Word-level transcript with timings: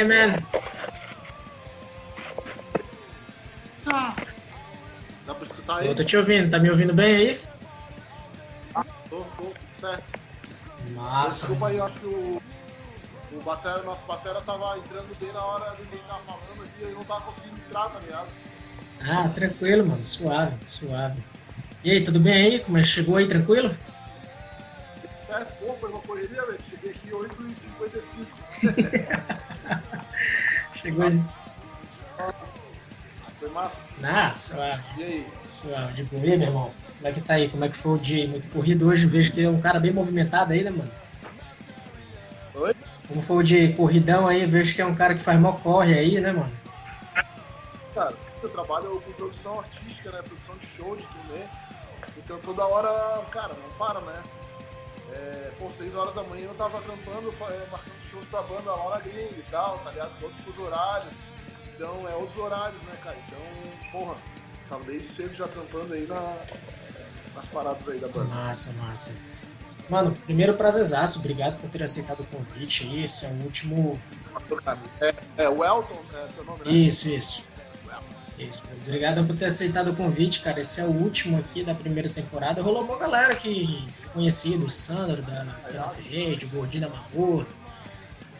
Aí, 0.00 0.06
man? 0.06 0.36
Dá 5.26 5.34
pra 5.34 5.44
escutar 5.44 5.76
aí? 5.76 5.88
Eu 5.88 5.94
tô 5.94 6.02
te 6.02 6.16
ouvindo, 6.16 6.50
tá 6.50 6.58
me 6.58 6.70
ouvindo 6.70 6.94
bem 6.94 7.16
aí? 7.16 7.38
Tô, 9.10 9.20
tô, 9.20 9.52
certo. 9.78 10.18
Massa. 10.94 11.48
Desculpa 11.48 11.68
aí, 11.68 11.76
eu 11.76 11.84
acho 11.84 11.96
que 11.96 12.06
o, 12.06 12.40
o 13.32 13.40
batera, 13.44 13.82
nosso 13.82 14.02
batera 14.06 14.40
tava 14.40 14.78
entrando 14.78 15.14
bem 15.20 15.30
na 15.32 15.44
hora 15.44 15.76
de 15.76 15.82
ele 15.82 16.00
tava 16.08 16.22
falando 16.22 16.62
aqui, 16.62 16.82
eu 16.82 16.92
não 16.92 17.04
tava 17.04 17.20
conseguindo 17.20 17.60
entrar, 17.68 17.90
tá 17.90 18.00
ligado? 18.00 18.28
Ah, 19.02 19.28
tranquilo, 19.28 19.86
mano. 19.86 20.02
Suave, 20.02 20.56
suave. 20.64 21.22
E 21.84 21.90
aí, 21.90 22.02
tudo 22.02 22.18
bem 22.20 22.32
aí? 22.32 22.58
Como 22.60 22.78
é 22.78 22.80
que 22.80 22.86
chegou 22.86 23.16
aí, 23.16 23.28
tranquilo? 23.28 23.76
É, 25.28 25.44
pô, 25.44 25.74
foi 25.74 25.90
uma 25.90 26.00
correria, 26.00 26.42
velho. 26.46 26.58
Cheguei 26.70 26.90
aqui 26.90 27.10
8h55. 27.10 29.36
Chegou 30.80 31.04
aí. 31.06 31.22
Foi 33.38 33.50
massa. 33.50 33.76
Ah, 34.02 34.32
suave, 34.32 34.82
E 34.98 35.02
aí? 35.04 35.26
suave. 35.44 35.92
De 35.94 36.02
boa, 36.04 36.24
E 36.24 36.30
aí, 36.32 36.38
meu 36.38 36.48
irmão? 36.48 36.70
Como 36.96 37.08
é 37.08 37.12
que 37.12 37.20
tá 37.20 37.34
aí? 37.34 37.48
Como 37.48 37.64
é 37.64 37.68
que 37.68 37.76
foi 37.76 37.92
o 37.92 37.98
dia? 37.98 38.28
Muito 38.28 38.50
corrido 38.50 38.88
hoje. 38.88 39.06
Vejo 39.06 39.32
que 39.32 39.42
é 39.42 39.48
um 39.48 39.60
cara 39.60 39.78
bem 39.78 39.92
movimentado 39.92 40.52
aí, 40.52 40.62
né, 40.64 40.70
mano? 40.70 40.90
Oi? 42.54 42.74
Como 43.08 43.22
foi 43.22 43.36
o 43.36 43.42
dia 43.42 43.74
corridão 43.74 44.26
aí? 44.26 44.44
Vejo 44.46 44.74
que 44.74 44.82
é 44.82 44.86
um 44.86 44.94
cara 44.94 45.14
que 45.14 45.22
faz 45.22 45.38
mó 45.38 45.52
corre 45.52 45.94
aí, 45.98 46.20
né, 46.20 46.32
mano? 46.32 46.52
Cara, 47.94 48.14
eu 48.42 48.48
trabalho 48.48 49.00
com 49.00 49.12
produção 49.12 49.58
artística, 49.58 50.10
né? 50.12 50.22
Produção 50.22 50.54
de 50.56 50.66
show, 50.76 50.96
de 50.96 51.02
turnê. 51.02 51.42
Então 52.18 52.38
toda 52.40 52.64
hora, 52.66 53.22
cara, 53.30 53.54
não 53.54 53.76
para, 53.86 54.00
né? 54.00 54.22
É, 55.20 55.52
pô, 55.58 55.68
6 55.76 55.94
horas 55.94 56.14
da 56.14 56.22
manhã 56.22 56.44
eu 56.44 56.54
tava 56.54 56.78
acampando, 56.78 57.28
é, 57.28 57.66
marcando 57.70 58.10
shows 58.10 58.24
pra 58.26 58.42
banda 58.42 58.74
lá 58.74 58.94
na 58.96 59.00
gringa 59.00 59.36
e 59.36 59.44
tal, 59.50 59.78
tá 59.80 59.90
ligado? 59.90 60.12
Outros 60.22 60.42
fuso 60.42 60.62
horários. 60.62 61.14
Então 61.74 62.08
é 62.08 62.14
outros 62.14 62.38
horários, 62.38 62.82
né, 62.82 62.92
cara? 63.02 63.16
Então, 63.26 63.90
porra, 63.92 64.16
tava 64.68 64.84
desde 64.84 65.08
cedo 65.08 65.34
já 65.34 65.44
acampando 65.44 65.92
aí 65.92 66.06
na, 66.06 66.36
nas 67.34 67.46
paradas 67.46 67.86
aí 67.86 67.98
da 67.98 68.08
banda. 68.08 68.28
Massa, 68.34 68.72
massa. 68.82 69.20
Mano, 69.90 70.12
primeiro 70.24 70.54
prazerzaço. 70.54 71.18
Obrigado 71.18 71.60
por 71.60 71.68
ter 71.68 71.82
aceitado 71.82 72.20
o 72.20 72.24
convite 72.24 72.84
aí. 72.84 73.04
Esse 73.04 73.26
é 73.26 73.28
o 73.28 73.42
último 73.42 74.00
É, 75.00 75.14
é 75.36 75.48
o 75.48 75.64
Elton, 75.64 75.98
é 76.14 76.26
teu 76.34 76.44
nome, 76.44 76.60
né? 76.64 76.72
Isso, 76.72 77.08
isso. 77.08 77.49
Isso. 78.48 78.62
Obrigado 78.86 79.24
por 79.26 79.36
ter 79.36 79.46
aceitado 79.46 79.90
o 79.90 79.96
convite, 79.96 80.40
cara. 80.40 80.60
Esse 80.60 80.80
é 80.80 80.84
o 80.84 80.90
último 80.90 81.38
aqui 81.38 81.62
da 81.62 81.74
primeira 81.74 82.08
temporada. 82.08 82.62
Rolou 82.62 82.84
uma 82.84 82.96
galera 82.98 83.34
que 83.34 83.86
conhecida, 84.14 84.64
o 84.64 84.70
Sandro 84.70 85.20
da 85.22 85.44
Pena 85.68 85.88
Ferreira, 85.90 86.44
o 86.46 86.48
Gordinho 86.48 86.88
da. 86.88 86.90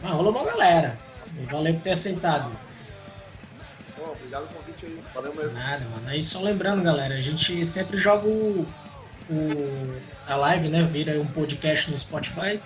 Mas 0.03 0.13
rolou 0.13 0.33
uma 0.33 0.45
galera. 0.45 0.99
Valeu 1.51 1.75
por 1.75 1.83
ter 1.83 1.91
aceitado. 1.91 2.51
Pô, 3.97 4.13
obrigado 4.13 4.49
pelo 4.49 4.61
convite 4.61 4.87
aí. 4.87 4.99
Valeu 5.15 5.35
mesmo. 5.35 5.53
Nada, 5.59 5.85
mano. 5.85 6.09
Aí 6.09 6.23
só 6.23 6.41
lembrando, 6.41 6.83
galera, 6.83 7.15
a 7.15 7.21
gente 7.21 7.65
sempre 7.67 7.99
joga 7.99 8.27
o, 8.27 8.67
o- 9.29 10.01
a 10.27 10.35
live, 10.37 10.69
né? 10.69 10.83
Vira 10.85 11.21
um 11.21 11.27
podcast 11.27 11.91
no 11.91 11.99
Spotify. 11.99 12.59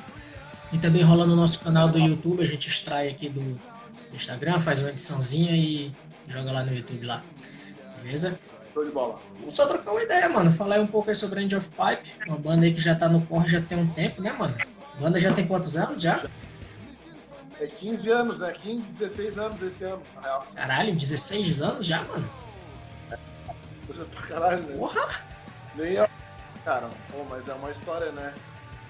E 0.72 0.78
também 0.78 1.02
rola 1.02 1.26
no 1.26 1.34
nosso 1.36 1.58
canal 1.60 1.88
do 1.88 1.98
YouTube. 1.98 2.42
A 2.42 2.46
gente 2.46 2.68
extrai 2.68 3.08
aqui 3.08 3.28
do 3.28 3.60
Instagram, 4.12 4.58
faz 4.60 4.80
uma 4.80 4.90
ediçãozinha 4.90 5.52
e 5.56 5.92
joga 6.28 6.52
lá 6.52 6.64
no 6.64 6.74
YouTube 6.74 7.06
lá. 7.06 7.22
Beleza? 8.02 8.38
Show 8.72 8.84
de 8.84 8.90
bola. 8.90 9.20
Vamos 9.38 9.54
só 9.54 9.66
trocar 9.66 9.92
uma 9.92 10.02
ideia, 10.02 10.28
mano. 10.28 10.50
Falar 10.50 10.76
aí 10.76 10.80
um 10.80 10.86
pouco 10.86 11.08
aí 11.08 11.14
sobre 11.14 11.40
a 11.40 11.42
End 11.42 11.54
of 11.54 11.68
Pipe. 11.68 12.28
Uma 12.28 12.36
banda 12.36 12.66
aí 12.66 12.74
que 12.74 12.80
já 12.80 12.94
tá 12.94 13.08
no 13.08 13.24
corre 13.26 13.48
já 13.48 13.60
tem 13.60 13.78
um 13.78 13.88
tempo, 13.88 14.20
né, 14.20 14.32
mano? 14.32 14.54
A 14.94 15.00
banda 15.00 15.20
já 15.20 15.32
tem 15.32 15.46
quantos 15.46 15.76
anos 15.76 16.00
já? 16.00 16.24
É 17.60 17.66
15 17.66 18.10
anos, 18.10 18.40
né? 18.40 18.52
15, 18.52 18.92
16 18.94 19.38
anos 19.38 19.62
esse 19.62 19.84
ano, 19.84 20.02
na 20.16 20.20
real. 20.20 20.46
Caralho, 20.54 20.94
16 20.94 21.62
anos 21.62 21.86
já, 21.86 22.02
mano? 22.02 22.30
Coisa 23.86 24.04
pra 24.06 24.22
caralho, 24.22 24.62
né? 24.64 24.76
Porra! 24.76 25.22
Nem 25.76 25.92
eu. 25.92 26.08
Cara, 26.64 26.88
pô, 27.10 27.24
mas 27.28 27.48
é 27.48 27.54
uma 27.54 27.70
história, 27.70 28.10
né? 28.12 28.34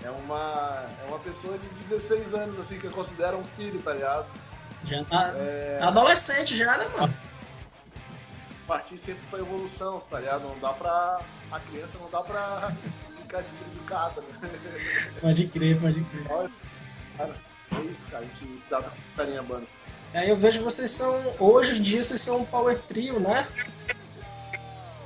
É 0.03 0.11
uma, 0.11 0.87
é 1.03 1.09
uma 1.09 1.19
pessoa 1.19 1.59
de 1.59 1.69
16 1.89 2.35
anos, 2.35 2.61
assim, 2.61 2.79
que 2.79 2.87
eu 2.87 2.91
considero 2.91 3.39
um 3.39 3.45
filho, 3.45 3.81
tá 3.83 3.93
ligado? 3.93 4.27
Já 4.87 5.05
tá, 5.05 5.33
É, 5.37 5.77
tá 5.79 5.89
adolescente 5.89 6.57
já, 6.57 6.77
né, 6.77 6.87
mano? 6.99 7.15
partir 8.67 8.99
sempre 8.99 9.23
pra 9.31 9.39
evolução, 9.39 10.01
tá 10.11 10.19
ligado? 10.21 10.43
Não 10.43 10.59
dá 10.59 10.73
pra. 10.73 11.21
A 11.51 11.61
criança 11.61 11.99
não 12.01 12.11
dá 12.11 12.21
pra 12.23 12.73
ficar 13.21 13.43
deseducada, 13.43 14.23
né? 14.23 14.51
Pode 15.21 15.47
crer, 15.49 15.81
pode 15.81 16.03
crer. 16.05 16.27
Olha, 16.31 16.51
cara, 17.17 17.35
é 17.73 17.81
isso, 17.83 18.07
cara. 18.11 18.25
A 18.25 18.27
gente 18.27 18.63
dá 18.71 18.83
carinha 19.17 19.41
a 19.41 19.43
banda. 19.43 19.67
Aí 20.15 20.29
eu 20.29 20.37
vejo 20.37 20.59
que 20.59 20.65
vocês 20.65 20.91
são. 20.91 21.35
Hoje 21.39 21.79
em 21.79 21.83
dia 21.83 22.03
vocês 22.03 22.21
são 22.21 22.39
um 22.39 22.45
power 22.45 22.79
trio, 22.83 23.21
né? 23.21 23.47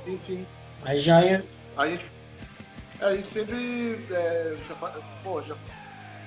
Sim, 0.05 0.17
sim. 0.17 0.47
Aí 0.83 0.99
já 0.99 1.23
é. 1.23 1.43
A 1.75 1.87
gente, 1.87 2.05
é, 2.99 3.05
a 3.05 3.13
gente 3.13 3.29
sempre. 3.29 4.05
É, 4.11 4.57
já, 4.67 4.75
pô, 5.23 5.41
já, 5.41 5.55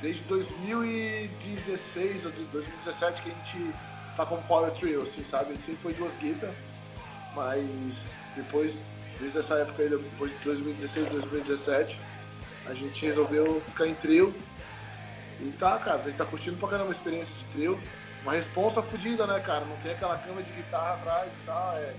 desde 0.02 0.24
2016 0.24 2.26
ou 2.26 2.32
de 2.32 2.42
2017 2.46 3.22
que 3.22 3.30
a 3.30 3.34
gente 3.34 3.72
tá 4.16 4.26
como 4.26 4.42
Power 4.42 4.72
Trio, 4.72 5.02
assim, 5.02 5.22
sabe? 5.24 5.54
Gente 5.54 5.64
sempre 5.64 5.80
foi 5.80 5.94
duas 5.94 6.12
guitarras, 6.16 6.56
mas 7.34 7.96
depois, 8.36 8.78
desde 9.20 9.38
essa 9.38 9.54
época 9.54 9.82
aí, 9.82 9.88
depois 9.88 10.32
de 10.32 10.38
2016, 10.44 11.08
2017, 11.08 11.98
a 12.66 12.74
gente 12.74 13.06
resolveu 13.06 13.62
ficar 13.68 13.86
em 13.86 13.94
trio. 13.94 14.34
E 15.40 15.50
tá, 15.52 15.78
cara, 15.78 16.00
a 16.00 16.04
gente 16.04 16.16
tá 16.16 16.24
curtindo 16.24 16.56
pra 16.56 16.68
caramba 16.68 16.90
a 16.90 16.92
experiência 16.92 17.34
de 17.34 17.44
trio. 17.46 17.80
Uma 18.22 18.32
responsa 18.32 18.82
fodida, 18.82 19.26
né, 19.26 19.40
cara? 19.40 19.64
Não 19.64 19.76
tem 19.78 19.92
aquela 19.92 20.16
cama 20.18 20.42
de 20.42 20.52
guitarra 20.52 20.94
atrás 20.94 21.32
e 21.32 21.46
tal, 21.46 21.76
é, 21.76 21.94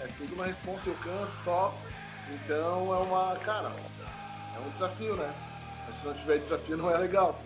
é 0.00 0.06
tudo 0.16 0.34
uma 0.34 0.46
responsa, 0.46 0.88
eu 0.88 0.94
canto, 0.94 1.32
toco. 1.44 1.76
Então 2.30 2.94
é 2.94 2.98
uma, 2.98 3.36
cara, 3.36 3.72
é 4.56 4.60
um 4.60 4.70
desafio, 4.70 5.16
né? 5.16 5.32
Mas 5.88 5.96
se 5.96 6.06
não 6.06 6.14
tiver 6.14 6.38
desafio 6.38 6.76
não 6.76 6.90
é 6.90 6.98
legal. 6.98 7.40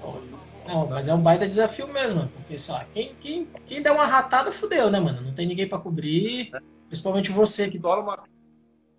Não, 0.66 0.86
mas 0.86 1.08
é 1.08 1.14
um 1.14 1.20
baita 1.20 1.48
desafio 1.48 1.86
mesmo, 1.88 2.28
porque, 2.28 2.58
sei 2.58 2.74
lá, 2.74 2.84
quem, 2.92 3.14
quem, 3.16 3.46
quem 3.66 3.82
der 3.82 3.92
uma 3.92 4.06
ratada 4.06 4.50
fudeu, 4.50 4.90
né, 4.90 4.98
mano? 4.98 5.20
Não 5.20 5.32
tem 5.32 5.46
ninguém 5.46 5.68
pra 5.68 5.78
cobrir. 5.78 6.50
Principalmente 6.88 7.30
você 7.30 7.68
que. 7.68 7.76
Estoura 7.76 8.00
uma, 8.00 8.24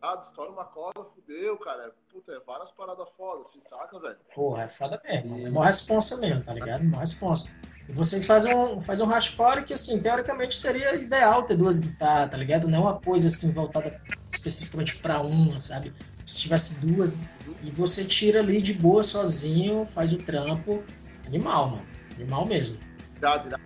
ah, 0.01 0.21
estoura 0.25 0.51
uma 0.51 0.65
corda, 0.65 1.03
fudeu, 1.15 1.57
cara. 1.57 1.93
Puta, 2.11 2.31
é 2.31 2.39
várias 2.45 2.71
paradas 2.71 3.07
fodas, 3.17 3.47
assim, 3.47 3.61
saca, 3.65 3.99
velho? 3.99 4.17
Porra, 4.33 4.63
é 4.63 4.67
foda 4.67 5.01
mesmo. 5.03 5.45
É 5.45 5.49
uma 5.49 5.65
responsa 5.65 6.17
mesmo, 6.17 6.43
tá 6.43 6.53
ligado? 6.53 6.81
Uma 6.81 6.99
responsa. 6.99 7.59
E 7.87 7.91
vocês 7.91 8.25
fazem 8.25 8.53
um, 8.53 8.79
fazem 8.79 9.05
um 9.05 9.09
hardcore 9.09 9.65
que, 9.65 9.73
assim, 9.73 10.01
teoricamente 10.01 10.55
seria 10.55 10.95
ideal 10.95 11.43
ter 11.43 11.55
duas 11.55 11.79
guitarras, 11.79 12.31
tá 12.31 12.37
ligado? 12.37 12.67
Não 12.67 12.77
é 12.77 12.81
uma 12.81 12.99
coisa, 12.99 13.27
assim, 13.27 13.51
voltada 13.51 13.99
especificamente 14.29 14.97
pra 14.97 15.21
uma, 15.21 15.57
sabe? 15.57 15.93
Se 16.25 16.41
tivesse 16.41 16.85
duas, 16.85 17.17
e 17.61 17.71
você 17.71 18.03
tira 18.05 18.39
ali 18.39 18.61
de 18.61 18.73
boa 18.73 19.03
sozinho, 19.03 19.85
faz 19.85 20.13
o 20.13 20.17
trampo. 20.17 20.83
Animal, 21.25 21.69
mano. 21.69 21.87
Animal 22.15 22.45
mesmo. 22.45 22.79
Irado, 23.17 23.47
irado. 23.47 23.63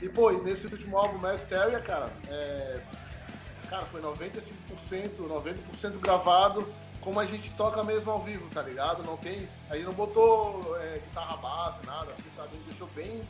E, 0.00 0.08
pô, 0.08 0.30
e 0.30 0.40
nesse 0.42 0.66
último 0.66 0.96
álbum, 0.96 1.18
Masteria, 1.18 1.80
cara, 1.80 2.10
é... 2.28 2.80
Cara, 3.68 3.86
foi 3.86 4.00
95%, 4.00 4.50
90% 5.18 6.00
gravado 6.00 6.66
como 7.00 7.18
a 7.18 7.26
gente 7.26 7.50
toca 7.52 7.82
mesmo 7.82 8.10
ao 8.10 8.22
vivo, 8.22 8.46
tá 8.50 8.62
ligado? 8.62 9.02
Não 9.04 9.16
tem... 9.16 9.48
A 9.68 9.74
gente 9.74 9.86
não 9.86 9.92
botou 9.92 10.76
é, 10.80 10.98
guitarra 10.98 11.36
base, 11.36 11.78
nada, 11.86 12.12
assim, 12.12 12.28
sabe? 12.36 12.48
A 12.52 12.56
gente 12.56 12.68
deixou 12.68 12.88
bem... 12.94 13.22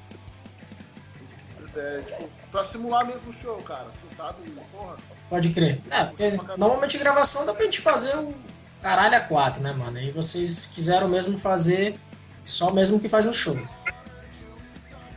É, 1.77 2.03
tipo, 2.03 2.29
pra 2.50 2.65
simular 2.65 3.06
mesmo 3.06 3.31
o 3.31 3.33
show, 3.35 3.56
cara, 3.59 3.87
assim, 3.87 4.17
sabe? 4.17 4.50
Porra, 4.73 4.97
Pode 5.29 5.50
crer. 5.50 5.81
É, 5.89 6.05
porque 6.06 6.31
normalmente 6.56 6.99
gravação 6.99 7.47
dá 7.47 7.55
pra 7.55 7.65
gente 7.65 7.81
fazer 7.81 8.17
o 8.17 8.35
caralho 8.82 9.17
a 9.17 9.21
quatro, 9.21 9.62
né, 9.62 9.73
mano? 9.73 9.99
E 9.99 10.11
vocês 10.11 10.67
quiseram 10.67 11.09
mesmo 11.09 11.38
fazer 11.38 11.99
só 12.44 12.73
mesmo 12.73 12.99
que 12.99 13.09
faz 13.09 13.27
no 13.27 13.32
show. 13.32 13.56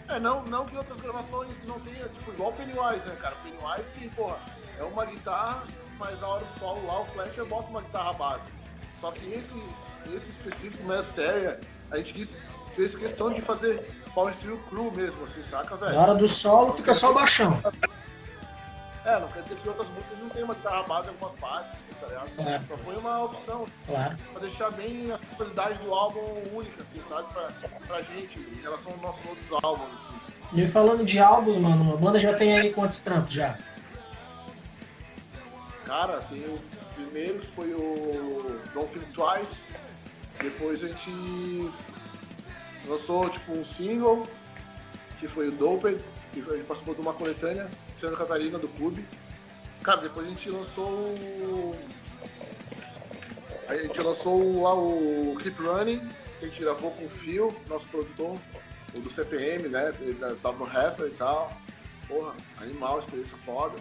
É, 0.09 0.19
não, 0.19 0.43
não 0.43 0.65
que 0.65 0.77
outras 0.77 0.99
gravações 1.01 1.49
não 1.65 1.79
tenha, 1.79 2.07
tipo, 2.07 2.31
igual 2.31 2.49
o 2.49 2.53
Pennywise, 2.53 3.05
né, 3.07 3.15
cara? 3.19 3.35
O 3.35 3.43
Pennywise 3.43 3.89
que, 3.97 4.09
porra, 4.09 4.37
é 4.77 4.83
uma 4.83 5.05
guitarra, 5.05 5.63
mas 5.97 6.19
na 6.21 6.27
hora 6.27 6.45
do 6.45 6.59
solo 6.59 6.85
lá, 6.85 7.01
o 7.01 7.05
Fletcher 7.05 7.45
bota 7.45 7.69
uma 7.69 7.81
guitarra 7.81 8.13
base. 8.13 8.43
Só 9.01 9.11
que 9.11 9.25
esse, 9.27 10.15
esse 10.15 10.29
específico 10.29 10.83
Masteria, 10.83 11.59
a 11.89 11.97
gente 11.97 12.13
quis, 12.13 12.29
fez 12.75 12.95
questão 12.95 13.33
de 13.33 13.41
fazer 13.41 13.89
Power 14.13 14.33
Trio 14.35 14.57
Crew 14.69 14.91
mesmo, 14.95 15.23
assim, 15.25 15.43
saca, 15.49 15.75
velho? 15.75 15.93
Na 15.93 16.01
hora 16.01 16.15
do 16.15 16.27
solo 16.27 16.73
fica 16.73 16.93
só 16.93 17.11
o 17.11 17.13
baixão. 17.15 17.59
É, 19.05 19.19
não 19.19 19.27
quer 19.27 19.43
dizer 19.43 19.55
que 19.57 19.67
outras 19.67 19.87
músicas 19.89 20.17
não 20.19 20.29
tem 20.29 20.43
uma 20.43 20.53
guitarra 20.53 20.83
base 20.83 21.07
em 21.07 21.11
algumas 21.11 21.39
partes, 21.39 21.71
assim, 21.73 21.99
tá 21.99 22.07
ligado? 22.07 22.49
É. 22.49 22.59
Só 22.61 22.77
foi 22.77 22.95
uma 22.95 23.23
opção 23.25 23.65
Claro. 23.85 24.17
pra 24.31 24.41
deixar 24.41 24.71
bem 24.71 25.11
a 25.11 25.19
qualidade 25.35 25.77
do 25.79 25.93
álbum 25.93 26.21
única, 26.53 26.81
assim, 26.83 27.01
sabe? 27.09 27.33
Pra, 27.33 27.49
pra 27.87 28.01
gente, 28.01 28.39
em 28.39 28.61
relação 28.61 28.91
aos 28.93 29.01
nossos 29.01 29.25
outros 29.25 29.63
álbuns, 29.63 29.89
assim. 29.91 30.61
E 30.61 30.67
falando 30.67 31.03
de 31.03 31.19
álbum, 31.19 31.59
mano, 31.59 31.93
a 31.93 31.97
banda 31.97 32.17
já 32.17 32.33
tem 32.33 32.57
aí 32.57 32.71
quantos 32.71 33.01
trampos 33.01 33.33
já? 33.33 33.57
Cara, 35.85 36.21
tem 36.29 36.39
o 36.45 36.59
primeiro 36.95 37.39
que 37.39 37.47
foi 37.55 37.73
o 37.73 38.59
Don't 38.73 38.87
Think 38.93 39.05
Twice. 39.13 39.63
Depois 40.41 40.83
a 40.83 40.87
gente 40.87 41.71
lançou 42.87 43.29
tipo 43.29 43.51
um 43.57 43.65
single, 43.65 44.25
que 45.19 45.27
foi 45.27 45.49
o 45.49 45.51
Doped. 45.51 45.99
A 46.33 46.35
gente 46.35 46.63
participou 46.65 46.95
de 46.95 47.01
uma 47.01 47.13
coletânea 47.13 47.69
Santa 48.03 48.17
Catarina 48.17 48.59
do 48.59 48.67
clube. 48.67 49.05
Cara, 49.81 50.01
depois 50.01 50.27
a 50.27 50.29
gente 50.29 50.49
lançou 50.49 50.89
o. 50.89 51.73
A 53.65 53.77
gente 53.77 54.01
lançou 54.01 54.61
lá 54.61 54.73
o 54.73 55.37
Keep 55.41 55.61
Running, 55.61 55.99
que 56.37 56.45
a 56.45 56.47
gente 56.49 56.61
gravou 56.61 56.91
com 56.91 57.05
o 57.05 57.09
Phil, 57.09 57.55
nosso 57.69 57.87
produtor, 57.87 58.37
o 58.93 58.99
do 58.99 59.09
CPM, 59.09 59.69
né? 59.69 59.93
Ele 60.01 60.15
tava 60.15 60.57
no 60.57 60.65
Heffer 60.65 61.07
e 61.07 61.11
tal. 61.11 61.53
Porra, 62.05 62.33
animal, 62.57 62.99
experiência 62.99 63.37
foda. 63.45 63.75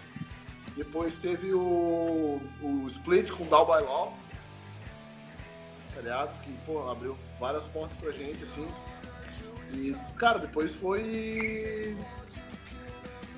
Depois 0.76 1.16
teve 1.16 1.52
o, 1.52 2.40
o 2.62 2.86
Split 2.90 3.28
com 3.32 3.44
Down 3.46 3.66
by 3.66 3.84
Law, 3.84 4.16
tá 5.94 6.00
ligado? 6.00 6.42
Que, 6.44 6.52
pô, 6.64 6.88
abriu 6.88 7.18
várias 7.40 7.64
portas 7.64 7.98
pra 7.98 8.12
gente, 8.12 8.44
assim. 8.44 8.68
E, 9.74 9.96
cara, 10.16 10.38
depois 10.38 10.72
foi. 10.76 11.96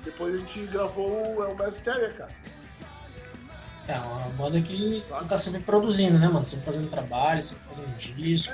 Depois 0.05 0.35
a 0.35 0.37
gente 0.37 0.67
gravou 0.67 1.23
o 1.51 1.57
Mass 1.57 1.75
Terrier, 1.81 2.15
cara. 2.15 2.31
É, 3.87 3.97
uma 3.99 4.29
banda 4.29 4.61
que, 4.61 5.01
que 5.01 5.25
tá 5.27 5.37
sempre 5.37 5.61
produzindo, 5.61 6.17
né, 6.17 6.27
mano? 6.27 6.45
Sempre 6.45 6.65
fazendo 6.65 6.89
trabalho, 6.89 7.41
sempre 7.43 7.67
fazendo 7.67 7.95
disco. 7.97 8.53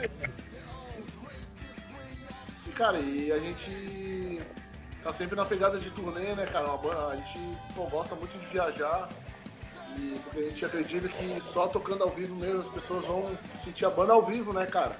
E, 2.67 2.69
cara, 2.71 2.99
e 2.99 3.31
a 3.31 3.39
gente 3.39 4.41
tá 5.03 5.13
sempre 5.13 5.35
na 5.35 5.45
pegada 5.45 5.77
de 5.77 5.89
turnê, 5.91 6.33
né, 6.35 6.45
cara? 6.45 6.67
A 6.71 7.15
gente 7.15 7.39
pô, 7.75 7.85
gosta 7.85 8.15
muito 8.15 8.37
de 8.37 8.45
viajar. 8.47 9.07
E 9.97 10.19
porque 10.23 10.39
a 10.39 10.49
gente 10.49 10.65
acredita 10.65 11.07
que 11.09 11.41
só 11.53 11.67
tocando 11.67 12.03
ao 12.03 12.09
vivo 12.09 12.35
mesmo 12.35 12.61
as 12.61 12.67
pessoas 12.67 13.03
vão 13.05 13.37
sentir 13.63 13.85
a 13.85 13.89
banda 13.89 14.13
ao 14.13 14.25
vivo, 14.25 14.53
né, 14.53 14.65
cara? 14.65 14.97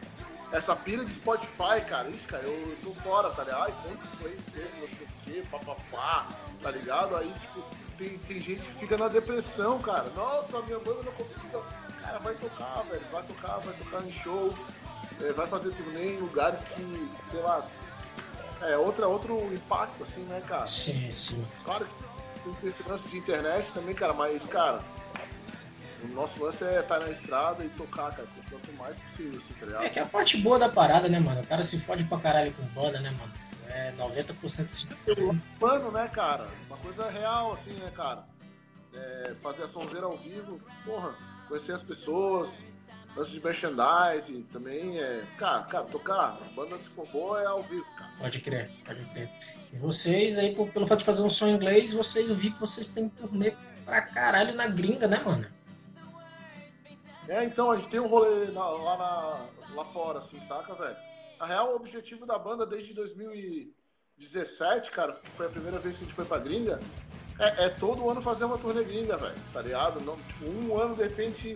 Essa 0.51 0.75
pilha 0.75 1.05
de 1.05 1.13
Spotify, 1.13 1.81
cara, 1.87 2.09
isso, 2.09 2.27
cara, 2.27 2.43
eu, 2.43 2.51
eu 2.51 2.77
tô 2.83 2.91
fora, 3.01 3.29
tá 3.29 3.43
ligado? 3.43 3.63
Ai, 3.63 3.73
quanto 3.83 4.17
foi 4.17 4.31
isso, 4.31 4.43
não 4.81 4.87
sei 4.87 5.07
o 5.07 5.23
quê, 5.23 5.43
papapá, 5.49 6.27
tá 6.61 6.71
ligado? 6.71 7.15
Aí, 7.15 7.33
tipo, 7.33 7.63
tem, 7.97 8.17
tem 8.17 8.41
gente 8.41 8.61
que 8.61 8.79
fica 8.79 8.97
na 8.97 9.07
depressão, 9.07 9.79
cara. 9.79 10.09
Nossa, 10.09 10.61
minha 10.63 10.79
banda 10.79 11.03
não 11.03 11.11
conseguiu. 11.13 11.63
Cara, 12.01 12.19
vai 12.19 12.33
tocar, 12.33 12.83
velho, 12.89 13.05
vai 13.11 13.23
tocar, 13.23 13.57
vai 13.59 13.73
tocar 13.75 14.03
em 14.05 14.11
show, 14.11 14.53
é, 15.21 15.31
vai 15.31 15.47
fazer 15.47 15.71
turnê 15.71 16.15
em 16.15 16.17
lugares 16.19 16.59
que, 16.75 17.11
sei 17.31 17.39
lá, 17.41 17.65
é 18.61 18.75
outra, 18.75 19.07
outro 19.07 19.37
impacto, 19.53 20.03
assim, 20.03 20.21
né, 20.23 20.41
cara? 20.45 20.65
Sim, 20.65 21.09
sim. 21.11 21.47
Claro 21.63 21.85
que 21.85 22.55
tem 22.59 22.69
esse 22.69 22.83
lance 22.89 23.07
de 23.07 23.17
internet 23.17 23.71
também, 23.71 23.95
cara, 23.95 24.13
mas, 24.13 24.43
cara, 24.47 24.81
o 26.03 26.07
nosso 26.09 26.43
lance 26.43 26.63
é 26.63 26.79
estar 26.79 26.99
na 26.99 27.09
estrada 27.09 27.63
e 27.63 27.69
tocar, 27.69 28.11
cara, 28.11 28.27
quanto 28.49 28.73
mais 28.73 28.95
possível, 28.97 29.39
assim, 29.39 29.53
tá 29.59 29.65
ligado? 29.65 29.83
É 29.83 29.89
que 29.89 29.99
é 29.99 30.01
a 30.01 30.05
parte 30.05 30.37
boa 30.37 30.57
da 30.57 30.69
parada, 30.69 31.07
né, 31.07 31.19
mano? 31.19 31.41
O 31.41 31.47
cara 31.47 31.63
se 31.63 31.79
fode 31.79 32.03
pra 32.05 32.17
caralho 32.19 32.53
com 32.53 32.63
banda, 32.67 32.99
né, 32.99 33.11
mano? 33.11 33.31
É 33.67 33.91
90% 33.93 34.65
assim. 34.65 34.87
Mano, 35.59 35.91
né, 35.91 36.09
cara? 36.09 36.47
Uma 36.67 36.77
coisa 36.77 37.09
real, 37.09 37.53
assim, 37.53 37.71
né, 37.73 37.91
cara? 37.95 38.25
É, 38.93 39.33
fazer 39.41 39.63
a 39.63 39.67
sonzeira 39.67 40.05
ao 40.05 40.17
vivo, 40.17 40.59
porra, 40.83 41.15
conhecer 41.47 41.73
as 41.73 41.81
pessoas, 41.81 42.49
lance 43.15 43.31
de 43.31 43.39
merchandising 43.39 44.43
também 44.51 44.99
é. 44.99 45.23
Cara, 45.37 45.63
cara, 45.63 45.85
tocar, 45.85 46.37
banda 46.55 46.77
se 46.77 46.89
for 46.89 47.07
boa 47.07 47.41
é 47.41 47.45
ao 47.45 47.63
vivo, 47.63 47.85
cara. 47.97 48.11
Pode 48.19 48.39
crer, 48.41 48.69
pode 48.85 49.05
crer. 49.05 49.29
E 49.71 49.77
vocês 49.77 50.37
aí, 50.37 50.53
pelo 50.53 50.85
fato 50.85 50.99
de 50.99 51.05
fazer 51.05 51.21
um 51.21 51.29
som 51.29 51.47
em 51.47 51.53
inglês, 51.53 51.93
vocês, 51.93 52.29
eu 52.29 52.35
vi 52.35 52.51
que 52.51 52.59
vocês 52.59 52.89
têm 52.89 53.07
turnê 53.07 53.53
pra 53.85 54.01
caralho 54.01 54.53
na 54.53 54.67
gringa, 54.67 55.07
né, 55.07 55.21
mano? 55.23 55.45
É, 57.27 57.43
então, 57.43 57.71
a 57.71 57.77
gente 57.77 57.89
tem 57.89 57.99
um 57.99 58.07
rolê 58.07 58.47
na, 58.47 58.67
lá, 58.67 58.97
na, 58.97 59.75
lá 59.75 59.85
fora, 59.85 60.19
assim, 60.19 60.39
saca, 60.47 60.73
velho? 60.73 60.95
Na 61.39 61.45
real, 61.45 61.71
o 61.71 61.75
objetivo 61.75 62.25
da 62.25 62.37
banda 62.37 62.65
desde 62.65 62.93
2017, 62.93 64.91
cara, 64.91 65.13
que 65.13 65.29
foi 65.31 65.45
a 65.45 65.49
primeira 65.49 65.79
vez 65.79 65.97
que 65.97 66.03
a 66.03 66.07
gente 66.07 66.15
foi 66.15 66.25
pra 66.25 66.39
gringa, 66.39 66.79
é, 67.39 67.65
é 67.65 67.69
todo 67.69 68.09
ano 68.09 68.21
fazer 68.21 68.45
uma 68.45 68.57
turnê 68.57 68.83
gringa, 68.83 69.17
velho, 69.17 69.35
tá 69.53 69.61
ligado? 69.61 70.01
Não, 70.01 70.17
tipo, 70.17 70.45
um 70.45 70.79
ano, 70.79 70.95
de 70.95 71.03
repente, 71.03 71.55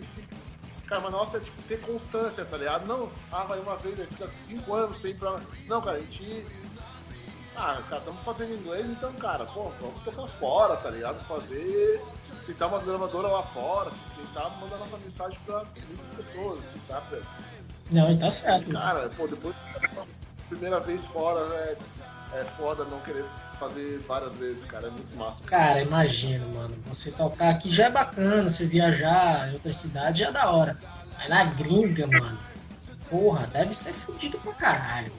Cara, 0.86 1.00
mas 1.00 1.12
nossa 1.12 1.38
é 1.38 1.40
tipo 1.40 1.62
ter 1.62 1.80
constância, 1.80 2.44
tá 2.44 2.56
ligado? 2.56 2.86
Não, 2.86 3.10
ah, 3.32 3.42
vai 3.42 3.58
uma 3.58 3.76
vez, 3.76 3.98
aí 3.98 4.06
fica 4.06 4.28
cinco 4.46 4.72
anos 4.72 5.00
sem 5.00 5.16
pra. 5.16 5.40
Não, 5.66 5.82
cara, 5.82 5.96
a 5.96 6.00
gente. 6.00 6.46
Ah, 7.56 7.80
cara, 7.88 7.98
estamos 7.98 8.22
fazendo 8.22 8.54
inglês, 8.54 8.86
então, 8.90 9.12
cara, 9.14 9.46
pô, 9.46 9.72
vamos 9.80 10.02
tocar 10.04 10.26
fora, 10.38 10.76
tá 10.76 10.90
ligado? 10.90 11.24
Fazer. 11.26 12.02
Tentar 12.44 12.66
umas 12.66 12.84
gravadoras 12.84 13.32
lá 13.32 13.42
fora, 13.44 13.90
tentar 14.14 14.50
mandar 14.60 14.76
nossa 14.76 14.98
mensagem 14.98 15.38
pra 15.46 15.64
muitas 15.88 16.26
pessoas, 16.26 16.58
assim, 16.58 16.80
sabe? 16.86 17.22
Não, 17.90 18.12
e 18.12 18.18
tá 18.18 18.30
certo. 18.30 18.70
Cara, 18.70 19.08
pô, 19.08 19.26
depois 19.26 19.56
primeira 20.48 20.80
vez 20.80 21.04
fora, 21.06 21.40
é, 21.54 21.76
é 22.34 22.44
foda 22.56 22.84
não 22.84 23.00
querer 23.00 23.24
fazer 23.58 23.98
várias 24.06 24.36
vezes, 24.36 24.64
cara. 24.64 24.88
É 24.88 24.90
muito 24.90 25.16
massa. 25.16 25.42
Cara, 25.44 25.82
imagino, 25.82 26.46
mano. 26.54 26.76
Você 26.86 27.12
tocar 27.12 27.50
aqui 27.50 27.70
já 27.70 27.86
é 27.86 27.90
bacana, 27.90 28.48
você 28.48 28.66
viajar 28.66 29.48
em 29.48 29.54
outra 29.54 29.72
cidade 29.72 30.20
já 30.20 30.28
é 30.28 30.32
da 30.32 30.50
hora. 30.50 30.76
Mas 31.16 31.28
na 31.28 31.44
gringa, 31.44 32.06
mano, 32.06 32.38
porra, 33.08 33.46
deve 33.46 33.72
ser 33.74 33.92
fodido 33.92 34.38
pra 34.38 34.52
caralho. 34.52 35.12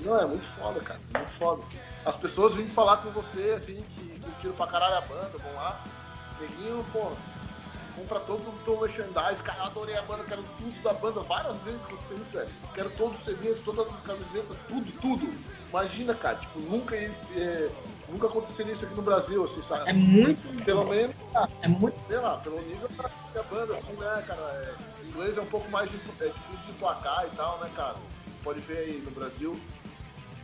Não, 0.00 0.18
é 0.18 0.26
muito 0.26 0.46
foda, 0.58 0.80
cara. 0.80 1.00
Muito 1.14 1.38
foda. 1.38 1.62
As 2.04 2.16
pessoas 2.16 2.54
vêm 2.54 2.68
falar 2.68 2.98
com 2.98 3.10
você, 3.10 3.54
assim, 3.56 3.84
que 3.96 4.20
curtiram 4.20 4.54
pra 4.54 4.66
caralho 4.66 4.96
a 4.96 5.00
banda, 5.00 5.38
vão 5.38 5.54
lá. 5.54 5.80
Neguinho, 6.40 6.84
porra, 6.92 7.16
compra 7.96 8.20
todo 8.20 8.40
o 8.40 8.58
teu 8.64 8.80
merchandise, 8.80 9.42
cara, 9.42 9.64
adorei 9.64 9.96
a 9.96 10.02
banda, 10.02 10.22
quero 10.24 10.44
tudo 10.58 10.82
da 10.82 10.92
banda. 10.92 11.20
Várias 11.20 11.56
vezes 11.62 11.82
aconteceu 11.82 12.16
isso, 12.18 12.32
velho. 12.32 12.50
Quero 12.74 12.90
todos 12.90 13.18
os 13.18 13.24
CDs, 13.24 13.58
todas 13.64 13.86
as 13.88 14.00
camisetas, 14.02 14.56
tudo, 14.68 15.00
tudo. 15.00 15.32
Imagina, 15.70 16.14
cara, 16.14 16.36
tipo, 16.36 16.60
nunca, 16.60 16.94
é, 16.94 17.70
nunca 18.08 18.26
aconteceria 18.26 18.72
isso 18.72 18.84
aqui 18.84 18.94
no 18.94 19.02
Brasil, 19.02 19.42
assim, 19.44 19.62
sabe? 19.62 19.88
É 19.88 19.92
muito. 19.92 20.64
Pelo 20.64 20.84
menos, 20.84 21.16
cara, 21.32 21.48
é 21.62 21.68
muito. 21.68 21.96
sei 22.06 22.18
lá, 22.18 22.36
pelo 22.36 22.60
nível 22.60 22.88
da 23.34 23.42
banda, 23.42 23.74
assim, 23.74 23.92
né, 23.92 24.24
cara? 24.26 24.42
É, 24.42 24.74
inglês 25.08 25.38
é 25.38 25.40
um 25.40 25.46
pouco 25.46 25.68
mais 25.70 25.88
é 25.88 25.92
difícil 25.92 26.66
de 26.66 26.72
placar 26.74 27.26
e 27.26 27.36
tal, 27.36 27.58
né, 27.60 27.70
cara? 27.74 27.96
Pode 28.44 28.60
ver 28.60 28.78
aí 28.78 29.02
no 29.04 29.10
Brasil, 29.10 29.58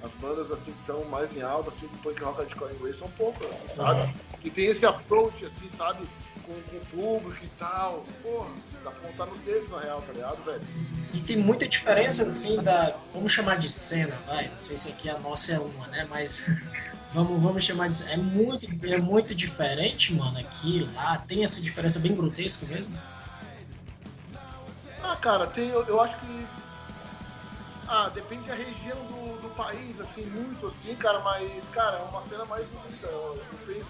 as 0.03 0.13
bandas 0.21 0.51
assim 0.51 0.73
que 0.73 0.81
estão 0.81 1.05
mais 1.05 1.35
em 1.37 1.43
alta, 1.43 1.71
assim, 1.71 1.87
do 1.87 1.99
punk 1.99 2.23
rock 2.23 2.39
hardcore 2.39 2.75
inglês 2.75 2.97
são 2.97 3.09
poucas, 3.13 3.49
assim, 3.49 3.69
sabe? 3.75 4.15
E 4.45 4.51
tem 4.51 4.67
esse 4.67 4.85
approach, 4.85 5.45
assim, 5.45 5.69
sabe? 5.77 6.07
com, 6.43 6.55
com 6.63 6.77
o 6.77 7.21
público 7.21 7.45
e 7.45 7.49
tal. 7.59 8.05
Porra, 8.23 8.51
dá 8.85 8.91
pra 8.91 9.09
contar 9.09 9.27
nos 9.27 9.39
dedos, 9.41 9.71
na 9.71 9.81
real, 9.81 10.03
tá 10.03 10.13
ligado, 10.13 10.45
velho? 10.45 10.61
E 11.15 11.21
tem 11.21 11.37
muita 11.37 11.67
diferença, 11.67 12.27
assim, 12.27 12.63
da. 12.63 12.97
Vamos 13.15 13.33
chamar 13.33 13.57
de 13.57 13.71
cena, 13.71 14.19
vai. 14.27 14.49
Não 14.49 14.61
sei 14.61 14.77
se 14.77 14.89
aqui 14.91 15.09
a 15.09 15.19
nossa 15.19 15.55
é 15.55 15.59
uma, 15.59 15.87
né? 15.89 16.07
Mas 16.09 16.51
vamos, 17.11 17.43
vamos 17.43 17.65
chamar 17.65 17.89
de. 17.89 18.11
É 18.11 18.17
muito, 18.17 18.87
é 18.87 18.99
muito 18.99 19.35
diferente, 19.35 20.15
mano, 20.15 20.39
aqui, 20.39 20.89
lá. 20.95 21.19
Tem 21.19 21.45
essa 21.45 21.61
diferença 21.61 21.99
bem 21.99 22.15
grotesca 22.15 22.67
mesmo? 22.67 22.97
Ah, 25.03 25.17
cara, 25.17 25.47
tem. 25.47 25.69
Eu, 25.69 25.85
eu 25.87 26.01
acho 26.01 26.19
que. 26.21 26.47
Ah, 27.89 28.09
depende 28.09 28.49
da 28.49 28.55
região 28.55 28.97
do, 29.07 29.43
do 29.43 29.55
país, 29.55 30.01
assim, 30.01 30.23
muito 30.27 30.69
assim, 30.69 30.95
cara, 30.97 31.19
mas, 31.21 31.69
cara, 31.71 31.99
é 31.99 32.03
uma 32.03 32.23
cena 32.23 32.45
mais 32.45 32.65
unida. 32.65 33.09
Eu, 33.09 33.37
eu 33.37 33.59
penso, 33.67 33.87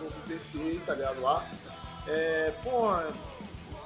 eu 0.00 0.10
vivenciei, 0.26 0.80
tá 0.80 0.94
ligado, 0.94 1.20
lá. 1.20 1.44
É, 2.06 2.52
porra, 2.62 3.08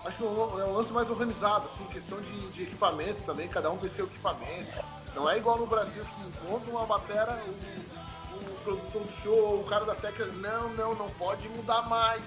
acho 0.04 0.16
que 0.16 0.24
é 0.24 0.26
um 0.26 0.72
lance 0.72 0.92
mais 0.92 1.10
organizado, 1.10 1.68
assim, 1.72 1.84
questão 1.86 2.20
de, 2.20 2.50
de, 2.52 2.62
equipamento 2.62 3.22
também, 3.22 3.48
cada 3.48 3.70
um 3.70 3.76
tem 3.76 3.88
seu 3.88 4.06
equipamento. 4.06 4.72
Não 5.14 5.28
é 5.28 5.38
igual 5.38 5.58
no 5.58 5.66
Brasil 5.66 6.04
que 6.04 6.26
encontra 6.26 6.70
uma 6.70 6.86
batera, 6.86 7.40
o, 7.46 8.36
o 8.36 8.60
produtor 8.64 9.02
do 9.02 9.22
show, 9.22 9.60
o 9.60 9.64
cara 9.64 9.84
da 9.84 9.94
técnica, 9.94 10.26
não, 10.32 10.70
não, 10.70 10.94
não 10.94 11.10
pode 11.10 11.48
mudar 11.50 11.82
mais. 11.82 12.22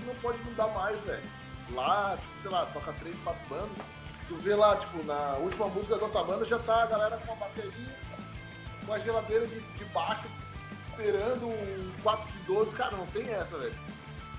Não 0.00 0.14
pode 0.16 0.38
mudar 0.44 0.68
mais, 0.68 0.98
velho. 1.02 1.22
Lá, 1.72 2.16
tipo, 2.16 2.42
sei 2.42 2.50
lá, 2.50 2.66
toca 2.66 2.92
três, 2.94 3.16
quatro 3.22 3.42
bandas. 3.48 3.78
Tu 4.30 4.36
vê 4.36 4.54
lá, 4.54 4.76
tipo, 4.76 5.04
na 5.04 5.34
última 5.38 5.66
música 5.66 5.96
da 5.96 6.04
outra 6.04 6.22
banda 6.22 6.44
já 6.44 6.58
tá 6.60 6.84
a 6.84 6.86
galera 6.86 7.16
com 7.26 7.32
a 7.32 7.34
bateria, 7.34 7.98
com 8.86 8.92
a 8.92 8.98
geladeira 9.00 9.44
de, 9.44 9.60
de 9.60 9.84
baixo, 9.86 10.28
esperando 10.88 11.48
um 11.48 11.92
4 12.00 12.32
de 12.32 12.38
12. 12.44 12.70
Cara, 12.76 12.96
não 12.96 13.06
tem 13.06 13.28
essa, 13.28 13.58
velho 13.58 13.74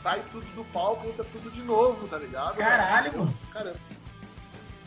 sai 0.01 0.23
tudo 0.31 0.45
do 0.55 0.63
palco, 0.71 1.07
entra 1.07 1.23
tudo 1.25 1.51
de 1.51 1.61
novo, 1.61 2.07
tá 2.07 2.17
ligado? 2.17 2.57
Caralho, 2.57 3.17
mano. 3.17 3.37
Cara, 3.51 3.75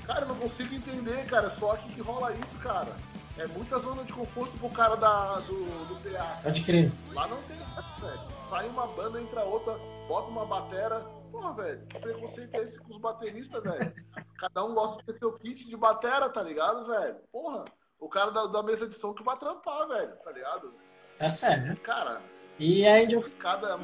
cara, 0.06 0.22
eu 0.22 0.28
não 0.28 0.36
consigo 0.36 0.74
entender, 0.74 1.24
cara. 1.26 1.50
Só 1.50 1.72
aqui 1.72 1.92
que 1.92 2.00
rola 2.00 2.32
isso, 2.32 2.56
cara. 2.58 2.96
É 3.36 3.46
muita 3.48 3.78
zona 3.78 4.04
de 4.04 4.12
conforto 4.12 4.56
pro 4.58 4.68
cara 4.70 4.96
da, 4.96 5.40
do, 5.40 5.64
do 5.88 6.10
PA. 6.10 6.40
Pode 6.42 6.62
crer. 6.62 6.92
Lá 7.12 7.26
não 7.26 7.40
tem, 7.42 7.56
velho. 7.56 8.20
Sai 8.48 8.68
uma 8.68 8.86
banda, 8.86 9.20
entra 9.20 9.42
outra, 9.42 9.76
bota 10.06 10.28
uma 10.30 10.46
batera. 10.46 11.04
Porra, 11.34 11.52
velho, 11.54 11.86
que 11.86 11.98
preconceito 11.98 12.54
é 12.54 12.62
esse 12.62 12.78
com 12.78 12.94
os 12.94 13.00
bateristas, 13.00 13.60
velho? 13.60 13.92
Cada 14.38 14.64
um 14.64 14.72
gosta 14.72 14.98
de 14.98 15.06
ter 15.06 15.18
seu 15.18 15.32
kit 15.32 15.66
de 15.66 15.76
batera, 15.76 16.30
tá 16.30 16.40
ligado, 16.40 16.86
velho? 16.86 17.16
Porra, 17.32 17.64
o 17.98 18.08
cara 18.08 18.30
da, 18.30 18.46
da 18.46 18.62
mesa 18.62 18.88
de 18.88 18.94
som 18.94 19.12
que 19.12 19.24
vai 19.24 19.36
trampar, 19.36 19.88
velho, 19.88 20.12
tá 20.22 20.30
ligado? 20.30 20.72
Tá 21.18 21.28
certo. 21.28 21.80
Cara, 21.80 22.22
e 22.56 22.86
aí, 22.86 23.08
cada 23.40 23.76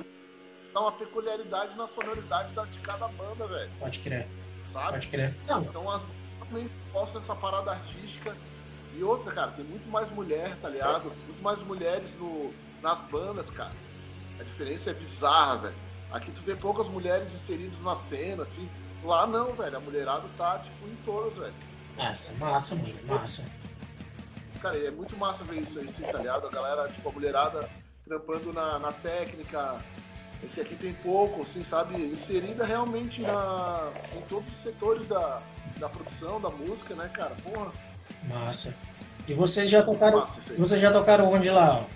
dá 0.72 0.80
uma 0.80 0.92
peculiaridade 0.92 1.76
na 1.76 1.88
sonoridade 1.88 2.50
de 2.70 2.78
cada 2.78 3.08
banda, 3.08 3.48
velho. 3.48 3.70
Pode 3.80 3.98
crer. 3.98 4.28
Sabe? 4.72 4.92
Pode 4.92 5.08
crer. 5.08 5.34
Não. 5.48 5.62
Então 5.62 5.90
as 5.90 6.02
também 6.38 6.70
postam 6.92 7.20
essa 7.20 7.34
parada 7.34 7.72
artística 7.72 8.36
E 8.96 9.02
outra, 9.02 9.32
cara, 9.32 9.50
tem 9.52 9.64
muito 9.64 9.88
mais 9.88 10.08
mulher, 10.10 10.56
tá 10.62 10.68
ligado? 10.68 11.04
Muito 11.26 11.42
mais 11.42 11.60
mulheres 11.62 12.14
no, 12.16 12.54
nas 12.80 13.00
bandas, 13.08 13.50
cara. 13.50 13.74
A 14.38 14.44
diferença 14.44 14.90
é 14.90 14.94
bizarra, 14.94 15.56
velho. 15.58 15.89
Aqui 16.12 16.30
tu 16.32 16.40
vê 16.42 16.56
poucas 16.56 16.88
mulheres 16.88 17.32
inseridas 17.32 17.80
na 17.80 17.94
cena, 17.94 18.42
assim. 18.42 18.68
Lá 19.04 19.26
não, 19.26 19.54
velho. 19.54 19.76
A 19.76 19.80
mulherada 19.80 20.24
tá, 20.36 20.58
tipo, 20.58 20.86
em 20.86 20.96
todas, 21.04 21.36
velho. 21.36 21.54
Massa, 21.96 22.34
massa, 22.38 22.74
mano, 22.76 22.94
massa. 23.06 23.50
Cara, 24.60 24.76
é 24.76 24.90
muito 24.90 25.16
massa 25.16 25.42
ver 25.44 25.60
isso 25.60 25.78
aí, 25.78 25.88
sim, 25.88 26.02
tá 26.02 26.18
ligado? 26.18 26.46
A 26.46 26.50
galera, 26.50 26.88
tipo, 26.88 27.08
a 27.08 27.12
mulherada 27.12 27.68
trampando 28.06 28.52
na, 28.52 28.78
na 28.78 28.92
técnica, 28.92 29.78
é 30.42 30.46
que 30.46 30.60
aqui 30.60 30.74
tem 30.74 30.92
pouco, 30.94 31.42
assim, 31.42 31.64
sabe? 31.64 31.94
Inserida 31.96 32.64
realmente 32.64 33.22
na, 33.22 33.90
em 34.16 34.20
todos 34.22 34.48
os 34.54 34.62
setores 34.62 35.06
da, 35.06 35.40
da 35.78 35.88
produção, 35.88 36.40
da 36.40 36.48
música, 36.48 36.94
né, 36.94 37.08
cara? 37.08 37.34
Porra. 37.42 37.72
Massa. 38.24 38.78
E 39.28 39.34
vocês 39.34 39.70
já 39.70 39.82
tocaram. 39.82 40.26
Vocês 40.58 40.80
já 40.80 40.90
tocaram 40.90 41.32
onde 41.32 41.50
lá? 41.50 41.86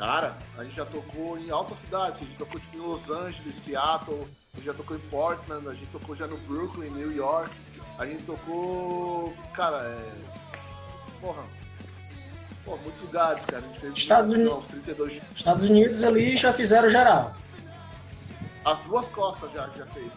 Cara, 0.00 0.34
a 0.56 0.64
gente 0.64 0.76
já 0.76 0.86
tocou 0.86 1.38
em 1.38 1.50
altas 1.50 1.76
cidades, 1.76 2.22
a 2.22 2.24
gente 2.24 2.38
tocou 2.38 2.58
tipo, 2.58 2.74
em 2.74 2.80
Los 2.80 3.10
Angeles, 3.10 3.54
Seattle, 3.54 4.26
a 4.54 4.56
gente 4.56 4.64
já 4.64 4.72
tocou 4.72 4.96
em 4.96 5.00
Portland, 5.00 5.68
a 5.68 5.74
gente 5.74 5.88
tocou 5.88 6.16
já 6.16 6.26
no 6.26 6.38
Brooklyn, 6.38 6.88
New 6.88 7.14
York, 7.14 7.54
a 7.98 8.06
gente 8.06 8.22
tocou. 8.22 9.34
Cara, 9.52 9.76
é. 9.82 10.10
Porra. 11.20 11.42
Pô, 12.64 12.78
muitos 12.78 12.98
lugares, 13.02 13.44
cara. 13.44 13.62
A 13.62 13.68
gente 13.68 13.80
fez 13.80 13.92
Estados, 13.92 14.30
Unidos, 14.30 14.64
32... 14.68 15.22
Estados 15.36 15.68
Unidos 15.68 16.02
ali 16.02 16.34
já 16.34 16.50
fizeram 16.50 16.88
geral. 16.88 17.34
As 18.64 18.80
duas 18.80 19.06
costas 19.08 19.52
já, 19.52 19.68
já 19.76 19.84
fez. 19.84 20.10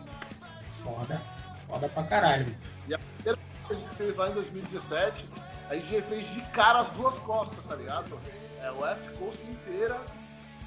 Foda. 0.72 1.22
Foda 1.68 1.90
pra 1.90 2.04
caralho. 2.04 2.56
E 2.88 2.94
a 2.94 3.00
primeira 3.00 3.38
que 3.68 3.74
a 3.74 3.76
gente 3.76 3.96
fez 3.96 4.16
lá 4.16 4.30
em 4.30 4.34
2017, 4.34 5.26
a 5.70 5.76
gente 5.76 5.92
já 5.92 6.02
fez 6.04 6.34
de 6.34 6.42
cara 6.52 6.80
as 6.80 6.92
duas 6.92 7.20
costas, 7.20 7.66
tá 7.66 7.76
ligado? 7.76 8.18
É, 8.64 8.72
West 8.72 9.04
Coast 9.20 9.44
inteira. 9.44 10.00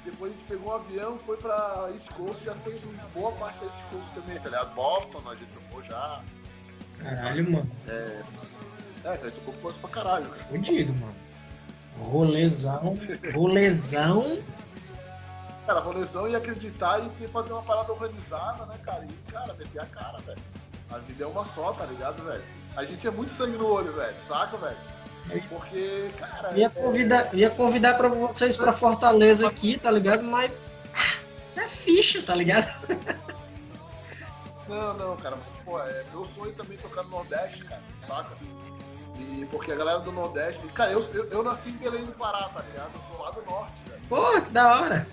Depois 0.05 0.31
a 0.31 0.35
gente 0.35 0.47
pegou 0.47 0.71
um 0.71 0.75
avião, 0.75 1.19
foi 1.25 1.35
pra 1.35 1.89
East 1.93 2.07
Coast, 2.13 2.45
já 2.45 2.55
fez 2.55 2.81
uma 2.83 3.03
boa 3.13 3.31
parte 3.33 3.59
da 3.59 3.65
East 3.65 3.83
Coast 3.91 4.13
também, 4.13 4.39
tá 4.39 4.49
ligado? 4.49 4.73
Boston, 4.73 5.21
a 5.29 5.35
gente 5.35 5.51
tocou 5.51 5.83
já. 5.83 6.21
Caralho, 6.99 7.51
mano. 7.51 7.71
É, 7.87 8.21
é 9.03 9.09
a 9.09 9.15
gente 9.17 9.33
tocou 9.39 9.53
coisa 9.55 9.77
pra 9.79 9.89
caralho. 9.89 10.29
Cara. 10.29 10.43
Fudido, 10.43 10.93
mano. 10.93 11.15
Rolezão, 11.99 12.95
rolezão. 13.33 14.39
Cara, 15.65 15.79
rolezão 15.79 16.29
e 16.29 16.35
acreditar 16.35 17.01
e 17.19 17.27
fazer 17.27 17.51
uma 17.51 17.63
parada 17.63 17.91
organizada, 17.91 18.65
né, 18.67 18.77
cara? 18.83 19.05
E, 19.05 19.31
cara, 19.31 19.53
meter 19.55 19.81
a 19.81 19.85
cara, 19.85 20.17
velho. 20.19 20.39
A 20.89 20.99
vida 20.99 21.23
é 21.25 21.27
uma 21.27 21.45
só, 21.47 21.73
tá 21.73 21.85
ligado, 21.85 22.23
velho? 22.23 22.43
A 22.75 22.85
gente 22.85 23.05
é 23.05 23.11
muito 23.11 23.33
sangue 23.33 23.57
no 23.57 23.67
olho, 23.67 23.91
velho, 23.91 24.15
saca, 24.27 24.55
velho? 24.55 24.77
Porque, 25.49 26.11
cara. 26.19 26.57
Ia 26.57 26.69
convidar, 26.69 27.33
ia 27.33 27.49
convidar 27.49 27.93
pra 27.95 28.07
vocês 28.07 28.55
pra 28.55 28.73
Fortaleza 28.73 29.47
aqui, 29.47 29.77
tá 29.77 29.91
ligado? 29.91 30.23
Mas. 30.23 30.51
Isso 31.43 31.59
é 31.59 31.67
ficha, 31.67 32.21
tá 32.21 32.35
ligado? 32.35 32.67
Não, 34.67 34.93
não, 34.95 35.17
cara. 35.17 35.37
Pô, 35.63 35.79
é 35.79 36.03
meu 36.11 36.25
sonho 36.25 36.53
também 36.53 36.77
tocar 36.77 37.03
no 37.03 37.09
Nordeste, 37.09 37.63
cara, 37.63 37.81
saca? 38.07 38.35
E 39.17 39.47
porque 39.51 39.71
a 39.71 39.75
galera 39.75 39.99
do 39.99 40.11
Nordeste. 40.11 40.59
Cara, 40.73 40.91
eu, 40.91 41.01
eu, 41.13 41.25
eu 41.31 41.43
nasci 41.43 41.69
em 41.69 41.73
Belém 41.73 42.05
do 42.05 42.11
Pará, 42.11 42.49
tá 42.49 42.61
ligado? 42.61 42.91
Eu 42.93 43.01
sou 43.15 43.25
lá 43.25 43.31
do 43.31 43.41
norte, 43.43 43.73
velho. 43.87 44.01
Pô, 44.09 44.41
que 44.41 44.51
da 44.51 44.79
hora! 44.79 45.07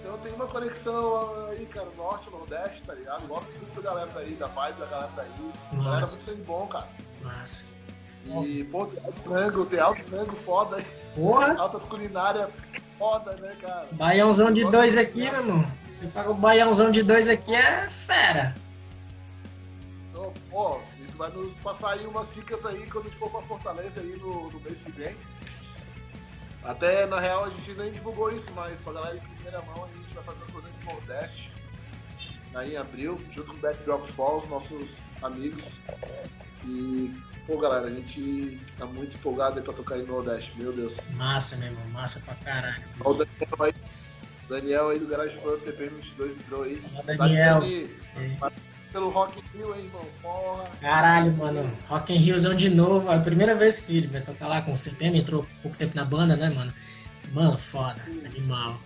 Então 0.00 0.12
eu 0.12 0.18
tenho 0.18 0.34
uma 0.34 0.46
conexão 0.46 1.48
aí, 1.48 1.66
cara, 1.66 1.88
norte, 1.96 2.30
nordeste, 2.30 2.82
tá 2.82 2.94
ligado? 2.94 3.26
Gosto 3.26 3.50
muito 3.52 3.80
da 3.80 3.90
galera 3.90 4.10
daí, 4.14 4.34
da 4.34 4.48
paz 4.48 4.76
da 4.76 4.86
galera 4.86 5.10
daí. 5.16 5.30
Nossa. 5.72 5.84
Galera 5.84 6.06
muito 6.06 6.24
sangue 6.24 6.42
bom, 6.42 6.66
cara. 6.66 6.88
Massa. 7.22 7.74
E, 8.26 8.64
pô, 8.64 8.86
tem 8.86 9.04
alto 9.04 9.20
frango, 9.20 9.66
tem 9.66 9.78
alto 9.78 10.02
frango 10.02 10.36
foda. 10.44 10.84
Porra! 11.14 11.54
Altas 11.58 11.84
culinárias 11.84 12.50
foda, 12.98 13.32
né, 13.36 13.56
cara? 13.60 13.86
Baiãozão 13.92 14.52
de 14.52 14.64
dois 14.70 14.96
aqui, 14.96 15.22
meu 15.30 15.40
irmão. 15.40 15.66
Eu 16.02 16.08
pago 16.10 16.30
o 16.32 16.34
baiãozão 16.34 16.90
de 16.90 17.02
dois 17.02 17.28
aqui 17.28 17.54
é 17.54 17.88
fera. 17.88 18.54
Então, 20.10 20.32
pô, 20.50 20.80
isso 21.04 21.16
vai 21.16 21.30
nos 21.30 21.52
passar 21.58 21.92
aí 21.92 22.06
umas 22.06 22.32
dicas 22.32 22.64
aí 22.64 22.86
quando 22.90 23.06
a 23.06 23.10
gente 23.10 23.18
for 23.18 23.30
pra 23.30 23.42
Fortaleza 23.42 24.00
aí 24.00 24.16
no, 24.16 24.50
no 24.50 24.60
mês 24.60 24.82
que 24.82 24.92
vem. 24.92 25.16
Até, 26.62 27.04
na 27.06 27.20
real, 27.20 27.44
a 27.44 27.50
gente 27.50 27.72
nem 27.74 27.92
divulgou 27.92 28.30
isso, 28.30 28.46
mas 28.54 28.72
pra 28.80 28.94
galera 28.94 29.18
de 29.18 29.26
primeira 29.28 29.60
mão, 29.62 29.84
a 29.84 29.98
gente 29.98 30.14
vai 30.14 30.24
fazer 30.24 30.42
um 30.44 30.46
projeto 30.46 30.78
de 30.78 30.86
Nordeste 30.86 31.53
aí 32.54 32.74
em 32.74 32.76
abril, 32.76 33.18
junto 33.34 33.52
com 33.52 33.56
o 33.56 33.60
Backdrop 33.60 34.10
Falls, 34.12 34.48
nossos 34.48 34.90
amigos. 35.22 35.64
E 36.66 37.14
Pô, 37.46 37.58
galera, 37.58 37.88
a 37.88 37.90
gente 37.90 38.58
tá 38.78 38.86
muito 38.86 39.14
empolgado 39.16 39.58
aí 39.58 39.62
pra 39.62 39.74
tocar 39.74 39.96
aí 39.96 40.02
no 40.02 40.14
Nordeste, 40.14 40.50
meu 40.56 40.72
Deus. 40.72 40.96
Massa, 41.10 41.58
meu 41.58 41.68
irmão, 41.68 41.86
massa 41.88 42.24
pra 42.24 42.34
caralho. 42.36 42.82
Ó, 43.00 43.10
o 43.10 43.14
Daniel 43.14 43.62
aí, 43.62 43.74
Daniel 44.48 44.88
aí 44.88 44.98
do 44.98 45.06
Garage 45.06 45.38
Fã 45.40 45.54
CPM 45.58 45.90
22 45.96 46.36
entrou 46.36 46.62
aí. 46.62 46.82
Daniel. 47.18 47.60
Tá 48.40 48.50
pelo 48.90 49.10
Rock 49.10 49.38
in 49.40 49.58
Rio, 49.58 49.74
hein, 49.74 49.84
irmão? 49.84 50.06
Porra. 50.22 50.70
Caralho, 50.80 51.32
mano. 51.32 51.70
Rock 51.86 52.14
in 52.14 52.16
Riozão 52.16 52.54
de 52.54 52.70
novo. 52.70 53.10
É 53.10 53.16
a 53.16 53.20
primeira 53.20 53.54
vez 53.54 53.80
que 53.80 53.98
ele 53.98 54.06
vai 54.06 54.22
tocar 54.22 54.46
lá 54.46 54.62
com 54.62 54.72
o 54.72 54.78
CPM, 54.78 55.18
entrou 55.18 55.46
pouco 55.60 55.76
tempo 55.76 55.94
na 55.94 56.04
banda, 56.04 56.36
né, 56.36 56.48
mano? 56.48 56.72
Mano, 57.32 57.58
foda, 57.58 58.00
animal. 58.24 58.80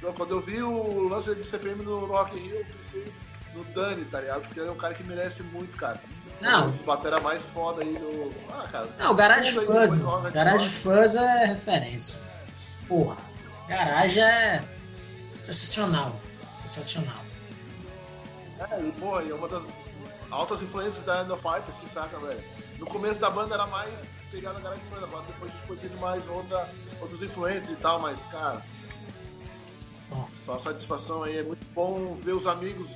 Pô, 0.00 0.12
quando 0.12 0.30
eu 0.32 0.40
vi 0.40 0.62
o 0.62 1.08
lance 1.08 1.34
de 1.34 1.44
CPM 1.44 1.82
no 1.82 2.06
Rock 2.06 2.36
in 2.36 2.42
Rio, 2.42 2.56
eu 2.56 2.66
pensei 2.66 3.12
no 3.54 3.64
Dani, 3.64 4.04
tá 4.04 4.20
ligado? 4.20 4.42
Porque 4.42 4.60
ele 4.60 4.68
é 4.68 4.72
um 4.72 4.76
cara 4.76 4.94
que 4.94 5.02
merece 5.04 5.42
muito, 5.42 5.76
cara. 5.76 6.00
Não. 6.40 6.66
Os 6.66 6.80
batera 6.82 7.20
mais 7.20 7.42
foda 7.54 7.82
aí 7.82 7.94
do. 7.94 8.32
Ah, 8.50 8.68
cara. 8.70 8.88
Não, 8.98 9.14
Garage 9.14 9.52
Fuzz, 9.54 9.94
mano. 9.94 10.30
Garage 10.30 10.70
Fuzz 10.80 11.14
é 11.16 11.46
referência. 11.46 12.26
Porra. 12.86 13.16
Garage 13.68 14.20
é 14.20 14.62
sensacional. 15.40 16.14
Sensacional. 16.54 17.24
É, 18.70 18.80
e, 18.80 18.92
pô, 18.92 19.20
e 19.20 19.30
é 19.30 19.34
uma 19.34 19.48
das 19.48 19.62
altas 20.30 20.60
influências 20.62 21.04
da 21.04 21.22
End 21.22 21.32
of 21.32 21.42
Fight, 21.42 21.64
assim, 21.70 21.86
saca, 21.92 22.18
velho? 22.18 22.42
No 22.78 22.86
começo 22.86 23.18
da 23.18 23.30
banda 23.30 23.54
era 23.54 23.66
mais 23.66 23.92
pegada 24.30 24.60
Garage 24.60 24.82
Fuzz, 24.90 25.02
a 25.02 25.06
banda 25.06 25.24
depois 25.26 25.50
a 25.50 25.54
gente 25.54 25.66
foi 25.66 25.76
tendo 25.76 26.00
mais 26.00 26.28
outra, 26.28 26.68
outras 27.00 27.22
influências 27.22 27.70
e 27.70 27.76
tal, 27.76 28.00
mas, 28.00 28.18
cara. 28.30 28.62
Só 30.44 30.58
satisfação 30.58 31.24
aí, 31.24 31.38
é 31.38 31.42
muito 31.42 31.66
bom 31.74 32.16
ver 32.22 32.32
os 32.32 32.46
amigos 32.46 32.88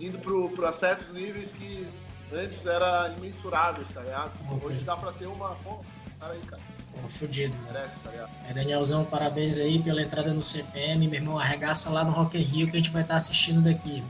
indo 0.00 0.18
pro, 0.18 0.48
pra 0.50 0.72
certos 0.72 1.08
níveis 1.12 1.50
que 1.52 1.86
antes 2.32 2.64
era 2.64 3.14
imensurável, 3.16 3.84
tá 3.92 4.00
ligado? 4.00 4.32
Hoje 4.64 4.80
dá 4.80 4.96
pra 4.96 5.12
ter 5.12 5.26
uma. 5.26 5.50
Pô, 5.56 5.84
cara 6.18 6.32
aí, 6.32 6.40
cara. 6.40 6.62
Pô, 6.92 7.08
fudido, 7.08 7.54
Merece, 7.66 7.96
tá 8.02 8.10
ligado? 8.10 8.30
É, 8.48 8.54
Danielzão, 8.54 9.04
parabéns 9.04 9.58
aí 9.58 9.82
pela 9.82 10.02
entrada 10.02 10.32
no 10.32 10.42
CPM, 10.42 11.06
meu 11.06 11.20
irmão. 11.20 11.38
Arregaça 11.38 11.90
lá 11.90 12.04
no 12.04 12.12
Rock 12.12 12.38
in 12.38 12.42
Rio 12.42 12.70
que 12.70 12.76
a 12.76 12.80
gente 12.80 12.90
vai 12.90 13.02
estar 13.02 13.16
assistindo 13.16 13.62
daqui. 13.62 14.02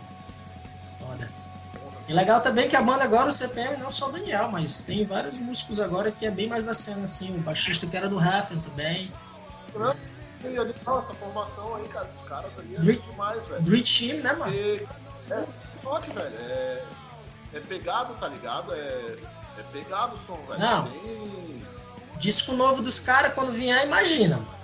Foda. 1.01 1.29
E 2.09 2.13
legal 2.13 2.41
também 2.41 2.69
que 2.69 2.77
a 2.77 2.83
banda 2.83 3.03
agora, 3.03 3.29
o 3.29 3.33
CPM, 3.33 3.79
não 3.79 3.91
só 3.91 4.09
o 4.09 4.13
Daniel, 4.13 4.49
mas 4.53 4.83
tem 4.83 5.05
vários 5.05 5.39
músicos 5.39 5.81
agora 5.81 6.13
que 6.13 6.25
é 6.25 6.31
bem 6.31 6.49
mais 6.49 6.63
da 6.63 6.73
cena, 6.73 7.03
assim. 7.03 7.37
O 7.37 7.41
baixista 7.41 7.87
que 7.87 7.97
era 7.97 8.09
do 8.09 8.17
Raffen 8.17 8.61
também. 8.61 9.11
Ali, 10.47 10.71
essa 10.71 11.15
formação 11.15 11.77
aí, 11.77 11.89
cara, 11.89 12.07
dos 12.07 12.29
caras 12.29 12.59
ali 12.59 12.77
é 12.77 12.79
Dream, 12.79 13.01
demais, 13.11 13.47
velho. 13.47 13.63
Dream 13.63 13.83
Team, 13.83 14.23
né, 14.23 14.33
mano? 14.33 14.53
E, 14.53 14.87
é, 15.31 15.45
rock, 15.85 16.11
velho. 16.13 16.37
É, 16.39 16.85
é 17.55 17.61
pegado, 17.61 18.15
tá 18.15 18.29
ligado? 18.29 18.73
É, 18.73 19.17
é 19.59 19.63
pegado 19.73 20.17
o 20.17 20.27
som, 20.27 20.37
velho. 20.47 20.61
Não. 20.61 20.91
Tem... 20.91 21.67
Disco 22.19 22.53
novo 22.53 22.81
dos 22.83 22.99
caras, 22.99 23.35
quando 23.35 23.53
vier, 23.53 23.85
imagina, 23.85 24.37
mano. 24.37 24.57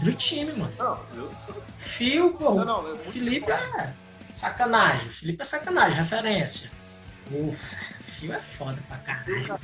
Dream 0.00 0.16
Team, 0.16 0.56
mano. 0.56 0.72
Não, 0.78 1.00
eu... 1.14 1.30
Fio, 1.76 2.34
pô. 2.34 2.54
Não, 2.54 2.64
não, 2.64 2.92
é 2.92 2.96
Felipe 3.10 3.46
bom. 3.46 3.52
é 3.52 3.94
sacanagem. 4.32 5.10
Felipe 5.10 5.42
é 5.42 5.44
sacanagem, 5.44 5.96
referência. 5.96 6.70
Ufa, 7.30 7.76
Fio 8.00 8.32
é 8.32 8.40
foda 8.40 8.82
pra 8.88 8.98
caralho. 8.98 9.60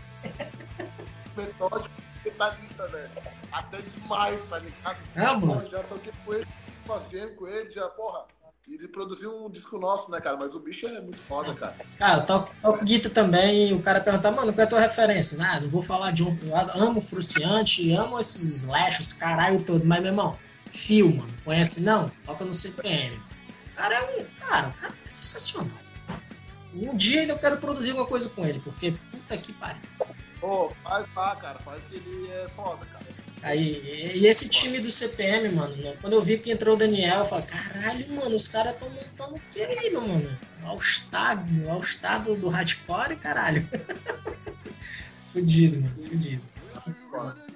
Metódico, 1.36 1.90
detalhista, 2.22 2.86
velho. 2.88 3.10
Até 3.52 3.78
demais, 3.78 4.42
tá 4.48 4.58
ligado? 4.58 4.98
Não, 5.14 5.40
mano. 5.40 5.68
Já 5.68 5.82
toquei 5.82 6.12
com 6.24 6.34
ele, 6.34 6.46
fazendo 6.84 7.34
com 7.34 7.48
ele, 7.48 7.70
já, 7.70 7.88
porra 7.88 8.26
ele 8.74 8.88
produziu 8.88 9.46
um 9.46 9.50
disco 9.50 9.78
nosso, 9.78 10.10
né, 10.10 10.20
cara? 10.20 10.36
Mas 10.36 10.54
o 10.54 10.60
bicho 10.60 10.86
é 10.86 11.00
muito 11.00 11.18
foda, 11.18 11.54
cara. 11.54 11.74
Ah, 11.98 12.16
eu 12.16 12.24
toco, 12.24 12.54
toco 12.62 12.84
guitarra 12.84 13.14
também 13.14 13.70
e 13.70 13.72
o 13.72 13.82
cara 13.82 14.00
pergunta, 14.00 14.30
mano, 14.30 14.52
qual 14.52 14.60
é 14.60 14.64
a 14.64 14.68
tua 14.68 14.80
referência? 14.80 15.38
Ah, 15.44 15.60
não 15.60 15.68
vou 15.68 15.82
falar 15.82 16.12
de 16.12 16.22
um. 16.22 16.30
Eu 16.42 16.82
amo 16.82 17.00
Frustrante, 17.00 17.92
amo 17.92 18.18
esses 18.18 18.62
slashes, 18.62 19.12
caralho 19.12 19.62
todo, 19.64 19.84
mas, 19.84 20.00
meu 20.00 20.12
irmão, 20.12 20.38
fio, 20.70 21.08
mano. 21.16 21.32
Conhece 21.44 21.82
não? 21.82 22.08
Toca 22.24 22.44
no 22.44 22.54
CPM. 22.54 23.16
O 23.72 23.76
cara 23.76 23.94
é 23.94 24.20
um. 24.20 24.24
Cara, 24.38 24.68
o 24.68 24.72
cara 24.74 24.92
é 25.04 25.08
sensacional. 25.08 25.78
Um 26.72 26.96
dia 26.96 27.22
ainda 27.22 27.32
eu 27.32 27.38
quero 27.38 27.56
produzir 27.56 27.90
alguma 27.90 28.06
coisa 28.06 28.28
com 28.28 28.46
ele, 28.46 28.60
porque 28.60 28.94
puta 29.10 29.36
que 29.36 29.52
pariu. 29.54 29.82
Pô, 30.40 30.72
faz 30.82 31.06
lá, 31.14 31.36
cara, 31.36 31.58
faz 31.58 31.82
que 31.84 31.96
ele 31.96 32.30
é 32.30 32.48
foda, 32.56 32.86
cara. 32.86 33.04
Aí, 33.42 34.12
e 34.16 34.26
esse 34.26 34.48
time 34.48 34.80
do 34.80 34.90
CPM, 34.90 35.48
mano, 35.50 35.74
né? 35.76 35.96
quando 36.00 36.12
eu 36.12 36.20
vi 36.20 36.38
que 36.38 36.50
entrou 36.50 36.74
o 36.74 36.78
Daniel, 36.78 37.20
eu 37.20 37.24
falei, 37.24 37.46
caralho, 37.46 38.12
mano, 38.12 38.36
os 38.36 38.46
caras 38.46 38.76
tão 38.76 38.88
montando 38.90 39.36
o 39.36 39.40
que 39.50 39.62
aí, 39.62 39.90
meu 39.90 40.02
mano? 40.02 40.38
All-Star, 40.64 41.42
All-Star 41.70 42.22
do, 42.22 42.36
do 42.36 42.48
hardcore, 42.48 43.16
caralho. 43.16 43.66
fudido, 45.32 45.80
mano, 45.80 46.08
fudido. 46.08 46.42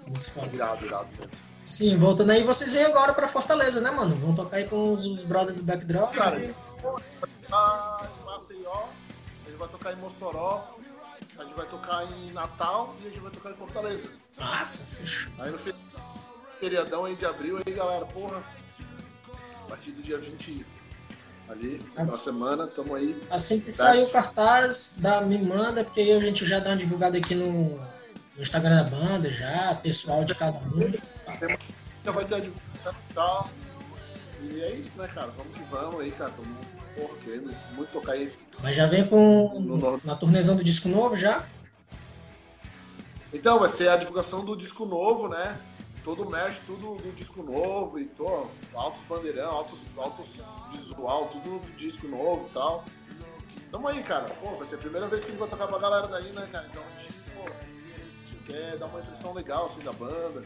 Muito 0.07 0.33
foda. 0.33 0.55
Irado, 0.55 0.87
irado, 0.87 1.09
Sim, 1.65 1.97
voltando 1.99 2.31
aí, 2.31 2.43
vocês 2.43 2.73
vêm 2.73 2.85
agora 2.85 3.13
pra 3.13 3.29
Fortaleza, 3.29 3.81
né, 3.81 3.91
mano? 3.91 4.15
Vão 4.17 4.35
tocar 4.35 4.59
aí 4.59 4.65
com 4.65 4.93
os, 4.93 5.07
os 5.07 5.25
brothers 5.25 5.57
do 5.57 5.65
Backdrop. 5.65 6.15
Cara, 6.15 6.39
né? 6.39 6.47
em 6.47 8.25
Maceió, 8.25 8.85
a 9.45 9.49
gente 9.49 9.59
vai 9.59 9.69
tocar 9.69 9.93
em 9.93 9.97
Mossoró, 9.97 10.74
a 11.39 11.45
gente 11.45 11.55
vai 11.57 11.67
tocar 11.67 12.13
em 12.13 12.33
Natal 12.33 12.95
e 13.03 13.07
a 13.07 13.11
gente 13.11 13.21
vai 13.21 13.31
tocar 13.31 13.51
em 13.51 13.55
Fortaleza. 13.55 14.11
Nossa, 14.39 14.97
fechou. 14.97 15.33
Aí 15.39 15.51
no 15.51 15.59
feriadão 16.61 17.05
aí 17.05 17.17
de 17.17 17.27
abril, 17.27 17.59
aí 17.65 17.73
galera, 17.73 18.07
porra, 18.07 18.43
a 19.65 19.69
partir 19.69 19.91
do 19.93 20.03
dia 20.03 20.19
20 20.19 20.65
ali, 21.49 21.81
na 21.95 22.09
semana, 22.09 22.67
tamo 22.67 22.95
aí. 22.95 23.21
Assim 23.31 23.61
que 23.61 23.71
sair 23.71 24.05
o 24.05 24.11
cartaz, 24.11 24.97
da 24.99 25.21
me 25.21 25.39
manda, 25.39 25.85
porque 25.85 26.01
aí 26.01 26.13
a 26.13 26.21
gente 26.21 26.45
já 26.45 26.59
dá 26.59 26.71
uma 26.71 26.77
divulgada 26.77 27.19
aqui 27.19 27.35
no, 27.35 27.77
no 27.77 28.43
Instagram 28.43 28.77
da 28.77 28.91
banda, 28.91 29.33
já, 29.33 29.75
pessoal 29.75 30.25
de 30.25 30.35
cada 30.35 30.59
um. 30.59 30.93
Já 32.05 32.13
vai 32.13 32.25
ter 32.25 32.35
a 32.35 32.39
divulgação 32.39 32.95
e 33.11 33.15
tal. 33.15 33.51
E 34.53 34.61
é 34.61 34.73
isso, 34.73 34.93
né, 34.97 35.09
cara? 35.09 35.29
Vamos 35.29 35.57
que 35.57 35.65
vamos 35.65 36.01
aí, 36.01 36.11
cara. 36.13 36.31
Tamo, 36.31 36.57
porra, 36.95 37.19
querendo 37.25 37.55
muito 37.75 37.91
tocar 37.91 38.13
aí. 38.13 38.33
Mas 38.63 38.77
já 38.77 38.87
vem 38.87 39.07
com 39.07 39.61
no, 39.61 40.01
na 40.05 40.15
turnezão 40.15 40.57
do 40.57 40.65
disco 40.65 40.89
novo 40.89 41.17
já? 41.17 41.47
Então, 43.33 43.59
vai 43.59 43.69
ser 43.69 43.89
a 43.89 43.97
divulgação 43.97 44.45
do 44.45 44.57
disco 44.57 44.85
novo, 44.85 45.29
né? 45.29 45.59
Todo 46.05 46.29
mexe, 46.29 46.61
tudo 46.67 46.97
do 47.03 47.17
disco 47.17 47.43
novo 47.43 47.99
e 47.99 48.05
tô, 48.05 48.47
altos 48.75 49.03
bandeirão, 49.09 49.51
altos, 49.51 49.79
altos 49.97 50.27
visual, 50.73 51.29
tudo 51.29 51.59
do 51.59 51.77
disco 51.77 52.07
novo 52.07 52.47
e 52.51 52.53
tal. 52.53 52.85
Tamo 53.71 53.89
aí, 53.89 54.03
cara. 54.03 54.27
Pô, 54.35 54.51
vai 54.51 54.69
ser 54.69 54.75
a 54.75 54.79
primeira 54.79 55.09
vez 55.09 55.23
que 55.23 55.29
a 55.29 55.31
gente 55.31 55.41
vai 55.41 55.49
tocar 55.49 55.67
pra 55.67 55.79
galera 55.79 56.07
daí, 56.07 56.31
né, 56.31 56.47
cara? 56.53 56.67
Então 56.71 56.83
a 56.83 57.03
gente, 57.03 57.15
pô, 57.31 57.51
quer 58.47 58.77
dar 58.77 58.87
uma 58.87 59.01
impressão 59.01 59.33
legal, 59.33 59.67
assim, 59.67 59.81
da 59.81 59.93
banda. 59.93 60.45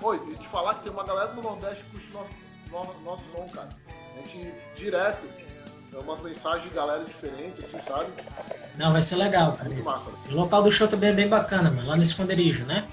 Pô, 0.00 0.14
e 0.14 0.36
te 0.36 0.48
falar 0.48 0.74
que 0.76 0.82
tem 0.84 0.92
uma 0.92 1.04
galera 1.04 1.32
do 1.32 1.42
Nordeste 1.42 1.84
que 1.84 1.90
curte 1.90 2.10
nosso, 2.10 2.30
nosso, 2.72 2.94
nosso 3.04 3.22
som, 3.30 3.46
cara. 3.48 3.68
A 3.88 4.16
gente, 4.18 4.52
direto, 4.76 5.26
é 5.92 5.98
umas 5.98 6.20
mensagens 6.22 6.68
de 6.68 6.74
galera 6.74 7.04
diferente, 7.04 7.62
assim, 7.62 7.78
sabe? 7.86 8.10
Não, 8.76 8.92
vai 8.92 9.02
ser 9.02 9.16
legal, 9.16 9.52
cara. 9.52 9.68
Muito 9.68 9.84
massa. 9.84 10.10
Né? 10.10 10.16
O 10.30 10.34
local 10.34 10.62
do 10.62 10.72
show 10.72 10.88
também 10.88 11.10
é 11.10 11.12
bem 11.12 11.28
bacana, 11.28 11.70
mano. 11.70 11.86
Lá 11.86 11.96
no 11.96 12.02
esconderijo, 12.02 12.64
né? 12.64 12.88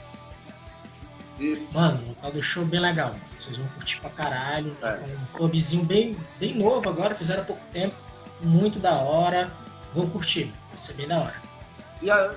Isso. 1.40 1.68
Mano, 1.72 2.04
o 2.04 2.10
local 2.10 2.32
do 2.32 2.44
show 2.44 2.64
é 2.64 2.66
bem 2.68 2.80
legal. 2.82 3.10
Mano. 3.10 3.22
Vocês 3.40 3.56
vão 3.56 3.68
curtir 3.70 4.02
pra 4.02 4.10
caralho. 4.10 4.76
É. 4.82 4.96
Um 4.98 5.26
clubezinho 5.38 5.86
bem, 5.86 6.18
bem 6.38 6.56
novo 6.56 6.90
agora, 6.90 7.16
fizeram 7.16 7.44
há 7.44 7.46
pouco 7.46 7.64
tempo. 7.72 7.96
Muito 8.42 8.80
da 8.80 8.94
hora. 8.98 9.50
Vão 9.94 10.10
curtir. 10.10 10.54
Vai 10.68 10.78
ser 10.78 10.94
bem 10.94 11.08
da 11.08 11.20
hora. 11.20 11.36
E 12.02 12.12
a, 12.12 12.36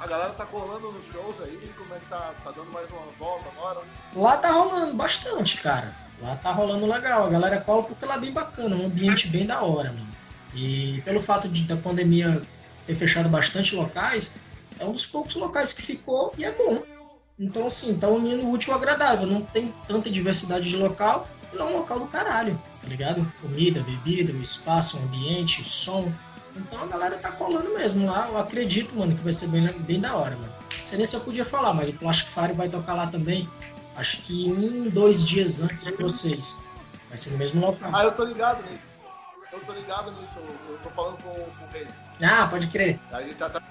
a 0.00 0.06
galera 0.06 0.30
tá 0.30 0.44
colando 0.44 0.92
nos 0.92 1.04
shows 1.10 1.40
aí? 1.40 1.72
Como 1.78 1.94
é 1.94 1.98
que 1.98 2.06
tá? 2.06 2.34
Tá 2.44 2.50
dando 2.50 2.70
mais 2.70 2.90
uma 2.90 3.06
volta 3.18 3.48
agora? 3.56 3.80
Lá 4.14 4.36
tá 4.36 4.50
rolando 4.50 4.94
bastante, 4.94 5.62
cara. 5.62 6.03
Lá 6.20 6.36
tá 6.36 6.52
rolando 6.52 6.86
legal. 6.86 7.26
A 7.26 7.30
galera 7.30 7.60
cola 7.60 7.82
porque 7.82 8.04
lá 8.04 8.14
é 8.14 8.20
bem 8.20 8.32
bacana. 8.32 8.76
Um 8.76 8.86
ambiente 8.86 9.28
bem 9.28 9.46
da 9.46 9.62
hora, 9.62 9.92
mano. 9.92 10.08
E 10.54 11.02
pelo 11.04 11.20
fato 11.20 11.48
de 11.48 11.64
da 11.64 11.76
pandemia 11.76 12.40
ter 12.86 12.94
fechado 12.94 13.28
bastante 13.28 13.74
locais, 13.74 14.36
é 14.78 14.84
um 14.84 14.92
dos 14.92 15.06
poucos 15.06 15.34
locais 15.34 15.72
que 15.72 15.82
ficou 15.82 16.32
e 16.38 16.44
é 16.44 16.52
bom. 16.52 16.82
Então, 17.38 17.66
assim, 17.66 17.98
tá 17.98 18.08
unindo 18.08 18.44
o 18.44 18.52
útil 18.52 18.72
ao 18.72 18.78
agradável. 18.78 19.26
Não 19.26 19.40
tem 19.42 19.74
tanta 19.88 20.08
diversidade 20.08 20.68
de 20.68 20.76
local, 20.76 21.28
é 21.52 21.62
um 21.62 21.76
local 21.78 21.98
do 21.98 22.06
caralho, 22.06 22.60
tá 22.82 22.88
ligado? 22.88 23.32
Comida, 23.40 23.82
bebida, 23.82 24.32
o 24.32 24.40
espaço, 24.40 24.96
o 24.96 25.02
ambiente, 25.02 25.64
som. 25.64 26.12
Então 26.56 26.80
a 26.80 26.86
galera 26.86 27.16
tá 27.16 27.32
colando 27.32 27.74
mesmo 27.74 28.06
lá. 28.06 28.28
Eu 28.28 28.38
acredito, 28.38 28.94
mano, 28.94 29.16
que 29.16 29.22
vai 29.22 29.32
ser 29.32 29.48
bem, 29.48 29.72
bem 29.80 30.00
da 30.00 30.14
hora, 30.14 30.36
mano. 30.36 30.52
Não 30.78 30.84
sei 30.84 30.98
nem 30.98 31.06
se 31.06 31.16
eu 31.16 31.20
podia 31.20 31.44
falar, 31.44 31.74
mas 31.74 31.88
o 31.88 31.92
Plastic 31.94 32.28
Fire 32.28 32.52
vai 32.52 32.68
tocar 32.68 32.94
lá 32.94 33.06
também. 33.06 33.48
Acho 33.96 34.18
que 34.22 34.52
um, 34.52 34.88
dois 34.90 35.24
dias 35.24 35.62
antes 35.62 35.82
de 35.82 35.92
vocês. 35.92 36.64
Vai 37.08 37.16
ser 37.16 37.30
no 37.30 37.38
mesmo 37.38 37.60
local. 37.64 37.90
Ah, 37.94 38.04
eu 38.04 38.12
tô 38.12 38.24
ligado 38.24 38.62
nisso. 38.64 38.82
Eu 39.52 39.60
tô 39.60 39.72
ligado 39.72 40.10
nisso. 40.10 40.32
Eu 40.68 40.78
tô 40.82 40.90
falando 40.90 41.22
com, 41.22 41.30
com 41.32 41.64
o 41.64 41.68
Rei. 41.70 41.86
Ah, 42.22 42.48
pode 42.48 42.66
crer. 42.66 42.98
A 43.12 43.22
gente, 43.22 43.36
tá, 43.36 43.62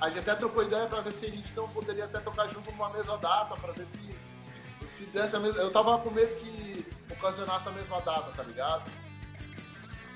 a 0.00 0.08
gente 0.08 0.18
até 0.18 0.34
trocou 0.34 0.64
ideia 0.64 0.86
pra 0.86 1.00
ver 1.00 1.12
se 1.12 1.26
a 1.26 1.30
gente 1.30 1.52
não 1.54 1.68
poderia 1.68 2.04
até 2.06 2.18
tocar 2.18 2.52
junto 2.52 2.72
numa 2.72 2.90
mesma 2.90 3.16
data, 3.18 3.54
pra 3.54 3.72
ver 3.72 3.86
se, 3.86 4.96
se 4.98 5.04
desse 5.12 5.36
a 5.36 5.38
mesma. 5.38 5.62
Eu 5.62 5.70
tava 5.70 5.98
com 5.98 6.10
medo 6.10 6.34
que 6.40 6.84
ocasionasse 7.12 7.68
a 7.68 7.72
mesma 7.72 8.00
data, 8.00 8.32
tá 8.36 8.42
ligado? 8.42 8.90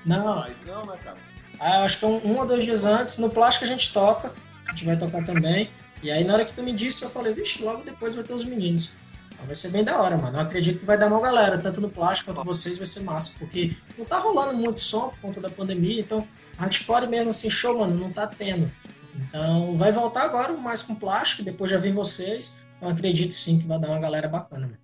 Não. 0.05 0.39
Mas 0.39 0.55
não, 0.65 0.85
né, 0.85 0.97
cara? 1.01 1.17
Ah, 1.59 1.79
eu 1.79 1.85
acho 1.85 1.99
que 1.99 2.05
um, 2.05 2.21
um 2.25 2.37
ou 2.37 2.45
dois 2.45 2.63
dias 2.63 2.83
antes, 2.83 3.17
no 3.17 3.29
plástico 3.29 3.65
a 3.65 3.67
gente 3.67 3.93
toca, 3.93 4.33
a 4.65 4.71
gente 4.71 4.85
vai 4.85 4.97
tocar 4.97 5.23
também. 5.25 5.71
E 6.03 6.11
aí 6.11 6.23
na 6.23 6.33
hora 6.33 6.45
que 6.45 6.53
tu 6.53 6.61
me 6.61 6.73
disse, 6.73 7.03
eu 7.03 7.09
falei, 7.09 7.33
vixe, 7.33 7.63
logo 7.63 7.83
depois 7.83 8.13
vai 8.13 8.23
ter 8.23 8.33
os 8.33 8.45
meninos. 8.45 8.93
Então 9.37 9.45
vai 9.45 9.55
ser 9.55 9.69
bem 9.69 9.83
da 9.83 10.01
hora, 10.01 10.17
mano. 10.17 10.35
Eu 10.35 10.41
acredito 10.41 10.79
que 10.79 10.85
vai 10.85 10.97
dar 10.97 11.07
uma 11.07 11.21
galera, 11.21 11.59
tanto 11.59 11.79
no 11.79 11.89
plástico 11.89 12.33
quanto 12.33 12.45
vocês, 12.45 12.77
vai 12.77 12.87
ser 12.87 13.01
massa. 13.01 13.37
Porque 13.37 13.77
não 13.95 14.03
tá 14.03 14.17
rolando 14.17 14.55
muito 14.55 14.81
som 14.81 15.09
por 15.09 15.19
conta 15.19 15.39
da 15.39 15.49
pandemia, 15.49 15.99
então 15.99 16.27
hardcore 16.57 17.07
mesmo 17.07 17.29
assim, 17.29 17.49
show, 17.49 17.77
mano, 17.77 17.95
não 17.95 18.11
tá 18.11 18.25
tendo. 18.25 18.71
Então 19.15 19.77
vai 19.77 19.91
voltar 19.91 20.23
agora 20.23 20.53
mais 20.53 20.81
com 20.81 20.95
plástico, 20.95 21.43
depois 21.43 21.69
já 21.69 21.77
vem 21.77 21.93
vocês. 21.93 22.63
Eu 22.81 22.89
acredito 22.89 23.33
sim 23.33 23.59
que 23.59 23.67
vai 23.67 23.79
dar 23.79 23.89
uma 23.89 23.99
galera 23.99 24.27
bacana, 24.27 24.65
mano. 24.65 24.79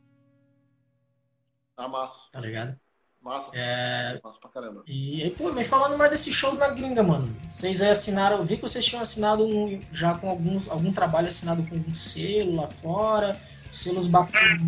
Tá 1.75 1.87
massa. 1.87 2.19
Tá 2.31 2.39
ligado? 2.39 2.79
Massa. 3.23 3.49
É... 3.53 4.19
Massa 4.23 4.39
pra 4.39 4.49
caramba. 4.49 4.83
E, 4.85 5.33
pô, 5.37 5.51
mas 5.51 5.67
falando 5.67 5.97
mais 5.97 6.11
desses 6.11 6.35
shows 6.35 6.57
na 6.57 6.69
gringa, 6.69 7.01
mano. 7.01 7.35
Vocês 7.49 7.81
aí 7.81 7.89
assinaram, 7.89 8.37
eu 8.37 8.45
vi 8.45 8.57
que 8.57 8.61
vocês 8.61 8.85
tinham 8.85 9.01
assinado 9.01 9.45
um, 9.45 9.81
já 9.91 10.15
com 10.15 10.29
alguns, 10.29 10.69
algum 10.69 10.91
trabalho 10.91 11.27
assinado 11.27 11.63
com 11.63 11.75
um 11.75 11.95
selo 11.95 12.55
lá 12.55 12.67
fora, 12.67 13.39
selos 13.73 14.07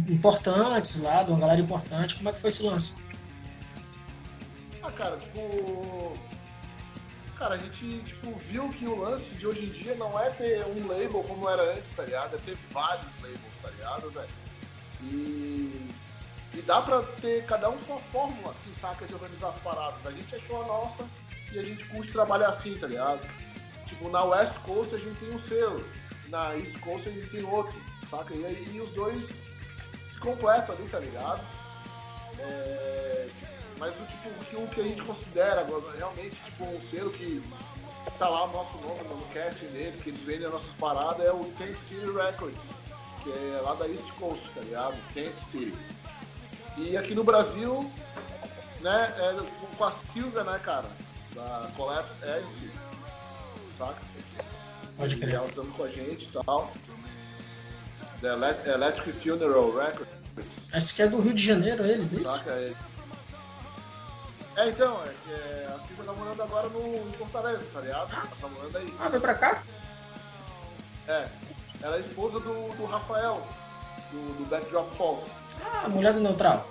importantes 0.10 1.02
lá, 1.02 1.24
de 1.24 1.32
uma 1.32 1.40
galera 1.40 1.62
importante. 1.62 2.16
Como 2.16 2.30
é 2.30 2.34
que 2.34 2.40
foi 2.40 2.50
esse 2.50 2.64
lance? 2.64 2.96
Ah, 4.82 4.92
cara, 4.92 5.18
tipo. 5.18 6.18
Cara, 7.38 7.56
a 7.56 7.58
gente 7.58 8.00
tipo, 8.04 8.34
viu 8.50 8.70
que 8.70 8.86
o 8.86 8.98
lance 8.98 9.30
de 9.32 9.46
hoje 9.46 9.66
em 9.66 9.70
dia 9.70 9.96
não 9.96 10.18
é 10.20 10.30
ter 10.30 10.66
um 10.66 10.88
label 10.88 11.22
como 11.24 11.50
era 11.50 11.74
antes, 11.74 11.90
tá 11.96 12.04
ligado? 12.04 12.36
É 12.36 12.40
ter 12.40 12.58
vários 12.72 13.12
labels, 13.22 13.40
tá 13.62 13.70
ligado, 13.70 14.10
velho? 14.12 14.30
E 15.04 15.90
e 16.58 16.62
dá 16.62 16.82
pra 16.82 17.02
ter 17.22 17.46
cada 17.46 17.70
um 17.70 17.78
sua 17.82 18.00
fórmula, 18.14 18.52
assim, 18.52 18.74
saca, 18.80 19.06
de 19.06 19.14
organizar 19.14 19.50
as 19.50 19.60
paradas. 19.60 20.06
A 20.06 20.12
gente 20.12 20.34
achou 20.36 20.64
a 20.64 20.66
nossa 20.66 21.06
e 21.52 21.60
a 21.60 21.64
gente 21.64 21.84
curte 21.86 22.12
trabalhar 22.14 22.50
assim, 22.50 22.78
tá 22.78 22.88
ligado? 22.88 23.20
Tipo, 23.86 24.10
na 24.10 24.24
West 24.24 24.56
Coast 24.60 24.96
a 24.96 24.98
gente 24.98 25.20
tem 25.20 25.36
um 25.36 25.40
selo, 25.40 25.84
na 26.30 26.56
East 26.56 26.80
Coast 26.80 27.08
a 27.10 27.12
gente 27.12 27.30
tem 27.30 27.44
outro, 27.44 27.76
saca? 28.10 28.34
E 28.34 28.46
aí 28.46 28.82
os 28.82 28.90
dois 28.92 29.26
se 29.28 30.20
completam 30.20 30.76
ali, 30.76 30.88
tá 30.90 31.00
ligado? 31.00 31.42
É... 32.40 33.30
Mas 33.78 33.94
o, 34.00 34.06
tipo, 34.06 34.58
o 34.64 34.68
que 34.68 34.82
a 34.82 34.84
gente 34.84 35.02
considera 35.02 35.62
agora, 35.62 35.84
realmente 35.98 36.36
tipo, 36.46 36.64
um 36.64 36.82
selo 36.90 37.12
que 37.12 37.44
tá 38.18 38.30
lá 38.30 38.46
o 38.46 38.52
nosso 38.52 38.78
nome 38.78 39.04
no 39.04 39.26
cast 39.34 39.60
deles, 39.66 40.02
que 40.02 40.10
eles 40.10 40.22
vendem 40.22 40.48
as 40.48 40.54
nossas 40.54 40.74
paradas, 40.80 41.26
é 41.26 41.32
o 41.32 41.44
Tent 41.58 41.76
City 41.88 42.06
Records, 42.06 42.64
que 43.22 43.32
é 43.32 43.62
lá 43.62 43.76
da 43.76 43.88
East 43.88 44.10
Coast, 44.14 44.48
tá 44.54 44.62
ligado? 44.62 44.96
Tent 45.14 45.36
City. 45.50 45.78
E 46.78 46.96
aqui 46.96 47.14
no 47.14 47.24
Brasil, 47.24 47.90
né, 48.82 49.14
é 49.18 49.76
com 49.78 49.84
a 49.84 49.92
Silvia, 49.92 50.44
né, 50.44 50.60
cara, 50.64 50.90
da 51.34 51.70
Collapse 51.76 52.14
Edge, 52.24 52.72
saca? 53.78 54.02
Pode 54.98 55.18
crer. 55.18 55.36
Ela 55.36 55.48
com 55.50 55.84
a 55.84 55.90
gente 55.90 56.26
e 56.26 56.32
tal. 56.32 56.72
The 58.22 58.74
Electric 58.74 59.20
Funeral 59.20 59.72
Records. 59.76 60.26
Acho 60.74 60.96
que 60.96 61.02
é 61.02 61.08
do 61.08 61.22
Rio 61.22 61.34
de 61.34 61.44
Janeiro, 61.44 61.86
eles, 61.86 62.12
isso? 62.12 62.26
Saca? 62.26 62.52
É, 62.52 62.74
é 64.58 64.70
então, 64.70 65.02
é, 65.04 65.32
é, 65.32 65.68
a 65.68 65.88
Silvia 65.88 66.06
tá 66.06 66.14
morando 66.14 66.44
agora 66.44 66.70
no, 66.70 67.10
em 67.10 67.14
Fortaleza, 67.14 67.66
tá 67.74 67.82
ligado? 67.82 68.14
Ela 68.14 68.28
tá 68.42 68.48
morando 68.48 68.78
aí. 68.78 68.94
Ah, 69.00 69.10
vem 69.10 69.22
pra 69.22 69.36
cá? 69.36 69.64
É. 71.08 71.28
Ela 71.82 71.98
é 71.98 72.00
esposa 72.02 72.40
do, 72.40 72.76
do 72.76 72.86
Rafael, 72.86 73.48
do, 74.12 74.38
do 74.38 74.50
Backdrop 74.50 74.94
Falls. 74.98 75.24
Ah, 75.64 75.88
mulher 75.88 76.14
do 76.14 76.20
Neutral. 76.20 76.68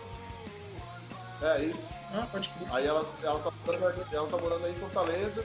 É, 1.41 1.63
isso. 1.63 1.89
Ah, 2.13 2.27
pode 2.31 2.49
crer. 2.49 2.69
Aí 2.73 2.87
ela, 2.87 3.05
ela, 3.23 3.41
tá, 3.41 3.51
ela 4.13 4.27
tá 4.29 4.37
morando 4.37 4.65
aí 4.67 4.73
em 4.73 4.79
Fortaleza 4.79 5.45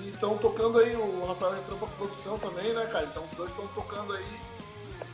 e 0.00 0.10
estão 0.10 0.36
tocando 0.38 0.78
aí, 0.78 0.94
o 0.94 1.26
Rafael 1.26 1.58
entrou 1.58 1.78
pra 1.78 1.88
produção 1.88 2.38
também, 2.38 2.72
né, 2.72 2.86
cara? 2.86 3.06
Então 3.06 3.24
os 3.24 3.30
dois 3.32 3.50
estão 3.50 3.66
tocando 3.68 4.12
aí 4.12 4.40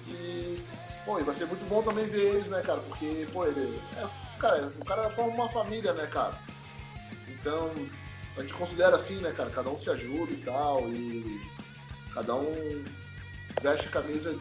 e, 0.09 0.65
bom, 1.05 1.19
e 1.19 1.23
vai 1.23 1.35
ser 1.35 1.47
muito 1.47 1.67
bom 1.69 1.83
também 1.83 2.07
ver 2.07 2.35
eles, 2.35 2.49
né, 2.49 2.61
cara? 2.63 2.81
Porque, 2.81 3.27
pô, 3.33 3.47
ele, 3.47 3.81
é, 3.97 4.07
cara, 4.39 4.73
o 4.81 4.85
cara 4.85 5.11
forma 5.11 5.35
uma 5.35 5.49
família, 5.49 5.93
né, 5.93 6.07
cara? 6.07 6.39
Então, 7.29 7.71
a 8.37 8.43
gente 8.43 8.55
considera 8.55 8.97
assim, 8.97 9.17
né, 9.17 9.33
cara? 9.33 9.51
Cada 9.51 9.71
um 9.71 9.79
se 9.79 9.91
ajuda 9.91 10.33
e 10.33 10.37
tal, 10.39 10.89
e 10.89 11.41
cada 12.15 12.35
um 12.35 12.85
veste 13.63 13.87
a 13.87 13.91
camisa 13.91 14.35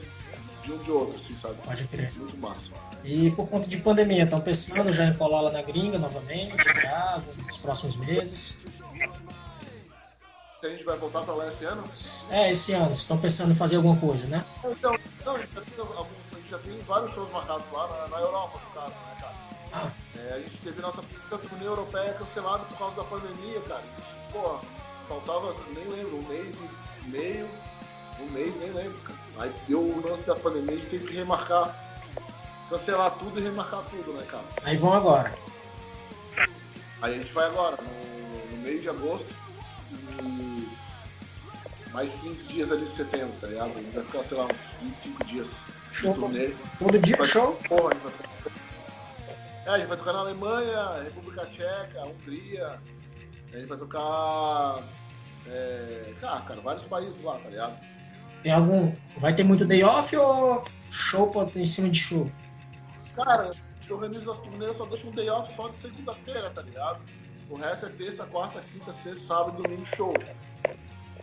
de 0.63 0.71
um 0.71 0.77
de 0.77 0.91
outro, 0.91 1.15
assim, 1.15 1.35
sabe? 1.35 1.55
Pode 1.63 1.83
crer. 1.85 2.11
Muito 2.17 2.37
massa. 2.37 2.69
E 3.03 3.31
por 3.31 3.49
conta 3.49 3.67
de 3.67 3.77
pandemia, 3.77 4.23
estão 4.23 4.39
pensando 4.39 4.93
já 4.93 5.05
em 5.05 5.13
colar 5.15 5.41
lá 5.41 5.51
na 5.51 5.61
gringa 5.61 5.97
novamente, 5.97 6.55
já, 6.81 7.21
nos 7.45 7.57
próximos 7.57 7.95
meses? 7.95 8.59
A 10.67 10.69
gente 10.69 10.83
vai 10.83 10.97
voltar 10.97 11.21
para 11.21 11.33
lá 11.33 11.47
esse 11.47 11.65
ano? 11.65 11.83
É, 12.29 12.51
esse 12.51 12.73
ano. 12.73 12.91
Estão 12.91 13.17
pensando 13.17 13.51
em 13.51 13.55
fazer 13.55 13.77
alguma 13.77 13.97
coisa, 13.97 14.27
né? 14.27 14.45
Então, 14.63 14.95
não, 15.25 15.35
a 15.35 15.39
gente 15.39 15.53
já 15.53 15.61
tem, 15.61 15.73
a 15.83 16.37
gente 16.37 16.49
já 16.49 16.57
tem 16.59 16.81
vários 16.81 17.13
shows 17.13 17.31
marcados 17.31 17.65
lá 17.71 17.87
na, 17.87 18.07
na 18.07 18.19
Europa, 18.19 18.59
no 18.63 18.81
caso, 18.81 18.93
né, 18.93 19.17
cara? 19.19 19.33
Ah. 19.73 19.91
É, 20.17 20.33
a 20.35 20.39
gente 20.39 20.57
teve 20.57 20.81
nossa 20.81 21.01
turnê 21.29 21.65
europeia 21.65 22.13
cancelada 22.13 22.63
por 22.65 22.77
causa 22.77 22.95
da 22.95 23.03
pandemia, 23.03 23.59
cara. 23.61 23.83
Pô, 24.31 24.59
faltava, 25.07 25.55
nem 25.73 25.87
lembro, 25.87 26.17
um 26.17 26.27
mês 26.27 26.55
e 26.55 27.09
meio, 27.09 27.49
um 28.19 28.29
mês, 28.31 28.55
nem 28.57 28.71
lembro, 28.71 28.99
cara. 28.99 29.19
Aí 29.39 29.53
deu 29.67 29.79
o 29.79 30.07
lance 30.07 30.23
da 30.25 30.35
pandemia, 30.35 30.73
a 30.73 30.77
gente 30.77 30.89
teve 30.89 31.07
que 31.07 31.15
remarcar, 31.15 31.75
cancelar 32.69 33.17
tudo 33.17 33.39
e 33.39 33.43
remarcar 33.43 33.83
tudo, 33.89 34.13
né, 34.13 34.25
cara? 34.29 34.45
Aí 34.63 34.77
vão 34.77 34.93
agora. 34.93 35.33
Aí 37.01 37.15
a 37.15 37.17
gente 37.17 37.33
vai 37.33 37.47
agora, 37.47 37.77
no, 37.81 38.55
no 38.55 38.61
meio 38.61 38.79
de 38.79 38.89
agosto 38.89 39.41
e 39.93 41.91
mais 41.91 42.11
15 42.21 42.43
dias 42.47 42.71
ali 42.71 42.85
de 42.85 42.91
setembro, 42.91 43.33
tá 43.39 43.47
ligado? 43.47 43.71
A 43.71 43.81
gente 43.81 43.91
vai 43.93 44.03
ficar, 44.03 44.23
sei 44.23 44.37
lá, 44.37 44.45
uns 44.45 44.81
25 44.81 45.23
dias 45.25 45.47
show. 45.91 46.13
de 46.13 46.19
turnê. 46.19 46.53
Todo 46.79 46.99
dia 46.99 47.17
vai, 47.17 47.27
show? 47.27 47.55
Porra, 47.67 47.89
a 47.89 47.93
gente 47.93 48.03
vai 48.03 48.11
ficar... 48.11 48.29
É, 49.65 49.69
a 49.69 49.77
gente 49.77 49.87
vai 49.87 49.97
tocar 49.97 50.13
na 50.13 50.19
Alemanha, 50.19 51.03
República 51.03 51.45
Tcheca, 51.47 52.05
Hungria, 52.05 52.79
a 53.53 53.57
gente 53.57 53.67
vai 53.67 53.77
tocar. 53.77 54.83
É... 55.47 56.13
Ah, 56.23 56.41
cara, 56.47 56.61
vários 56.61 56.85
países 56.85 57.21
lá, 57.21 57.37
tá 57.37 57.49
ligado? 57.49 57.77
Tem 58.41 58.51
algum. 58.51 58.95
Vai 59.17 59.35
ter 59.35 59.43
muito 59.43 59.65
day 59.65 59.83
off 59.83 60.15
ou 60.15 60.63
show 60.89 61.31
em 61.55 61.65
cima 61.65 61.89
de 61.89 61.99
show? 61.99 62.31
Cara, 63.15 63.51
eu 63.87 63.95
organizo 63.95 64.31
as 64.31 64.39
turnês, 64.39 64.75
só 64.77 64.85
deixo 64.85 65.07
um 65.07 65.11
day 65.11 65.29
off 65.29 65.53
só 65.55 65.67
de 65.67 65.75
segunda-feira, 65.77 66.49
tá 66.49 66.61
ligado? 66.61 67.01
O 67.51 67.57
resto 67.57 67.85
é 67.85 67.89
terça, 67.89 68.25
quarta, 68.25 68.61
quinta, 68.71 68.93
sexta, 69.03 69.25
sábado, 69.25 69.61
domingo, 69.61 69.85
show. 69.97 70.13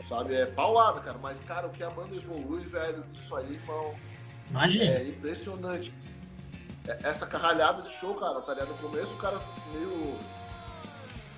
Sabe? 0.06 0.34
É 0.34 0.44
paulada, 0.44 1.00
cara. 1.00 1.16
Mas, 1.16 1.38
cara, 1.46 1.66
o 1.66 1.70
que 1.70 1.82
a 1.82 1.88
banda 1.88 2.14
evolui, 2.14 2.64
velho, 2.64 3.02
isso 3.14 3.34
aí, 3.34 3.54
irmão. 3.54 3.94
Imagina. 4.50 4.84
É 4.84 5.08
impressionante. 5.08 5.92
É, 6.86 6.98
essa 7.02 7.26
carralhada 7.26 7.80
de 7.80 7.94
show, 7.94 8.14
cara, 8.14 8.42
tá 8.42 8.52
ligado? 8.52 8.68
No 8.68 8.76
começo 8.76 9.10
o 9.10 9.16
cara 9.16 9.40
meio. 9.72 10.18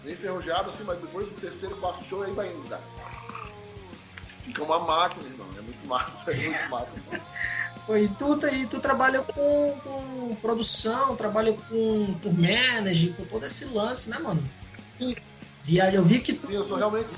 meio 0.03 0.14
enferrujado, 0.14 0.70
assim, 0.70 0.83
mas 0.83 1.00
depois 1.00 1.29
do 1.29 1.40
terceiro, 1.40 1.76
quarto 1.76 2.05
show 2.07 2.24
aí 2.24 2.33
vai 2.33 2.53
indo, 2.53 2.68
cara. 2.68 2.83
Fica 4.44 4.62
uma 4.64 4.81
máquina, 4.81 5.24
irmão. 5.24 5.46
É 5.57 5.61
muito 5.61 5.87
massa, 5.87 6.33
é 6.33 6.35
muito 6.35 6.66
massa. 6.68 6.96
E 7.96 8.09
tu, 8.09 8.46
e 8.53 8.66
tu 8.66 8.81
trabalha 8.81 9.22
com, 9.22 9.79
com 9.85 10.35
produção, 10.42 11.14
trabalha 11.14 11.53
com 11.53 12.12
tour 12.14 12.33
manager, 12.33 13.14
com 13.14 13.24
todo 13.24 13.46
esse 13.46 13.72
lance, 13.72 14.11
né, 14.11 14.18
mano? 14.18 14.42
Viagem, 15.62 15.96
eu 15.96 16.04
vi 16.04 16.20
que. 16.20 16.32
Sim, 16.32 16.52
eu 16.52 16.64
sou 16.64 16.76
realmente. 16.76 17.08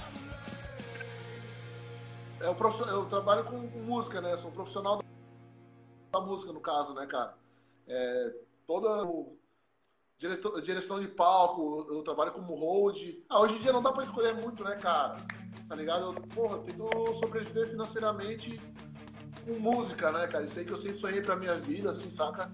Eu, 2.41 2.57
eu 2.89 3.07
trabalho 3.07 3.45
com, 3.45 3.69
com, 3.69 3.79
música, 3.81 4.21
né? 4.21 4.37
Sou 4.39 4.51
profissional 4.51 5.01
da 6.13 6.21
música, 6.21 6.53
no 6.53 6.61
caso, 6.61 6.93
né, 6.95 7.07
cara? 7.07 7.35
É, 7.87 8.35
toda 8.67 9.05
o 9.05 9.37
diretor, 10.19 10.61
direção 10.61 11.01
de 11.01 11.09
palco, 11.09 11.87
eu 11.91 12.03
trabalho 12.03 12.33
como 12.33 12.55
hold. 12.55 12.97
Ah, 13.29 13.41
hoje 13.41 13.57
em 13.57 13.61
dia 13.61 13.73
não 13.73 13.83
dá 13.83 13.93
pra 13.93 14.05
escolher 14.05 14.35
muito, 14.35 14.63
né, 14.65 14.77
cara? 14.77 15.17
Tá 15.69 15.75
ligado? 15.75 16.05
Eu, 16.05 16.15
porra, 16.29 16.57
eu 16.57 16.63
tento 16.63 17.15
sobreviver 17.21 17.71
financeiramente 17.71 18.61
com 19.45 19.59
música, 19.59 20.11
né, 20.13 20.27
cara? 20.27 20.45
Isso 20.45 20.59
aí 20.59 20.65
que 20.65 20.73
eu 20.73 20.79
sempre 20.79 20.99
sonhei 20.99 21.23
pra 21.23 21.37
minha 21.37 21.55
vida, 21.57 21.91
assim, 21.91 22.11
saca? 22.11 22.51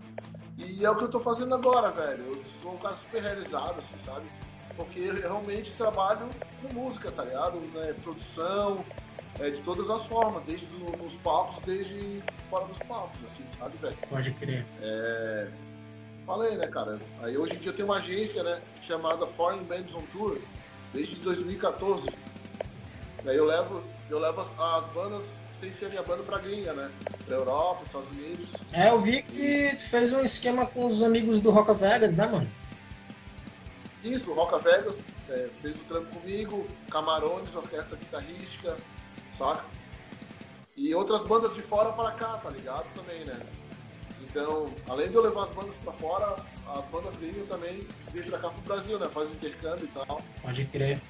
E 0.57 0.85
é 0.85 0.91
o 0.91 0.97
que 0.97 1.05
eu 1.05 1.11
tô 1.11 1.21
fazendo 1.21 1.55
agora, 1.55 1.91
velho. 1.91 2.25
Eu 2.25 2.45
sou 2.63 2.75
um 2.75 2.79
cara 2.79 2.97
super 2.97 3.23
realizado, 3.23 3.79
assim, 3.79 4.05
sabe? 4.05 4.29
Porque 4.79 5.01
eu 5.01 5.15
realmente 5.15 5.73
trabalho 5.73 6.31
com 6.63 6.73
música, 6.73 7.11
tá 7.11 7.25
ligado? 7.25 7.59
Né? 7.75 7.93
Produção, 8.03 8.85
é, 9.41 9.51
de 9.51 9.61
todas 9.63 9.91
as 9.91 10.07
formas, 10.07 10.45
desde 10.45 10.65
do, 10.67 10.97
nos 10.97 11.13
palcos, 11.15 11.63
desde 11.67 12.23
fora 12.49 12.65
dos 12.65 12.79
palcos, 12.79 13.19
assim, 13.25 13.45
sabe, 13.59 13.77
velho? 13.79 13.97
Pode 14.09 14.31
crer. 14.33 14.65
É... 14.81 15.49
Falei, 16.25 16.57
né, 16.57 16.69
cara? 16.69 17.01
Aí 17.23 17.37
hoje 17.37 17.57
em 17.57 17.59
dia 17.59 17.73
tem 17.73 17.85
uma 17.85 17.97
agência, 17.97 18.43
né, 18.43 18.61
chamada 18.87 19.27
Foreign 19.27 19.65
Bands 19.65 19.93
on 19.95 20.03
Tour, 20.13 20.39
desde 20.95 21.17
2014. 21.17 22.09
Aí 23.27 23.37
eu 23.37 23.47
levo, 23.47 23.83
eu 24.09 24.19
levo 24.21 24.43
as, 24.43 24.49
as 24.61 24.93
bandas 24.93 25.25
sem 25.61 25.73
ser 25.73 25.89
minha 25.89 26.03
banda 26.03 26.23
pra 26.23 26.39
gringa, 26.39 26.73
né? 26.73 26.89
Pra 27.27 27.37
Europa, 27.37 27.83
Estados 27.85 28.09
Unidos. 28.11 28.49
É, 28.73 28.91
eu 28.91 29.01
vi 29.01 29.23
que 29.23 29.75
tu 29.77 29.91
fez 29.91 30.13
um 30.13 30.23
esquema 30.23 30.67
com 30.67 30.87
os 30.87 31.03
amigos 31.03 31.41
do 31.41 31.51
Rock 31.51 31.75
Vegas, 31.75 32.15
né, 32.15 32.27
mano? 32.27 32.49
Isso, 34.03 34.33
Roca 34.33 34.59
Vegas 34.59 34.97
é, 35.29 35.49
fez 35.61 35.77
o 35.77 35.85
trampo 35.85 36.21
comigo, 36.21 36.67
Camarões, 36.91 37.55
orquestra 37.55 37.97
guitarrística, 37.97 38.77
saca? 39.37 39.65
E 40.77 40.95
outras 40.95 41.23
bandas 41.23 41.55
de 41.55 41.63
fora 41.63 41.91
para 41.93 42.13
cá, 42.13 42.39
tá 42.39 42.51
ligado? 42.51 42.87
Também, 42.95 43.25
né? 43.25 43.35
Então, 44.23 44.71
além 44.89 45.09
de 45.09 45.15
eu 45.15 45.23
levar 45.23 45.45
as 45.45 45.55
bandas 45.55 45.75
para 45.83 45.93
fora, 45.95 46.37
as 46.69 46.85
bandas 46.87 47.17
gringas 47.17 47.49
também 47.49 47.87
vêm 48.13 48.23
pra 48.25 48.39
cá 48.39 48.51
pro 48.51 48.63
Brasil, 48.63 48.99
né? 48.99 49.09
Faz 49.09 49.29
o 49.29 49.33
intercâmbio 49.33 49.85
e 49.85 49.89
tal. 49.89 50.21
Pode 50.43 50.65
crer. 50.67 51.01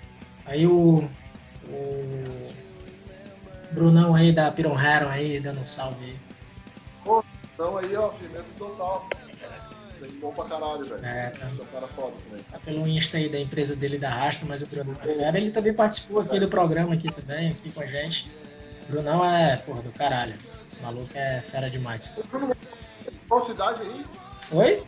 Aí 0.47 0.67
o. 0.67 1.09
O. 1.69 2.69
Brunão 3.73 4.15
aí 4.15 4.33
da 4.33 4.51
Piron 4.51 4.77
aí, 4.79 5.39
dando 5.41 5.61
um 5.61 5.67
salve 5.67 6.03
aí. 6.03 6.19
Pô, 7.05 7.23
então 7.53 7.77
aí, 7.77 7.95
ó, 7.97 8.11
firmeza 8.13 8.47
total. 8.57 9.07
Sangue 9.99 10.19
bom 10.19 10.33
pra 10.33 10.45
caralho, 10.45 10.85
velho. 10.85 11.05
É, 11.05 11.31
tá. 11.31 11.49
Sou 11.57 11.67
cara 11.67 11.89
foda 11.89 12.13
também. 12.29 12.45
Tá 12.45 12.59
pelo 12.59 12.87
Insta 12.87 13.17
aí 13.17 13.29
da 13.29 13.39
empresa 13.39 13.75
dele 13.75 13.99
da 13.99 14.09
Rasta, 14.09 14.47
mas 14.47 14.63
o 14.63 14.67
Bruno 14.67 14.97
é 15.01 15.05
fera. 15.05 15.37
Ele 15.37 15.51
também 15.51 15.75
participou 15.75 16.21
aqui 16.21 16.39
do 16.39 16.49
programa 16.49 16.95
aqui 16.95 17.11
também, 17.11 17.51
aqui 17.51 17.71
com 17.71 17.83
a 17.83 17.87
gente. 17.87 18.33
O 18.89 18.93
Brunão 18.93 19.25
é, 19.25 19.57
porra, 19.57 19.83
do 19.83 19.91
caralho. 19.93 20.35
O 20.79 20.83
maluco 20.83 21.11
é 21.15 21.41
fera 21.41 21.69
demais. 21.69 22.13
O 22.17 22.27
Bruno 22.29 22.55
qual 23.29 23.47
cidade 23.47 23.83
aí? 23.83 24.07
Oi? 24.53 24.83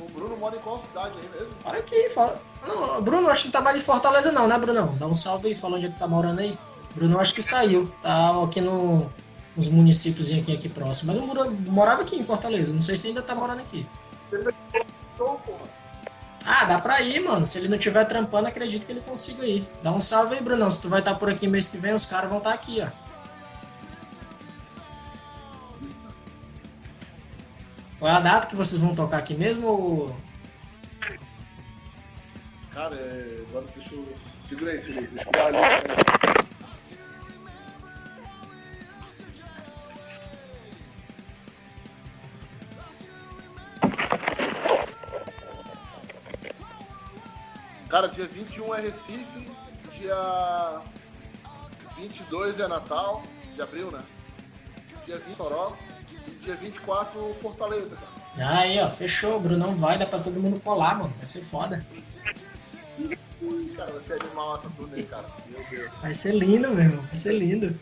O 0.00 0.08
Bruno 0.10 0.36
mora 0.36 0.56
em 0.56 0.60
qual 0.60 0.80
cidade 0.80 1.14
aí 1.20 1.28
mesmo? 1.40 1.54
Olha 1.64 1.78
aqui, 1.80 2.10
fala... 2.10 2.40
não, 2.66 3.02
Bruno, 3.02 3.28
acho 3.28 3.42
que 3.42 3.48
não 3.48 3.52
tá 3.52 3.60
mais 3.60 3.78
em 3.78 3.82
Fortaleza 3.82 4.30
não, 4.30 4.46
né, 4.46 4.56
Brunão? 4.58 4.94
Dá 4.96 5.06
um 5.06 5.14
salve 5.14 5.48
aí, 5.48 5.54
fala 5.54 5.76
onde 5.76 5.86
é 5.86 5.88
que 5.88 5.98
tá 5.98 6.06
morando 6.06 6.40
aí. 6.40 6.56
Bruno, 6.94 7.18
acho 7.18 7.34
que 7.34 7.42
saiu. 7.42 7.92
Tá 8.00 8.42
aqui 8.44 8.60
no, 8.60 9.10
uns 9.56 9.68
municípios 9.68 10.32
aqui, 10.32 10.52
aqui 10.52 10.68
próximos. 10.68 11.16
Mas 11.16 11.16
eu 11.16 11.50
morava 11.70 12.02
aqui 12.02 12.16
em 12.16 12.24
Fortaleza, 12.24 12.72
não 12.72 12.82
sei 12.82 12.96
se 12.96 13.06
ainda 13.06 13.22
tá 13.22 13.34
morando 13.34 13.60
aqui. 13.60 13.86
Ah, 16.46 16.64
dá 16.66 16.78
pra 16.78 17.00
ir, 17.00 17.20
mano. 17.20 17.44
Se 17.44 17.58
ele 17.58 17.68
não 17.68 17.78
tiver 17.78 18.04
trampando, 18.04 18.48
acredito 18.48 18.84
que 18.84 18.92
ele 18.92 19.00
consiga 19.00 19.46
ir. 19.46 19.66
Dá 19.82 19.90
um 19.90 20.00
salve 20.00 20.34
aí, 20.34 20.42
Brunão. 20.42 20.70
Se 20.70 20.82
tu 20.82 20.88
vai 20.88 20.98
estar 20.98 21.12
tá 21.12 21.18
por 21.18 21.30
aqui 21.30 21.46
mês 21.46 21.68
que 21.68 21.78
vem, 21.78 21.94
os 21.94 22.04
caras 22.04 22.28
vão 22.28 22.38
estar 22.38 22.50
tá 22.50 22.54
aqui, 22.54 22.82
ó. 22.82 23.04
Qual 27.98 28.12
é 28.12 28.16
a 28.16 28.20
data 28.20 28.46
que 28.48 28.56
vocês 28.56 28.78
vão 28.80 28.94
tocar 28.94 29.18
aqui 29.18 29.34
mesmo? 29.34 29.66
Ou... 29.66 30.16
Cara, 32.72 32.94
é... 32.94 33.44
agora 33.48 33.64
deixa 33.74 33.94
eu. 33.94 34.06
Segura 34.46 34.72
aí, 34.72 34.78
aí. 34.78 35.06
Deixa 35.06 35.28
eu 35.28 36.53
Cara, 47.94 48.08
dia 48.08 48.26
21 48.26 48.74
é 48.74 48.80
Recife, 48.80 49.52
dia 49.96 50.80
22 51.96 52.58
é 52.58 52.66
Natal, 52.66 53.22
de 53.54 53.62
abril, 53.62 53.88
né? 53.92 54.00
Dia 55.06 55.16
20 55.18 55.36
Soró 55.36 55.76
e 56.26 56.44
dia 56.44 56.56
24 56.56 57.36
Fortaleza, 57.40 57.94
cara. 57.94 58.58
Aí, 58.58 58.80
ó, 58.80 58.90
fechou, 58.90 59.38
Brunão 59.38 59.76
vai, 59.76 59.96
dá 59.96 60.06
pra 60.06 60.18
todo 60.18 60.40
mundo 60.40 60.58
colar, 60.58 60.98
mano. 60.98 61.14
Vai 61.16 61.24
ser 61.24 61.42
foda. 61.42 61.86
cara, 63.76 63.92
vai 63.92 64.02
ser 64.02 64.20
animal 64.20 64.56
essa 64.56 64.70
turnê, 64.70 65.04
cara. 65.04 65.28
Meu 65.46 65.64
Deus. 65.70 65.92
Vai 66.02 66.14
ser 66.14 66.34
lindo, 66.34 66.70
meu 66.70 66.86
irmão. 66.86 67.04
Vai 67.04 67.18
ser 67.18 67.38
lindo. 67.38 67.78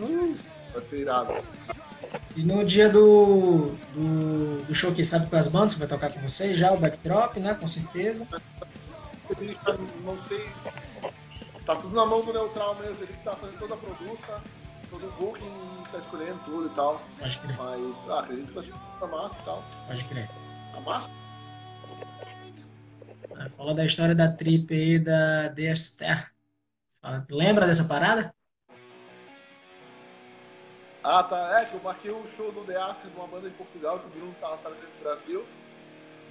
Uh. 0.00 0.34
Vai 0.72 0.82
ser 0.82 1.00
irado. 1.00 1.34
E 2.34 2.42
no 2.42 2.64
dia 2.64 2.88
do, 2.88 3.76
do, 3.94 4.62
do 4.62 4.74
show 4.74 4.92
que 4.92 5.04
sabe 5.04 5.26
com 5.26 5.36
as 5.36 5.48
bandas, 5.48 5.74
que 5.74 5.80
vai 5.80 5.88
tocar 5.88 6.10
com 6.10 6.20
vocês 6.22 6.56
já, 6.56 6.72
o 6.72 6.78
backdrop, 6.78 7.36
né? 7.36 7.52
Com 7.52 7.66
certeza 7.66 8.26
não 10.04 10.18
sei. 10.20 10.48
Tá 11.64 11.76
tudo 11.76 11.94
na 11.94 12.04
mão 12.04 12.24
do 12.24 12.32
neutral 12.32 12.74
mesmo, 12.76 13.04
ele 13.04 13.12
que 13.12 13.22
tá 13.22 13.32
fazendo 13.32 13.60
toda 13.60 13.74
a 13.74 13.76
produção, 13.76 14.40
todo 14.90 15.06
o 15.06 15.12
booking, 15.12 15.84
tá 15.92 15.98
escolhendo 15.98 16.38
tudo 16.44 16.66
e 16.66 16.70
tal. 16.70 17.00
Pode 17.18 17.38
crer. 17.38 17.56
Mas 17.56 18.10
ah, 18.10 18.20
acredito 18.20 18.48
que 18.48 18.54
vai 18.54 18.64
ser 18.64 18.74
a 19.00 19.06
massa 19.06 19.38
e 19.40 19.44
tal. 19.44 19.64
Pode 19.86 20.04
crer. 20.06 20.28
A 20.76 20.80
massa? 20.80 21.10
Ah, 23.36 23.48
fala 23.48 23.74
da 23.74 23.84
história 23.84 24.14
da 24.14 24.30
trip 24.30 24.74
aí 24.74 24.98
da 24.98 25.48
DSTR. 25.48 26.30
Lembra 27.30 27.66
dessa 27.66 27.84
parada? 27.84 28.34
Ah, 31.02 31.22
tá. 31.24 31.60
É, 31.60 31.64
que 31.64 31.74
eu 31.74 31.82
marquei 31.82 32.12
um 32.12 32.24
show 32.36 32.52
do 32.52 32.64
The 32.64 32.76
Acer 32.76 33.10
de 33.10 33.16
uma 33.16 33.26
banda 33.26 33.50
de 33.50 33.56
Portugal 33.56 33.98
que 33.98 34.06
o 34.06 34.10
Bruno 34.10 34.34
tava 34.40 34.56
trazendo 34.58 34.88
pro 34.98 35.10
Brasil. 35.10 35.44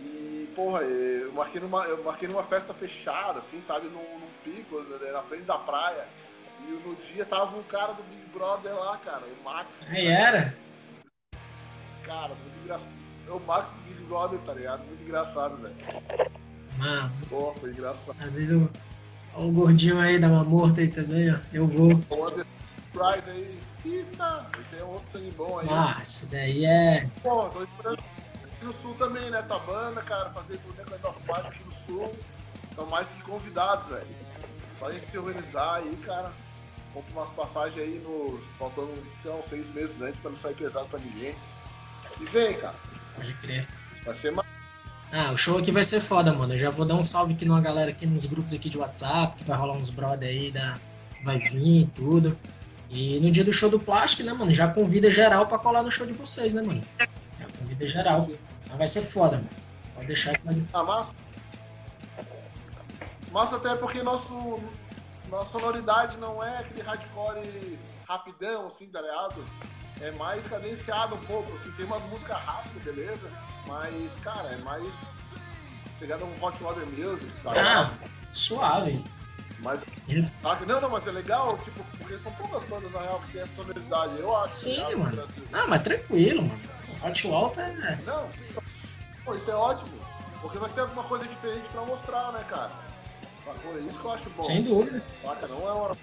E, 0.04 0.52
porra, 0.56 0.82
eu 0.82 1.32
marquei 1.34 1.62
numa, 1.62 1.86
eu 1.86 2.04
marquei 2.04 2.28
numa 2.28 2.44
festa 2.44 2.74
fechada, 2.74 3.40
assim, 3.40 3.62
sabe, 3.62 3.88
num, 3.88 4.20
num 4.20 4.28
pico, 4.44 4.80
né, 4.82 5.12
na 5.12 5.22
frente 5.24 5.44
da 5.44 5.58
praia. 5.58 6.08
E 6.68 6.72
no 6.72 6.96
dia 6.96 7.26
tava 7.26 7.58
um 7.58 7.64
cara 7.64 7.94
do 7.94 8.04
Big 8.04 8.26
Brother 8.34 8.74
lá, 8.74 8.98
cara, 8.98 9.24
o 9.26 9.44
Max. 9.44 9.68
Aí 9.90 10.08
era? 10.08 10.56
Cara, 12.04 12.30
muito 12.30 12.64
engraçado. 12.64 12.92
É 13.28 13.32
o 13.32 13.40
Max 13.40 13.70
do 13.70 13.82
Big 13.82 14.04
Brother, 14.04 14.40
tá 14.40 14.54
ligado? 14.54 14.84
Muito 14.86 15.04
engraçado, 15.04 15.58
velho. 15.58 15.76
Mano. 16.78 17.12
Pô, 17.30 17.54
foi 17.60 17.70
engraçado. 17.72 18.16
Às 18.20 18.36
vezes 18.36 18.56
o, 18.56 18.70
o 19.36 19.52
gordinho 19.52 20.00
aí 20.00 20.20
dá 20.20 20.28
uma 20.28 20.44
morta 20.44 20.82
aí 20.82 20.88
também, 20.88 21.32
ó. 21.32 21.38
Eu 21.54 21.68
vou. 21.68 21.90
Price 22.94 23.30
aí. 23.30 23.60
Isso, 23.84 24.12
esse 24.12 24.80
é 24.80 24.84
um 24.84 24.90
outro 24.90 25.08
sangue 25.12 25.32
bom 25.32 25.60
aí. 25.60 25.66
Nossa, 25.66 26.30
daí 26.32 26.66
é. 26.66 27.10
Pô, 27.24 27.50
tô 27.50 27.64
esperando 27.64 28.04
aqui 28.62 28.66
no 28.66 28.74
sul 28.74 28.94
também, 28.94 29.32
né? 29.32 29.42
Tabana, 29.42 30.02
cara, 30.04 30.30
fazer 30.30 30.58
turnê 30.60 30.84
com 31.02 31.08
a 31.08 31.14
Park 31.14 31.48
aqui 31.48 31.64
no 31.64 31.74
sul. 31.86 32.16
Estão 32.70 32.86
mais 32.86 33.08
que 33.08 33.22
convidados, 33.24 33.88
velho. 33.88 34.08
Só 34.80 34.86
a 34.86 34.92
gente 34.92 35.10
se 35.10 35.18
organizar 35.18 35.76
aí, 35.76 35.96
cara. 36.06 36.32
Compre 36.94 37.12
umas 37.14 37.30
passagens 37.30 37.80
aí 37.80 38.00
nos. 38.00 38.40
faltando, 38.58 38.94
sei 39.22 39.32
lá, 39.32 39.38
uns 39.38 39.46
seis 39.46 39.68
meses 39.74 40.02
antes 40.02 40.20
pra 40.22 40.30
não 40.30 40.38
sair 40.38 40.56
pesado 40.56 40.86
pra 40.88 41.00
ninguém. 41.00 41.36
E 42.20 42.26
vem, 42.26 42.58
cara. 42.60 42.76
Pode 43.16 43.34
crer. 43.36 43.68
Vai 44.06 44.14
ser 44.14 44.32
mais. 44.32 44.48
Ah, 45.12 45.32
o 45.32 45.38
show 45.38 45.58
aqui 45.58 45.72
vai 45.72 45.84
ser 45.84 46.00
foda, 46.00 46.32
mano. 46.32 46.54
Eu 46.54 46.58
já 46.58 46.70
vou 46.70 46.86
dar 46.86 46.96
um 46.96 47.04
salve 47.04 47.34
aqui 47.34 47.46
numa 47.46 47.60
galera 47.60 47.92
aqui 47.92 48.06
nos 48.06 48.26
grupos 48.26 48.54
aqui 48.54 48.70
de 48.70 48.78
WhatsApp, 48.78 49.36
que 49.38 49.44
vai 49.44 49.58
rolar 49.58 49.74
uns 49.74 49.90
brother 49.90 50.30
aí, 50.30 50.52
da... 50.52 50.78
vai 51.24 51.38
vir 51.38 51.82
e 51.82 51.86
tudo. 51.88 52.38
E 52.90 53.20
no 53.20 53.30
dia 53.30 53.44
do 53.44 53.52
show 53.52 53.70
do 53.70 53.80
Plástico, 53.80 54.24
né, 54.24 54.34
mano? 54.34 54.54
Já 54.54 54.68
convida 54.68 55.10
geral 55.10 55.46
pra 55.48 55.58
colar 55.58 55.84
no 55.84 55.92
show 55.92 56.06
de 56.06 56.14
vocês, 56.14 56.54
né, 56.54 56.62
mano? 56.62 56.82
Já 56.98 57.08
convida 57.60 57.88
geral. 57.88 58.30
Então 58.72 58.78
vai 58.78 58.88
ser 58.88 59.02
foda, 59.02 59.36
mano. 59.36 59.50
Pode 59.96 60.08
deixar 60.08 60.38
que 60.38 60.46
vai. 60.46 60.56
Ah, 60.72 60.82
massa. 60.84 61.14
Massa 63.30 63.58
até 63.58 63.76
porque 63.76 64.02
nosso, 64.02 64.62
nossa 65.30 65.52
sonoridade 65.52 66.16
não 66.16 66.42
é 66.42 66.60
aquele 66.60 66.82
hardcore 66.82 67.78
rapidão, 68.08 68.68
assim, 68.68 68.88
tá 68.88 69.02
ligado? 69.02 69.44
É 70.00 70.12
mais 70.12 70.46
cadenciado 70.48 71.16
um 71.16 71.20
pouco, 71.26 71.54
assim, 71.58 71.72
tem 71.72 71.86
umas 71.86 72.02
músicas 72.04 72.38
rápidas, 72.38 72.82
beleza? 72.82 73.30
Mas, 73.68 73.94
cara, 74.24 74.48
é 74.50 74.58
mais 74.60 74.86
pegada 76.00 76.24
um 76.24 76.34
hot 76.42 76.58
water 76.64 76.86
music, 76.88 77.30
tá 77.44 77.52
Ah, 77.52 77.54
ligado? 77.54 77.94
suave. 78.32 79.04
Mas, 79.60 79.82
tá? 80.42 80.60
não, 80.66 80.80
não, 80.80 80.90
mas 80.90 81.06
é 81.08 81.12
legal, 81.12 81.58
tipo, 81.58 81.84
porque 81.98 82.18
são 82.20 82.32
poucas 82.34 82.64
bandas, 82.70 82.90
na 82.94 83.02
real, 83.02 83.20
que 83.26 83.34
tem 83.34 83.42
essa 83.42 83.54
sonoridade, 83.54 84.18
eu 84.18 84.34
acho. 84.38 84.56
Sim, 84.56 84.76
tá 84.78 84.90
ligado? 84.90 84.98
mano. 85.00 85.10
No 85.12 85.16
Brasil. 85.28 85.44
Ah, 85.52 85.66
mas 85.68 85.84
tranquilo, 85.84 86.42
mano. 86.44 86.60
Hot 87.04 87.28
Walter 87.28 87.62
é. 87.64 87.98
Não, 88.06 88.30
pô, 89.26 89.36
isso 89.36 89.52
é 89.52 89.56
ótimo, 89.56 90.00
porque 90.42 90.58
vai 90.58 90.70
ser 90.72 90.82
alguma 90.82 91.04
coisa 91.04 91.26
diferente 91.26 91.68
pra 91.72 91.82
mostrar, 91.82 92.32
né, 92.32 92.44
cara? 92.50 92.72
Sacou? 93.46 93.78
É 93.78 93.80
isso 93.80 94.00
que 94.00 94.06
eu 94.06 94.12
acho 94.12 94.30
bom. 94.32 94.44
Sem 94.44 94.64
dúvida. 94.64 95.04
Saca? 95.24 95.48
Não 95.48 95.68
é 95.68 95.72
uma, 95.72 95.98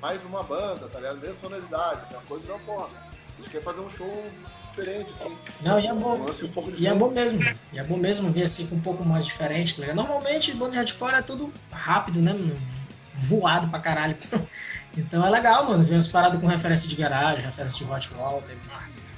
mais 0.00 0.24
uma 0.24 0.42
banda, 0.42 0.88
tá 0.88 0.98
ligado? 0.98 1.18
Mesma 1.18 1.36
sonoridade, 1.40 2.00
uma 2.10 2.22
coisa 2.22 2.48
não, 2.48 2.58
porra. 2.60 2.88
A 2.88 3.42
gente 3.42 3.50
quer 3.50 3.62
fazer 3.62 3.80
um 3.80 3.90
show 3.90 4.30
diferente, 4.70 5.10
assim. 5.18 5.36
Não, 5.62 5.80
e 5.80 5.86
é 5.86 5.94
bom. 5.94 6.14
Um 6.14 6.74
E 6.76 6.86
é 6.86 6.94
bom 6.94 7.10
mesmo. 7.10 7.40
E 7.72 7.78
é 7.78 7.84
bom 7.84 7.96
mesmo 7.96 8.30
ver 8.30 8.42
assim 8.42 8.66
com 8.66 8.76
um 8.76 8.80
pouco 8.80 9.04
mais 9.04 9.24
diferente, 9.24 9.76
tá 9.76 9.80
ligado? 9.82 9.96
Normalmente, 9.96 10.54
banda 10.54 10.72
de 10.72 10.76
hardcore 10.76 11.14
é 11.14 11.22
tudo 11.22 11.52
rápido, 11.72 12.20
né, 12.20 12.32
mano? 12.32 12.60
Voado 13.14 13.68
pra 13.68 13.80
caralho. 13.80 14.16
Então 14.98 15.24
é 15.24 15.30
legal, 15.30 15.68
mano, 15.68 15.84
ver 15.84 15.94
umas 15.94 16.08
paradas 16.08 16.40
com 16.40 16.48
referência 16.48 16.88
de 16.88 16.96
garagem, 16.96 17.44
referência 17.44 17.86
de 17.86 17.92
Hot 17.92 18.08
Walter, 18.12 18.56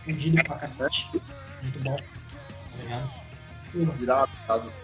fudido 0.04 0.44
pra 0.44 0.56
cacete. 0.56 1.10
Muito 1.62 1.80
bom. 1.80 1.96
Tá 1.96 2.82
ligado? 2.82 3.10
Virado. 3.74 4.30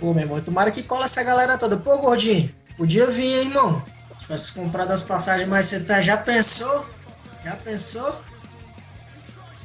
Pô, 0.00 0.12
meu 0.14 0.22
irmão, 0.22 0.40
tomara 0.40 0.70
que 0.70 0.82
cola 0.82 1.04
essa 1.04 1.22
galera 1.22 1.58
toda. 1.58 1.76
Pô, 1.76 1.98
gordinho, 1.98 2.54
podia 2.76 3.06
vir, 3.06 3.40
hein, 3.40 3.48
irmão? 3.48 3.82
Se 4.16 4.22
tivesse 4.24 4.52
comprado 4.54 4.90
as 4.92 5.02
passagens 5.02 5.48
mais 5.48 5.66
cedo, 5.66 5.86
tá? 5.86 6.00
já 6.00 6.16
pensou? 6.16 6.86
Já 7.44 7.56
pensou? 7.56 8.20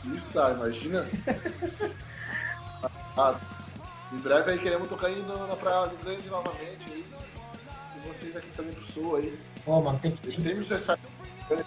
Isso, 0.05 0.39
ah, 0.39 0.51
imagina. 0.51 1.05
ah, 3.17 3.35
em 4.11 4.17
breve 4.17 4.51
aí 4.51 4.59
queremos 4.59 4.87
tocar 4.87 5.07
aí 5.07 5.21
no- 5.23 5.47
na 5.47 5.55
Praia 5.55 5.87
do 5.87 5.97
Grande 6.03 6.27
novamente 6.29 6.83
aí. 6.91 7.05
E 7.95 8.07
vocês 8.07 8.35
aqui 8.35 8.47
também 8.55 8.73
pro 8.73 8.85
sul 8.91 9.15
aí. 9.15 9.39
Pô, 9.63 9.81
mano, 9.81 9.97
tem 9.99 10.11
que. 10.11 10.35
Sempre 10.35 10.65
você 10.65 10.77
sabe. 10.77 11.01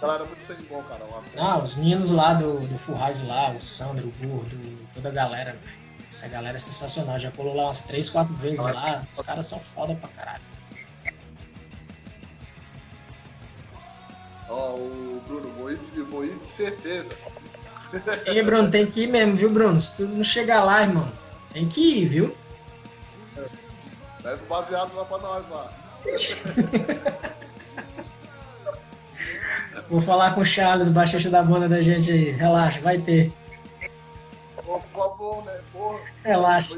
Galera, 0.01 0.25
muito 0.25 0.45
sangue 0.47 0.63
bom, 0.69 0.83
cara. 0.83 1.01
Ah, 1.37 1.59
os 1.59 1.75
meninos 1.75 2.11
lá 2.11 2.33
do, 2.33 2.59
do 2.67 2.77
Full 2.77 2.97
House 2.97 3.21
lá, 3.23 3.51
o 3.51 3.61
Sandro, 3.61 4.07
o 4.07 4.27
Gordo, 4.27 4.57
toda 4.93 5.09
a 5.09 5.11
galera, 5.11 5.51
velho. 5.53 5.86
Essa 6.09 6.27
galera 6.27 6.55
é 6.55 6.59
sensacional. 6.59 7.19
Já 7.19 7.31
colou 7.31 7.55
lá 7.55 7.65
umas 7.65 7.81
3, 7.81 8.09
4 8.09 8.33
vezes 8.35 8.65
lá. 8.65 9.03
Os 9.09 9.21
caras 9.21 9.45
são 9.47 9.59
foda 9.59 9.95
pra 9.95 10.09
caralho. 10.09 10.43
Ó, 14.49 14.75
o 14.75 15.21
Bruno, 15.27 15.49
vou 15.53 15.71
ir, 15.71 15.79
vou 16.09 16.25
ir 16.25 16.35
com 16.35 16.51
certeza. 16.51 17.09
E 18.25 18.43
Bruno, 18.43 18.69
tem 18.69 18.85
que 18.85 19.03
ir 19.03 19.07
mesmo, 19.07 19.35
viu, 19.35 19.49
Bruno? 19.49 19.79
Se 19.79 19.97
tu 19.97 20.03
não 20.07 20.23
chegar 20.23 20.63
lá, 20.63 20.81
irmão, 20.81 21.11
tem 21.53 21.67
que 21.67 21.99
ir, 21.99 22.05
viu? 22.05 22.35
Leva 24.23 24.43
o 24.43 24.47
baseado 24.47 24.95
lá 24.95 25.05
pra 25.05 25.17
nós 25.19 25.49
lá. 25.49 25.73
Vou 29.89 30.01
falar 30.01 30.35
com 30.35 30.41
o 30.41 30.45
Charles, 30.45 30.85
do 30.87 30.93
baixista 30.93 31.29
da 31.29 31.41
banda 31.41 31.69
da 31.69 31.81
gente 31.81 32.11
aí. 32.11 32.31
Relaxa, 32.31 32.81
vai 32.81 32.97
ter. 32.97 33.31
Por 34.67 34.81
favor, 34.89 35.45
né? 35.45 35.61
Porra, 35.71 35.99
Relaxa. 36.25 36.73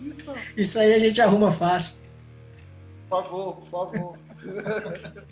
Isso, 0.00 0.32
Isso 0.58 0.78
aí 0.80 0.94
a 0.94 0.98
gente 0.98 1.20
arruma 1.22 1.52
fácil. 1.52 2.02
por 3.08 3.22
favor, 3.22 3.54
por 3.54 3.70
favor. 3.70 4.18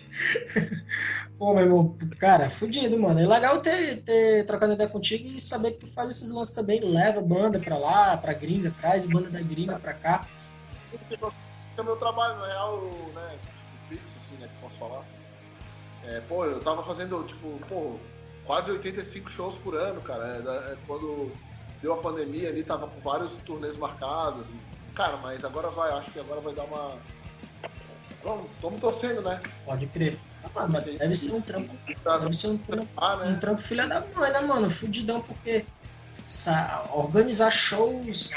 Pô, 1.37 1.53
meu 1.55 1.65
irmão, 1.65 1.97
cara, 2.21 2.49
fudido, 2.49 2.97
mano. 2.97 3.19
É 3.19 3.27
legal 3.27 3.61
ter, 3.61 4.05
ter 4.05 4.47
trocado 4.47 4.75
ideia 4.75 4.89
contigo 4.89 5.27
e 5.27 5.41
saber 5.41 5.73
que 5.73 5.81
tu 5.81 5.89
faz 5.89 6.11
esses 6.11 6.31
lances 6.33 6.55
também. 6.55 6.81
Leva 6.85 7.21
banda 7.21 7.59
pra 7.59 7.77
lá, 7.77 8.17
pra 8.17 8.33
gringa, 8.33 8.71
traz 8.71 9.07
banda 9.07 9.29
da 9.29 9.43
gringa 9.43 9.77
pra 9.77 9.95
cá. 9.95 10.25
É 11.77 11.81
o 11.81 11.85
meu 11.85 11.97
trabalho, 11.97 12.39
na 12.39 12.47
real, 12.47 12.81
né? 13.13 13.39
Tipo, 13.41 13.89
fixo, 13.89 14.07
assim, 14.19 14.41
né? 14.41 14.47
Que 14.47 14.61
posso 14.61 14.79
falar. 14.79 15.05
É, 16.05 16.21
pô, 16.21 16.45
eu 16.45 16.61
tava 16.61 16.85
fazendo, 16.85 17.25
tipo, 17.25 17.59
pô, 17.69 17.99
quase 18.45 18.71
85 18.71 19.31
shows 19.31 19.57
por 19.57 19.75
ano, 19.77 20.01
cara. 20.01 20.25
É, 20.27 20.73
é 20.73 20.77
quando 20.87 21.31
deu 21.83 21.95
a 21.95 21.97
pandemia 21.99 22.49
ali, 22.49 22.63
tava 22.65 22.87
com 22.87 23.01
vários 23.01 23.33
turnês 23.47 23.77
marcados. 23.77 24.47
E, 24.49 24.93
cara, 24.93 25.17
mas 25.19 25.45
agora 25.45 25.71
vai, 25.71 25.91
acho 25.93 26.11
que 26.13 26.21
agora 26.21 26.41
vai 26.41 26.55
dar 26.55 26.65
uma. 26.65 26.99
Vamos, 28.23 28.51
estamos 28.53 28.81
torcendo, 28.81 29.23
né? 29.23 29.41
Pode 29.65 29.87
crer. 29.87 30.19
Ah, 30.55 30.67
deve 30.67 31.15
ser 31.15 31.33
um 31.33 31.41
trampo. 31.41 31.75
Tá, 32.03 32.19
Deve 32.19 32.35
ser 32.35 32.49
um 32.49 32.59
trampo, 32.59 32.89
ah, 32.97 33.17
um 33.17 33.19
né? 33.31 33.39
trampo 33.41 33.63
filha 33.63 33.87
da 33.87 34.01
mãe, 34.01 34.33
né, 34.33 34.41
mano? 34.41 34.71
Fudidão, 34.71 35.21
porque 35.21 35.65
sa- 36.27 36.87
organizar 36.93 37.51
shows 37.51 38.31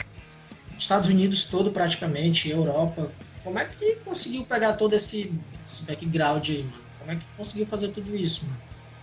Estados 0.77 1.07
Unidos 1.09 1.45
todo 1.45 1.71
praticamente, 1.71 2.49
Europa. 2.49 3.11
Como 3.43 3.57
é 3.59 3.65
que 3.65 3.95
conseguiu 3.97 4.45
pegar 4.45 4.73
todo 4.73 4.93
esse, 4.93 5.33
esse 5.67 5.83
background 5.83 6.47
aí, 6.49 6.63
mano? 6.63 6.83
Como 6.99 7.11
é 7.11 7.15
que 7.15 7.25
conseguiu 7.37 7.65
fazer 7.65 7.89
tudo 7.89 8.15
isso, 8.15 8.45
mano? 8.45 8.61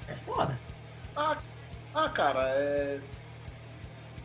É 0.09 0.15
foda. 0.15 0.59
Ah, 1.23 1.37
ah, 1.95 2.09
cara, 2.09 2.49
é. 2.49 2.99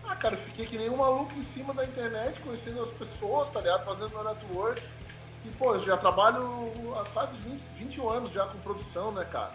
Ah, 0.05 0.15
cara, 0.15 0.36
eu 0.36 0.41
fiquei 0.43 0.65
que 0.65 0.77
nem 0.77 0.89
um 0.89 0.95
maluco 0.95 1.34
em 1.34 1.43
cima 1.43 1.73
da 1.73 1.84
internet, 1.84 2.39
conhecendo 2.39 2.84
as 2.84 2.89
pessoas, 2.91 3.51
tá 3.51 3.60
ligado? 3.60 3.84
Fazendo 3.84 4.12
meu 4.12 4.23
network. 4.23 4.81
E, 5.43 5.49
pô, 5.58 5.75
eu 5.75 5.84
já 5.84 5.97
trabalho 5.97 6.71
há 6.97 7.03
quase 7.10 7.36
20, 7.39 7.62
21 7.77 8.10
anos 8.10 8.31
já 8.31 8.45
com 8.47 8.58
produção, 8.60 9.12
né, 9.12 9.25
cara? 9.25 9.51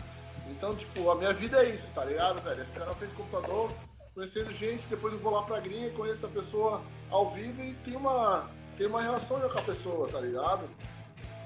Então, 0.50 0.76
tipo, 0.76 1.11
a 1.11 1.14
minha 1.14 1.33
vida 1.33 1.64
é 1.64 1.70
isso, 1.70 1.87
tá 1.94 2.05
ligado, 2.05 2.42
velho? 2.42 2.62
Ficar 2.66 2.85
na 2.85 2.92
frente 2.92 3.11
do 3.12 3.16
computador, 3.16 3.70
conhecendo 4.14 4.53
gente, 4.53 4.87
depois 4.88 5.14
eu 5.14 5.20
vou 5.20 5.33
lá 5.33 5.42
pra 5.42 5.61
gringa, 5.61 5.96
conheço 5.96 6.26
a 6.26 6.29
pessoa 6.29 6.83
ao 7.09 7.31
vivo 7.31 7.62
e 7.62 7.72
tem 7.76 7.96
uma, 7.96 8.50
tem 8.76 8.87
uma 8.87 9.00
relação 9.00 9.40
já 9.40 9.48
com 9.48 9.59
a 9.61 9.62
pessoa, 9.62 10.09
tá 10.09 10.20
ligado? 10.20 10.68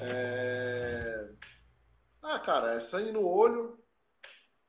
É... 0.01 1.29
Ah, 2.21 2.41
cara, 2.41 2.75
é 2.75 2.81
sangue 2.81 3.13
no 3.13 3.25
olho, 3.25 3.79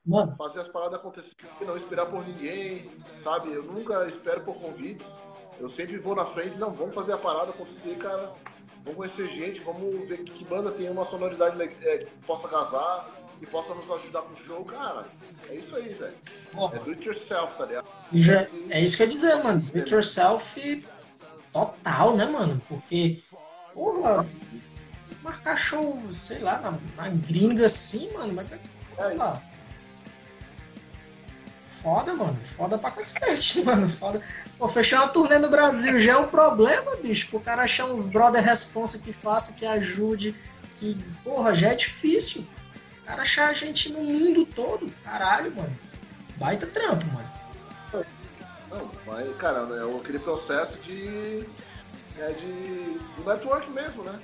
Mano, 0.06 0.36
fazer 0.36 0.60
as 0.60 0.68
paradas 0.68 0.98
acontecer, 1.00 1.34
não 1.62 1.76
esperar 1.76 2.06
por 2.06 2.24
ninguém, 2.26 2.90
sabe? 3.24 3.52
Eu 3.52 3.64
nunca 3.64 4.06
espero 4.08 4.40
por 4.42 4.54
convites. 4.56 5.06
Eu 5.58 5.68
sempre 5.68 5.96
vou 5.98 6.14
na 6.14 6.26
frente, 6.26 6.56
não, 6.58 6.70
vamos 6.70 6.94
fazer 6.94 7.12
a 7.14 7.18
parada 7.18 7.50
acontecer, 7.50 7.96
cara. 7.96 8.32
Vamos 8.84 8.96
conhecer 8.96 9.26
gente, 9.34 9.60
vamos 9.60 10.06
ver 10.08 10.18
que, 10.18 10.30
que 10.30 10.44
banda 10.44 10.70
tem 10.70 10.88
uma 10.88 11.04
sonoridade 11.06 11.60
é, 11.60 11.98
que 11.98 12.06
possa 12.24 12.46
casar, 12.46 13.10
que 13.40 13.46
possa 13.46 13.74
nos 13.74 13.90
ajudar 13.90 14.22
com 14.22 14.34
o 14.34 14.44
show, 14.44 14.64
cara. 14.64 15.06
É 15.48 15.54
isso 15.56 15.74
aí, 15.74 15.88
velho. 15.88 16.14
É 16.72 16.78
do 16.78 16.90
it 16.90 17.04
yourself, 17.04 17.56
tá 17.58 17.64
ligado? 17.66 17.86
Já- 18.12 18.46
é 18.70 18.80
isso 18.80 18.96
que 18.96 19.02
eu 19.02 19.08
ia 19.08 19.12
dizer, 19.14 19.42
mano. 19.42 19.60
Do 19.60 19.78
it 19.78 19.92
yourself 19.92 20.86
total, 21.52 22.16
né, 22.16 22.26
mano? 22.26 22.62
Porque, 22.68 23.22
porra, 23.74 24.24
marcar 25.22 25.56
show, 25.56 26.00
sei 26.12 26.38
lá, 26.38 26.60
na, 26.60 26.78
na 26.96 27.08
gringa 27.08 27.66
assim, 27.66 28.12
mano, 28.12 28.34
mas. 28.34 28.46
É, 28.52 29.14
Foda, 31.86 32.16
mano. 32.16 32.36
Foda 32.42 32.76
pra 32.76 32.90
cacete, 32.90 33.62
mano. 33.64 33.88
Foda. 33.88 34.20
Pô, 34.58 34.66
fechar 34.66 35.02
uma 35.02 35.08
turnê 35.08 35.38
no 35.38 35.48
Brasil 35.48 36.00
já 36.00 36.14
é 36.14 36.16
um 36.16 36.26
problema, 36.26 36.96
bicho. 36.96 37.28
Pro 37.28 37.38
cara 37.38 37.62
achar 37.62 37.84
uns 37.84 38.04
brother 38.04 38.42
responsa 38.42 38.98
que 38.98 39.12
faça, 39.12 39.56
que 39.56 39.64
ajude, 39.64 40.34
que, 40.74 41.00
porra, 41.22 41.54
já 41.54 41.68
é 41.68 41.74
difícil. 41.76 42.44
O 43.02 43.06
cara 43.06 43.22
achar 43.22 43.50
a 43.50 43.52
gente 43.52 43.92
no 43.92 44.00
mundo 44.00 44.44
todo. 44.46 44.92
Caralho, 45.04 45.54
mano. 45.54 45.78
Baita 46.36 46.66
trampo, 46.66 47.06
mano. 47.14 47.30
Não, 48.68 48.90
mas, 49.06 49.36
cara, 49.36 49.58
é 49.72 49.96
aquele 49.96 50.18
processo 50.18 50.76
de. 50.78 51.46
É 52.18 52.32
de. 52.32 52.98
do 53.16 53.24
network 53.24 53.70
mesmo, 53.70 54.02
né? 54.02 54.18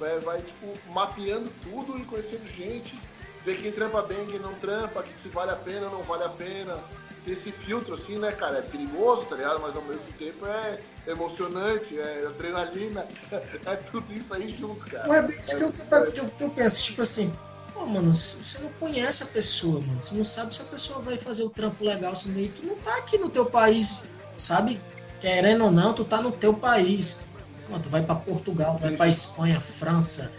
Vai, 0.00 0.18
vai, 0.18 0.42
tipo, 0.42 0.66
mapeando 0.90 1.48
tudo 1.62 1.96
e 1.96 2.04
conhecendo 2.06 2.44
gente 2.48 2.98
ver 3.44 3.60
quem 3.60 3.70
trampa 3.70 4.02
bem, 4.02 4.26
quem 4.26 4.38
não 4.38 4.54
trampa, 4.54 5.02
que 5.02 5.16
se 5.18 5.28
vale 5.28 5.50
a 5.50 5.56
pena 5.56 5.86
ou 5.86 5.92
não 5.92 6.02
vale 6.02 6.24
a 6.24 6.28
pena. 6.28 6.82
Esse 7.26 7.50
filtro, 7.50 7.94
assim, 7.94 8.18
né, 8.18 8.32
cara? 8.32 8.58
É 8.58 8.62
perigoso, 8.62 9.24
tá 9.26 9.36
ligado? 9.36 9.60
Mas 9.60 9.74
ao 9.74 9.82
mesmo 9.82 10.04
tempo 10.18 10.46
é 10.46 10.78
emocionante, 11.06 11.98
é 11.98 12.26
adrenalina, 12.26 13.06
é 13.64 13.76
tudo 13.90 14.12
isso 14.12 14.32
aí 14.34 14.54
junto, 14.56 14.84
cara. 14.86 15.08
Não 15.08 15.14
é 15.14 15.38
isso 15.38 15.56
que, 15.56 15.62
eu, 15.62 15.72
que, 15.72 16.20
eu, 16.20 16.28
que 16.28 16.44
eu 16.44 16.50
penso, 16.50 16.84
tipo 16.84 17.02
assim, 17.02 17.34
pô, 17.72 17.86
mano, 17.86 18.12
você 18.12 18.62
não 18.62 18.72
conhece 18.72 19.22
a 19.22 19.26
pessoa, 19.26 19.80
mano. 19.80 20.00
Você 20.00 20.16
não 20.16 20.24
sabe 20.24 20.54
se 20.54 20.62
a 20.62 20.66
pessoa 20.66 21.00
vai 21.00 21.16
fazer 21.16 21.44
o 21.44 21.50
trampo 21.50 21.82
legal 21.84 22.12
assim 22.12 22.30
meio. 22.32 22.50
Tu 22.50 22.66
não 22.66 22.76
tá 22.76 22.96
aqui 22.98 23.16
no 23.16 23.30
teu 23.30 23.46
país, 23.46 24.10
sabe? 24.36 24.80
Querendo 25.20 25.64
ou 25.64 25.70
não, 25.70 25.94
tu 25.94 26.04
tá 26.04 26.20
no 26.20 26.30
teu 26.30 26.52
país. 26.52 27.22
Mano, 27.68 27.82
tu 27.82 27.88
vai 27.88 28.02
para 28.02 28.16
Portugal, 28.16 28.76
vai 28.78 28.94
para 28.94 29.08
Espanha, 29.08 29.58
França, 29.58 30.30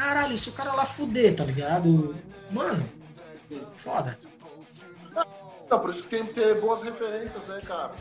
Caralho, 0.00 0.34
se 0.34 0.48
o 0.48 0.52
cara 0.52 0.72
lá 0.72 0.86
fuder, 0.86 1.36
tá 1.36 1.44
ligado? 1.44 2.16
Mano, 2.50 2.88
foda. 3.76 4.18
Não, 5.70 5.78
por 5.78 5.90
isso 5.90 6.02
que 6.02 6.08
tem 6.08 6.26
que 6.26 6.34
ter 6.34 6.60
boas 6.60 6.82
referências, 6.82 7.42
né, 7.44 7.60
cara? 7.64 7.92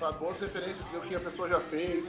Sabe, 0.00 0.18
boas 0.18 0.40
referências, 0.40 0.82
ver 0.90 0.96
o 0.96 1.00
que 1.02 1.14
a 1.14 1.20
pessoa 1.20 1.46
já 1.46 1.60
fez, 1.60 2.06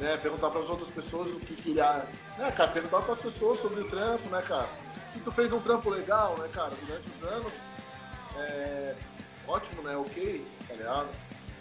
né? 0.00 0.16
Perguntar 0.16 0.48
para 0.48 0.60
as 0.60 0.70
outras 0.70 0.88
pessoas 0.88 1.28
o 1.28 1.38
que 1.40 1.54
queria. 1.54 2.06
Né, 2.38 2.50
cara? 2.52 2.70
Perguntar 2.70 3.02
para 3.02 3.12
as 3.12 3.20
pessoas 3.20 3.60
sobre 3.60 3.82
o 3.82 3.88
trampo, 3.88 4.26
né, 4.30 4.40
cara? 4.40 4.66
Se 5.12 5.20
tu 5.20 5.30
fez 5.30 5.52
um 5.52 5.60
trampo 5.60 5.90
legal, 5.90 6.38
né, 6.38 6.48
cara, 6.54 6.70
durante 6.86 7.06
os 7.10 7.28
anos, 7.28 7.52
é... 8.38 8.94
ótimo, 9.46 9.82
né? 9.82 9.94
Ok, 9.94 10.46
tá 10.66 10.74
ligado? 10.74 11.08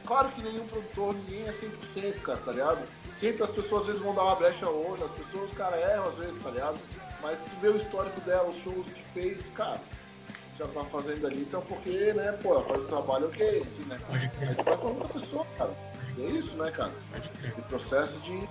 Claro 0.06 0.30
que 0.30 0.42
nenhum 0.42 0.66
produtor, 0.68 1.14
ninguém 1.16 1.44
é 1.44 1.52
100%, 1.52 2.22
cara, 2.22 2.40
tá 2.46 2.52
ligado? 2.54 2.88
Sempre 3.20 3.44
as 3.44 3.50
pessoas 3.50 3.82
às 3.82 3.88
vezes 3.88 4.02
vão 4.02 4.16
dar 4.16 4.24
uma 4.24 4.36
brecha 4.36 4.70
ou 4.70 4.94
as 4.94 5.12
pessoas, 5.12 5.52
cara, 5.52 5.76
erram 5.78 6.08
às 6.08 6.16
vezes, 6.16 6.42
tá 6.42 6.50
ligado? 6.50 6.80
Mas 7.22 7.40
tu 7.40 7.60
vê 7.60 7.70
o 7.70 7.78
histórico 7.78 8.22
dela, 8.22 8.50
os 8.50 8.58
shows 8.64 8.86
que 8.88 9.04
fez, 9.14 9.46
cara, 9.54 9.82
já 10.58 10.68
tá 10.68 10.84
fazendo 10.86 11.28
ali, 11.28 11.42
então 11.42 11.62
porque, 11.62 12.14
né, 12.14 12.32
pô, 12.42 12.62
faz 12.64 12.82
o 12.82 12.86
trabalho 12.86 13.28
ok, 13.28 13.62
assim, 13.62 13.84
né? 13.88 14.00
Pode 14.08 14.30
crer. 14.30 14.56
Vai 14.56 14.78
com 14.78 14.88
outra 14.88 15.20
pessoa, 15.20 15.46
cara. 15.58 15.74
E 16.18 16.24
é 16.24 16.30
isso, 16.30 16.56
né, 16.56 16.72
cara? 16.72 16.94
Pode 17.12 17.30
crer. 17.30 17.54
O 17.58 17.62
processo 17.64 18.18
de. 18.20 18.48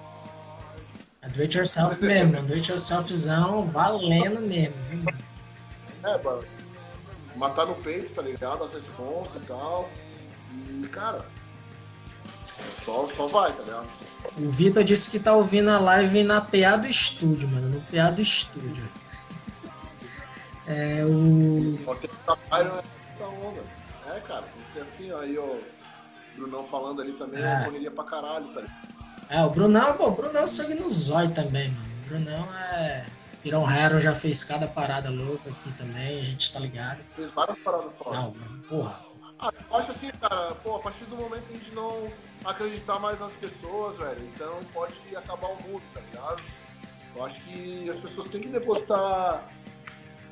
É 1.22 1.28
do 1.28 1.40
it 1.40 1.56
yourself 1.56 2.04
mesmo, 2.04 2.36
é 2.36 2.42
do 2.42 2.52
it 2.52 2.70
yourselfzão 2.70 3.64
valendo 3.64 4.40
mesmo. 4.40 4.74
É, 6.02 6.22
mano. 6.22 6.44
Matar 7.36 7.66
no 7.66 7.74
peito, 7.76 8.14
tá 8.14 8.22
ligado? 8.22 8.64
As 8.64 8.72
responsas 8.74 9.42
e 9.42 9.46
tal. 9.46 9.88
E, 10.52 10.86
cara, 10.88 11.24
só, 12.84 13.08
só 13.08 13.26
vai, 13.26 13.52
tá 13.52 13.62
ligado? 13.62 13.88
O 14.38 14.48
Vitor 14.48 14.84
disse 14.84 15.10
que 15.10 15.18
tá 15.18 15.34
ouvindo 15.34 15.70
a 15.70 15.78
live 15.80 16.22
na 16.22 16.40
PA 16.40 16.76
do 16.76 16.86
estúdio, 16.86 17.48
mano. 17.48 17.68
No 17.68 17.80
PA 17.82 18.10
do 18.10 18.20
estúdio. 18.22 18.88
É 20.66 21.04
o. 21.04 21.76
essa 21.90 23.24
onda. 23.24 23.62
É, 24.06 24.20
cara, 24.20 24.42
tem 24.42 24.62
que 24.62 24.72
ser 24.72 24.80
assim, 24.80 25.12
ó. 25.12 25.20
Aí, 25.20 25.38
ó. 25.38 25.56
Brunão 26.36 26.66
falando 26.66 27.00
ali 27.00 27.12
também, 27.12 27.42
é. 27.42 27.46
é 27.46 27.64
correria 27.64 27.90
pra 27.90 28.04
caralho, 28.04 28.46
tá 28.46 28.60
ligado? 28.60 28.94
É, 29.28 29.42
o 29.42 29.50
Brunão, 29.50 29.94
pô, 29.94 30.08
o 30.08 30.10
Brunão 30.10 30.42
é 30.42 30.46
sangue 30.46 30.74
no 30.74 30.90
zóio 30.90 31.32
também, 31.32 31.70
mano. 31.70 31.86
O 32.04 32.08
Brunão 32.08 32.48
é. 32.54 33.06
Piron 33.42 33.70
Hero 33.70 34.00
já 34.00 34.14
fez 34.14 34.42
cada 34.42 34.66
parada 34.66 35.10
louca 35.10 35.50
aqui 35.50 35.70
também, 35.72 36.18
a 36.18 36.24
gente 36.24 36.50
tá 36.52 36.58
ligado. 36.58 37.00
Fez 37.14 37.30
várias 37.30 37.58
paradas 37.58 37.92
fora. 37.98 38.16
Não, 38.16 38.34
mano, 38.34 38.62
porra. 38.68 39.00
Ah, 39.38 39.52
eu 39.70 39.76
acho 39.76 39.92
assim, 39.92 40.10
cara, 40.12 40.54
pô, 40.62 40.76
a 40.76 40.78
partir 40.78 41.04
do 41.04 41.16
momento 41.16 41.42
que 41.42 41.52
a 41.52 41.58
gente 41.58 41.74
não 41.74 42.08
acreditar 42.44 42.98
mais 42.98 43.20
nas 43.20 43.32
pessoas, 43.34 43.98
velho. 43.98 44.30
Então 44.34 44.60
pode 44.72 44.94
acabar 45.14 45.48
o 45.48 45.62
mundo, 45.62 45.82
tá 45.92 46.00
ligado? 46.00 46.42
Eu 47.14 47.24
acho 47.26 47.40
que 47.42 47.90
as 47.90 47.96
pessoas 47.98 48.28
têm 48.28 48.40
que 48.40 48.48
depositar 48.48 49.46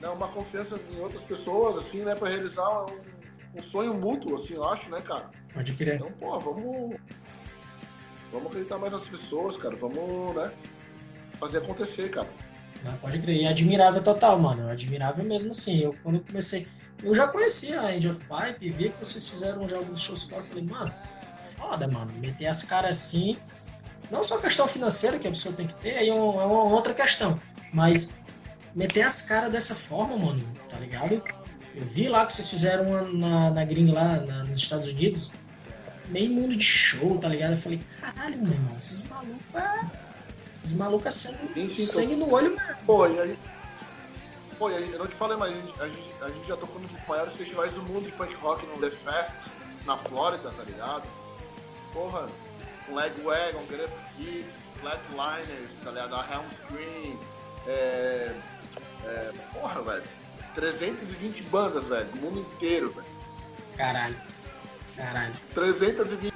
né, 0.02 0.08
uma 0.08 0.28
confiança 0.28 0.78
em 0.90 1.00
outras 1.00 1.22
pessoas, 1.22 1.78
assim, 1.78 2.02
né, 2.02 2.14
pra 2.14 2.28
realizar 2.28 2.68
um, 2.84 3.00
um 3.56 3.62
sonho 3.62 3.94
mútuo, 3.94 4.36
assim, 4.36 4.54
eu 4.54 4.68
acho, 4.68 4.90
né, 4.90 5.00
cara? 5.00 5.30
Pode 5.54 5.72
crer. 5.74 5.94
Então, 5.94 6.10
pô, 6.12 6.38
vamos. 6.40 6.96
Vamos 8.32 8.48
acreditar 8.48 8.78
mais 8.78 8.92
nas 8.92 9.06
pessoas, 9.06 9.56
cara. 9.56 9.76
Vamos, 9.76 10.34
né? 10.34 10.50
Fazer 11.38 11.58
acontecer, 11.58 12.10
cara. 12.10 12.28
Não, 12.82 12.96
pode 12.96 13.20
crer. 13.20 13.42
E 13.42 13.46
admirável 13.46 14.02
total, 14.02 14.38
mano. 14.38 14.68
Admirável 14.70 15.24
mesmo 15.24 15.50
assim. 15.50 15.82
Eu, 15.82 15.94
quando 16.02 16.20
comecei. 16.20 16.66
Eu 17.02 17.14
já 17.14 17.28
conhecia 17.28 17.80
a 17.80 17.94
End 17.94 18.08
of 18.08 18.20
Pipe, 18.20 18.70
vi 18.70 18.88
que 18.88 19.04
vocês 19.04 19.28
fizeram 19.28 19.68
já 19.68 19.76
alguns 19.76 20.00
shows 20.00 20.22
fora. 20.22 20.42
Falei, 20.42 20.64
mano, 20.64 20.92
foda, 21.56 21.86
mano. 21.86 22.10
Meter 22.14 22.46
as 22.46 22.62
caras 22.62 22.96
assim. 22.96 23.36
Não 24.10 24.24
só 24.24 24.38
a 24.38 24.40
questão 24.40 24.66
financeira 24.66 25.18
que 25.18 25.28
a 25.28 25.30
pessoa 25.30 25.54
tem 25.54 25.66
que 25.66 25.74
ter, 25.74 25.96
aí 25.96 26.08
é, 26.08 26.10
é 26.10 26.14
uma 26.14 26.64
outra 26.64 26.94
questão. 26.94 27.38
Mas 27.72 28.21
meter 28.74 29.02
as 29.02 29.22
caras 29.22 29.50
dessa 29.50 29.74
forma, 29.74 30.16
mano, 30.16 30.42
tá 30.68 30.78
ligado? 30.78 31.22
Eu 31.74 31.82
vi 31.82 32.08
lá 32.08 32.26
que 32.26 32.34
vocês 32.34 32.48
fizeram 32.48 32.90
uma 32.90 33.02
na, 33.02 33.50
na 33.50 33.64
gringa 33.64 33.92
lá 33.92 34.16
na, 34.18 34.44
nos 34.44 34.62
Estados 34.62 34.88
Unidos. 34.88 35.32
Meio 36.08 36.30
mundo 36.30 36.54
de 36.56 36.64
show, 36.64 37.18
tá 37.18 37.28
ligado? 37.28 37.52
Eu 37.52 37.58
falei, 37.58 37.80
caralho, 38.00 38.36
meu 38.38 38.52
irmão, 38.52 38.76
esses 38.76 39.08
malucos. 39.08 39.54
É... 39.54 40.02
Esses 40.62 40.74
malucos 40.74 41.06
é 41.06 41.10
sangue, 41.10 41.80
sangue 41.80 42.16
no 42.16 42.32
olho, 42.32 42.54
mano. 42.54 42.76
Pô, 42.86 43.06
e 43.06 43.18
aí. 43.18 43.38
Pô, 44.58 44.70
e 44.70 44.76
aí, 44.76 44.92
eu 44.92 44.98
não 44.98 45.06
te 45.06 45.14
falei, 45.16 45.36
mas 45.36 45.50
a 45.50 45.54
gente, 45.54 45.80
a 45.80 45.86
gente, 45.86 46.12
a 46.20 46.28
gente 46.28 46.46
já 46.46 46.56
tocou 46.56 46.80
nos 46.80 46.90
maiores 47.08 47.34
festivais 47.34 47.72
do 47.72 47.82
mundo 47.82 48.04
de 48.04 48.12
punk 48.12 48.34
rock 48.34 48.64
no 48.66 48.76
The 48.76 48.90
Fest, 48.90 49.34
na 49.86 49.96
Flórida, 49.96 50.50
tá 50.50 50.62
ligado? 50.62 51.08
porra, 51.92 52.26
Lagwagon, 52.88 53.62
Get 53.68 53.84
Up 53.84 53.92
Kids, 54.16 54.46
Flatliners, 54.80 55.70
tá 55.84 55.90
ligado? 55.90 56.14
A 56.14 56.26
Helm 56.30 56.44
Screen, 56.64 57.18
é, 57.66 58.34
é, 59.04 59.32
porra, 59.52 59.82
velho, 59.82 60.02
320 60.54 61.42
bandas, 61.44 61.84
velho, 61.84 62.06
do 62.06 62.20
mundo 62.20 62.40
inteiro, 62.40 62.90
velho. 62.90 63.06
Caralho, 63.76 64.16
caralho. 64.96 65.34
320, 65.54 66.32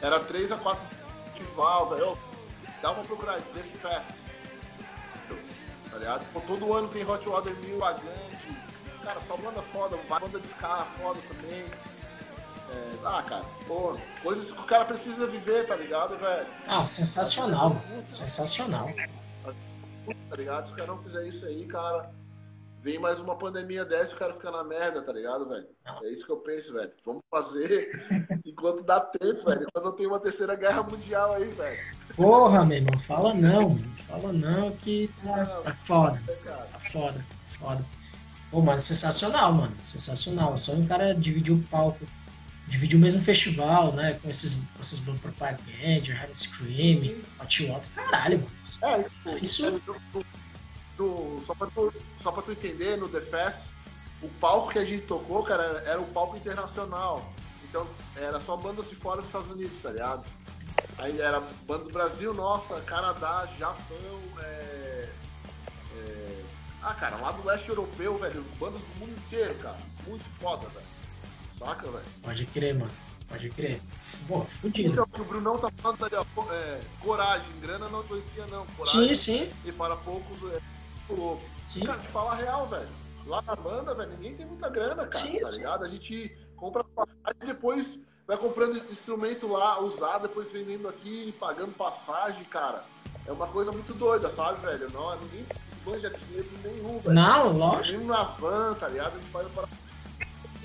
era 0.00 0.20
3 0.20 0.52
a 0.52 0.56
4 0.56 1.02
festival, 1.42 1.90
velho, 1.90 2.18
dá 2.80 2.92
uma 2.92 3.04
procurar, 3.04 3.40
Death 3.54 3.66
Fest, 3.80 4.22
tá 5.90 5.98
ligado? 5.98 6.26
Pô, 6.32 6.40
todo 6.40 6.72
ano 6.74 6.88
tem 6.88 7.08
Hot 7.08 7.28
Water 7.28 7.54
Mil, 7.56 7.78
Vagante, 7.78 8.56
cara, 9.02 9.20
só 9.26 9.36
banda 9.36 9.62
foda, 9.72 9.96
banda 10.08 10.38
de 10.38 10.46
ska 10.46 10.86
foda 10.98 11.20
também. 11.28 11.64
É, 12.70 12.90
ah, 13.04 13.22
cara, 13.22 13.44
pô, 13.66 13.98
coisas 14.22 14.50
que 14.50 14.60
o 14.60 14.64
cara 14.64 14.84
precisa 14.86 15.26
viver, 15.26 15.66
tá 15.66 15.76
ligado, 15.76 16.16
velho? 16.16 16.46
Ah, 16.66 16.84
sensacional, 16.84 17.76
sensacional. 18.06 18.90
Tá 20.28 20.36
ligado? 20.36 20.66
Se 20.66 20.72
o 20.72 20.76
cara 20.76 20.88
não 20.88 21.02
fizer 21.02 21.28
isso 21.28 21.46
aí, 21.46 21.66
cara, 21.66 22.10
vem 22.82 22.98
mais 22.98 23.20
uma 23.20 23.36
pandemia 23.36 23.84
dessa 23.84 24.12
e 24.12 24.14
o 24.14 24.18
cara 24.18 24.34
fica 24.34 24.50
na 24.50 24.64
merda, 24.64 25.02
tá 25.02 25.12
ligado, 25.12 25.48
velho? 25.48 25.66
É 26.02 26.08
isso 26.10 26.26
que 26.26 26.32
eu 26.32 26.38
penso, 26.38 26.72
velho. 26.72 26.92
Vamos 27.04 27.22
fazer 27.30 27.90
enquanto 28.44 28.82
dá 28.82 29.00
tempo, 29.00 29.44
velho. 29.44 29.66
Quando 29.72 29.84
não 29.84 29.92
tem 29.92 30.06
uma 30.06 30.18
terceira 30.18 30.54
guerra 30.54 30.82
mundial 30.82 31.34
aí, 31.34 31.48
velho. 31.48 31.82
Porra, 32.16 32.64
meu 32.64 32.78
irmão, 32.78 32.98
fala 32.98 33.32
não, 33.32 33.78
fala 33.94 34.32
não 34.32 34.72
que 34.72 35.10
tá, 35.24 35.46
tá 35.46 35.76
foda. 35.86 36.22
Tá 36.44 36.80
foda, 36.80 37.24
foda. 37.46 37.84
Pô, 38.50 38.60
mas 38.60 38.82
sensacional, 38.82 39.52
mano. 39.52 39.74
Sensacional. 39.82 40.58
Só 40.58 40.72
um 40.72 40.86
cara 40.86 41.14
dividir 41.14 41.54
o 41.54 41.62
palco 41.64 42.04
dividir 42.72 42.96
o 42.96 43.00
mesmo 43.00 43.22
festival, 43.22 43.92
né? 43.92 44.14
Com 44.22 44.30
esses, 44.30 44.54
com 44.54 44.80
esses 44.80 44.98
bandas 45.00 45.20
propaganda, 45.20 46.14
Hard 46.14 46.34
Scream, 46.34 47.22
Hot 47.40 47.66
Water, 47.66 47.90
caralho, 47.94 48.38
mano. 48.38 48.52
É, 48.82 49.36
isso. 49.40 49.66
isso... 49.66 49.82
Do, 50.12 50.26
do, 50.96 51.42
só, 51.46 51.54
pra 51.54 51.66
tu, 51.68 51.92
só 52.22 52.32
pra 52.32 52.42
tu 52.42 52.52
entender, 52.52 52.96
no 52.96 53.08
The 53.08 53.20
Fest, 53.20 53.60
o 54.22 54.28
palco 54.40 54.72
que 54.72 54.78
a 54.78 54.84
gente 54.84 55.06
tocou, 55.06 55.42
cara, 55.42 55.82
era 55.86 56.00
o 56.00 56.06
palco 56.06 56.36
internacional. 56.36 57.32
Então, 57.68 57.86
era 58.16 58.40
só 58.40 58.56
bandas 58.56 58.88
de 58.88 58.96
fora 58.96 59.18
dos 59.18 59.28
Estados 59.28 59.50
Unidos, 59.50 59.78
tá 59.78 59.90
ligado? 59.90 60.24
Aí 60.98 61.20
era 61.20 61.40
banda 61.66 61.84
do 61.84 61.92
Brasil, 61.92 62.32
nossa, 62.32 62.80
Canadá, 62.82 63.48
Japão, 63.58 64.20
é, 64.40 65.08
é... 65.96 66.42
Ah, 66.82 66.94
cara, 66.94 67.16
lá 67.16 67.32
do 67.32 67.46
leste 67.46 67.68
europeu, 67.68 68.18
velho, 68.18 68.42
bandas 68.58 68.80
do 68.80 69.00
mundo 69.00 69.12
inteiro, 69.26 69.54
cara. 69.56 69.78
Muito 70.06 70.24
foda, 70.40 70.66
velho. 70.68 70.91
Saca, 71.64 71.90
velho? 71.90 72.04
Pode 72.22 72.46
crer, 72.46 72.74
mano. 72.74 72.90
Pode 73.28 73.50
crer. 73.50 73.80
Pô, 74.28 74.40
fudido. 74.40 74.90
Então, 74.90 75.06
o 75.18 75.24
Brunão 75.24 75.58
tá 75.58 75.70
falando 75.78 76.04
ali, 76.04 76.14
ó, 76.16 76.52
é, 76.52 76.80
coragem, 77.00 77.60
grana 77.60 77.88
não 77.88 78.02
conhecia 78.02 78.46
não. 78.46 78.66
Coragem. 78.76 79.14
Sim, 79.14 79.44
sim. 79.44 79.52
E 79.64 79.72
para 79.72 79.96
poucos 79.96 80.36
é 80.52 80.60
louco. 81.08 81.42
Sim. 81.72 81.86
Cara, 81.86 81.98
te 81.98 82.08
falar 82.08 82.34
real, 82.34 82.66
velho. 82.66 82.88
Lá 83.26 83.40
na 83.42 83.54
banda, 83.54 83.94
velho, 83.94 84.10
ninguém 84.10 84.34
tem 84.34 84.44
muita 84.44 84.68
grana, 84.68 85.06
cara, 85.06 85.12
sim, 85.12 85.38
tá 85.38 85.50
sim. 85.50 85.58
ligado? 85.58 85.84
A 85.84 85.88
gente 85.88 86.36
compra 86.56 86.84
aí 87.24 87.46
depois 87.46 87.98
vai 88.26 88.36
comprando 88.36 88.76
instrumento 88.90 89.46
lá, 89.46 89.80
usado, 89.80 90.22
depois 90.22 90.50
vendendo 90.50 90.88
aqui, 90.88 91.34
pagando 91.38 91.72
passagem, 91.72 92.44
cara. 92.44 92.84
É 93.26 93.32
uma 93.32 93.46
coisa 93.46 93.70
muito 93.70 93.94
doida, 93.94 94.28
sabe, 94.30 94.64
velho? 94.64 94.90
Não, 94.90 95.18
ninguém 95.20 95.46
manja 95.84 96.10
dinheiro 96.10 96.48
nenhum, 96.64 96.98
velho. 96.98 97.14
Não, 97.14 97.52
lógico. 97.52 97.98
Mesmo 97.98 98.12
na 98.12 98.22
van, 98.22 98.74
tá 98.74 98.88
ligado? 98.88 99.16
A 99.16 99.18
gente 99.18 99.30
faz 99.30 99.48
para 99.52 99.68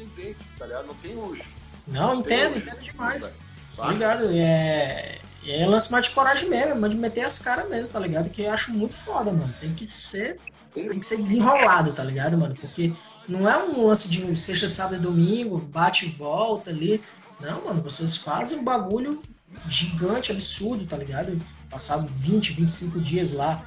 independente, 0.02 0.40
tá 0.58 0.66
ligado? 0.66 0.88
Não 0.88 0.96
tem 0.96 1.16
luxo. 1.16 1.44
Não, 1.88 2.16
Não 2.16 2.20
entendo, 2.22 2.54
tem 2.54 2.62
entendo 2.62 2.82
demais. 2.82 3.26
Tá 3.26 3.34
sabe? 3.76 3.94
ligado? 3.94 4.30
É. 4.32 5.20
É 5.46 5.66
lance 5.66 5.90
mais 5.92 6.06
de 6.06 6.12
coragem 6.12 6.50
mesmo, 6.50 6.86
é 6.86 6.90
de 6.90 6.98
meter 6.98 7.24
as 7.24 7.40
caras 7.40 7.70
mesmo, 7.70 7.94
tá 7.94 8.00
ligado? 8.00 8.30
Que 8.30 8.42
eu 8.42 8.52
acho 8.52 8.72
muito 8.74 8.94
foda, 8.94 9.32
mano. 9.32 9.54
Tem 9.62 9.74
que 9.74 9.88
ser. 9.88 10.40
Tem 10.74 11.00
que 11.00 11.06
ser 11.06 11.18
desenrolado, 11.18 11.94
tá 11.94 12.04
ligado, 12.04 12.38
mano? 12.38 12.54
Porque 12.60 12.94
não 13.28 13.48
é 13.48 13.58
um 13.64 13.88
lance 13.88 14.10
de 14.10 14.36
sexta, 14.36 14.68
sábado 14.68 14.96
e 14.98 15.00
domingo, 15.00 15.58
bate 15.58 16.06
e 16.06 16.10
volta 16.10 16.70
ali. 16.70 17.02
Não, 17.40 17.64
mano, 17.64 17.82
vocês 17.82 18.18
fazem 18.18 18.60
um 18.60 18.64
bagulho 18.64 19.24
gigante, 19.68 20.32
absurdo, 20.32 20.86
tá 20.86 20.98
ligado? 20.98 21.40
Passar 21.70 21.98
20, 21.98 22.54
25 22.54 23.00
dias 23.00 23.32
lá. 23.32 23.64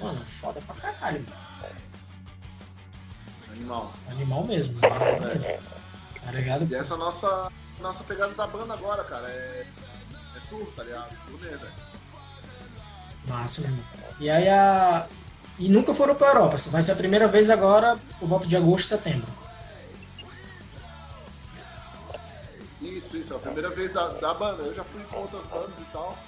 Mano, 0.00 0.24
foda 0.24 0.60
pra 0.60 0.74
caralho, 0.76 1.24
mano. 1.24 1.44
Animal. 3.50 3.92
Animal 4.08 4.44
mesmo. 4.46 4.78
Animal 4.82 5.20
mesmo. 5.20 5.73
Tá? 6.24 6.32
E 6.70 6.74
essa 6.74 6.94
é 6.94 6.96
a 6.96 6.98
nossa, 6.98 7.52
nossa 7.80 8.04
pegada 8.04 8.32
da 8.34 8.46
banda 8.46 8.74
agora, 8.74 9.04
cara. 9.04 9.28
É, 9.28 9.66
é 10.36 10.40
tour, 10.48 10.66
tá 10.74 10.82
ligado? 10.82 11.14
Turnê, 11.26 11.56
velho. 11.56 11.72
Massa, 13.26 13.62
meu 13.62 13.70
irmão. 13.70 13.84
E 14.20 14.30
aí 14.30 14.48
a. 14.48 15.06
E 15.58 15.68
nunca 15.68 15.94
foram 15.94 16.14
pra 16.14 16.28
Europa. 16.28 16.56
Vai 16.70 16.82
ser 16.82 16.92
a 16.92 16.96
primeira 16.96 17.28
vez 17.28 17.48
agora, 17.48 17.96
por 18.18 18.26
volta 18.26 18.46
de 18.46 18.56
agosto, 18.56 18.88
setembro. 18.88 19.28
Isso, 22.82 23.16
isso. 23.16 23.32
É 23.32 23.36
a 23.36 23.38
primeira 23.40 23.70
vez 23.70 23.92
da, 23.92 24.08
da 24.08 24.34
banda. 24.34 24.62
Eu 24.62 24.74
já 24.74 24.84
fui 24.84 25.02
com 25.04 25.16
outras 25.18 25.44
bandas 25.46 25.78
e 25.78 25.84
tal. 25.92 26.18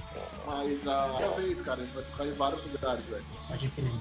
Mas 0.46 0.86
a 0.86 1.02
primeira 1.08 1.36
vez, 1.36 1.60
cara, 1.60 1.80
a 1.80 1.84
gente 1.84 1.94
vai 1.94 2.04
tocar 2.04 2.26
em 2.26 2.32
vários 2.32 2.64
lugares, 2.64 3.04
velho. 3.06 3.24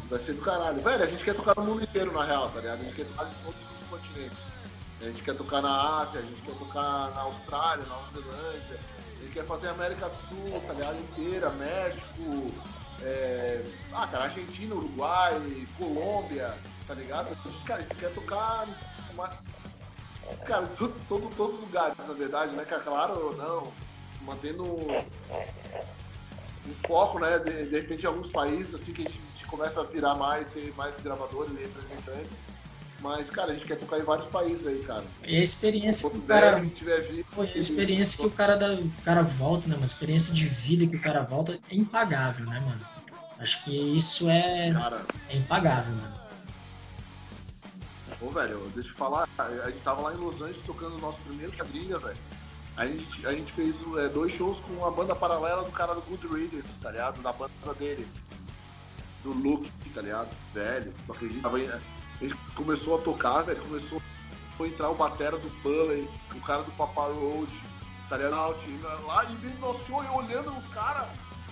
Vai 0.07 0.19
ser 0.19 0.33
do 0.33 0.41
caralho. 0.41 0.81
Velho, 0.81 1.03
a 1.03 1.07
gente 1.07 1.23
quer 1.23 1.35
tocar 1.35 1.55
no 1.55 1.63
mundo 1.63 1.83
inteiro, 1.83 2.13
na 2.13 2.23
real, 2.23 2.49
tá 2.49 2.59
ligado? 2.61 2.81
A 2.81 2.83
gente 2.83 2.95
quer 2.95 3.05
tocar 3.05 3.25
em 3.25 3.43
todos 3.43 3.59
os 3.59 3.89
continentes. 3.89 4.54
A 5.01 5.05
gente 5.05 5.23
quer 5.23 5.35
tocar 5.35 5.61
na 5.61 6.01
Ásia, 6.01 6.21
a 6.21 6.23
gente 6.23 6.41
quer 6.41 6.55
tocar 6.55 7.11
na 7.11 7.21
Austrália, 7.21 7.85
na 7.85 7.95
Nova 7.95 8.11
Zelândia. 8.11 8.79
A 9.17 9.21
gente 9.21 9.33
quer 9.33 9.45
fazer 9.45 9.67
América 9.67 10.09
do 10.09 10.17
Sul, 10.27 10.61
tá 10.65 10.73
ligado? 10.73 10.99
Inteira, 10.99 11.49
México, 11.51 12.51
é... 13.01 13.63
ah, 13.93 14.07
cara, 14.07 14.25
Argentina, 14.25 14.73
Uruguai, 14.73 15.67
Colômbia, 15.77 16.57
tá 16.87 16.93
ligado? 16.93 17.35
Cara, 17.65 17.81
a 17.81 17.83
gente 17.83 17.95
quer 17.95 18.13
tocar. 18.13 18.67
Uma... 19.13 19.29
Cara, 20.45 20.65
todo, 20.77 20.95
todo, 21.07 21.35
todos 21.35 21.55
os 21.55 21.61
lugares, 21.61 21.97
na 21.97 22.13
verdade, 22.13 22.55
né? 22.55 22.65
Cara, 22.65 22.81
claro, 22.81 23.35
não. 23.35 23.71
Mantendo 24.21 24.63
um 24.63 25.05
foco, 26.87 27.19
né? 27.19 27.37
De, 27.39 27.65
de 27.65 27.79
repente, 27.79 28.03
em 28.03 28.07
alguns 28.07 28.29
países, 28.29 28.73
assim, 28.73 28.93
que 28.93 29.01
a 29.01 29.09
gente, 29.09 29.19
a 29.19 29.31
gente 29.33 29.45
começa 29.45 29.81
a 29.81 29.83
virar 29.83 30.15
mais, 30.15 30.47
ter 30.53 30.73
mais 30.75 30.95
gravadores 31.01 31.51
e 31.51 31.63
representantes. 31.63 32.54
Mas, 33.05 33.29
cara, 33.29 33.51
a 33.51 33.53
gente 33.53 33.67
quer 33.67 33.77
tocar 33.77 33.99
em 33.99 34.03
vários 34.03 34.25
países 34.25 34.65
aí, 34.65 34.81
cara. 34.83 35.03
E 35.23 35.37
a 35.37 35.39
experiência 35.39 36.09
que 36.09 36.17
o 36.17 36.21
cara. 36.23 36.57
a 36.57 36.65
tiver 36.65 37.01
vivo. 37.01 37.27
Pô, 37.35 37.43
a 37.43 37.45
experiência 37.45 38.19
que 38.19 38.25
o 38.25 38.31
cara, 38.31 38.55
dá, 38.55 38.73
o 38.73 38.91
cara 39.03 39.21
volta, 39.21 39.67
né, 39.67 39.75
mano? 39.75 39.83
A 39.83 39.85
experiência 39.85 40.33
de 40.33 40.47
vida 40.47 40.87
que 40.87 40.95
o 40.95 40.99
cara 40.99 41.21
volta 41.21 41.59
é 41.69 41.75
impagável, 41.75 42.47
né, 42.47 42.59
mano? 42.61 42.81
Acho 43.37 43.63
que 43.63 43.95
isso 43.95 44.27
é, 44.27 44.73
Cara, 44.73 45.01
é 45.29 45.37
impagável, 45.37 45.93
mano. 45.93 46.19
Pô, 48.19 48.31
velho, 48.31 48.71
deixa 48.73 48.89
eu 48.89 48.95
falar, 48.95 49.29
a 49.37 49.69
gente 49.69 49.83
tava 49.83 50.01
lá 50.01 50.13
em 50.15 50.17
Los 50.17 50.41
Angeles 50.41 50.65
tocando 50.65 50.95
o 50.95 50.99
nosso 50.99 51.19
primeiro 51.21 51.51
quadrilha, 51.55 51.99
velho. 51.99 52.17
A 52.75 52.87
gente, 52.87 53.27
a 53.27 53.31
gente 53.33 53.51
fez 53.51 53.75
é, 53.99 54.09
dois 54.09 54.33
shows 54.33 54.59
com 54.61 54.73
uma 54.73 54.89
banda 54.89 55.13
paralela 55.15 55.63
do 55.63 55.71
cara 55.71 55.93
do 55.93 56.01
Good 56.01 56.27
Riddance, 56.27 56.79
tá 56.79 56.89
ligado? 56.89 57.21
Da 57.21 57.31
banda 57.31 57.51
dele. 57.77 58.07
Do 59.21 59.31
Luke, 59.31 59.69
tá 59.93 60.01
ligado? 60.01 60.35
Velho, 60.55 60.91
não 61.07 61.13
acredito. 61.13 61.43
Tava 61.43 61.59
gente 62.23 62.35
começou 62.55 62.97
a 62.97 63.01
tocar, 63.01 63.41
velho, 63.41 63.61
começou 63.61 64.01
a 64.59 64.63
entrar 64.63 64.89
o 64.89 64.95
batera 64.95 65.37
do 65.37 65.49
Pulley, 65.61 66.09
o 66.33 66.41
cara 66.41 66.63
do 66.63 66.71
Papa 66.71 67.01
Road, 67.01 67.51
tá 68.09 68.17
ligado? 68.17 68.55
Lá 69.05 69.25
e 69.25 69.35
vendo 69.35 69.59
nosso 69.59 69.85
show 69.85 70.03
e 70.03 70.07
olhando 70.07 70.57
os 70.57 70.73
caras 70.73 71.07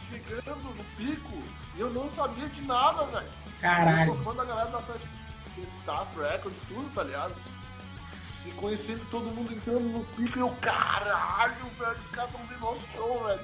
chegando 0.10 0.76
no 0.76 0.84
pico 0.96 1.44
e 1.76 1.80
eu 1.80 1.90
não 1.90 2.10
sabia 2.12 2.48
de 2.48 2.62
nada, 2.62 3.06
velho. 3.06 3.26
Eu 3.26 3.62
Caralho. 3.62 4.14
sou 4.14 4.24
fã 4.24 4.36
da 4.36 4.46
galera 4.46 4.70
da 4.70 4.80
Fast 4.82 5.08
Staff 5.82 6.20
Records, 6.20 6.60
tudo, 6.68 6.94
tá 6.94 7.04
ligado? 7.04 7.36
E 8.46 8.52
conhecendo 8.52 9.06
todo 9.10 9.34
mundo 9.34 9.54
entrando 9.54 9.80
no 9.80 10.04
pico 10.16 10.38
e 10.38 10.42
eu, 10.42 10.50
caralho, 10.62 11.66
velho, 11.80 11.92
os 11.92 12.08
caras 12.12 12.32
estão 12.32 12.46
vendo 12.48 12.60
nosso 12.60 12.82
show, 12.94 13.24
velho. 13.26 13.42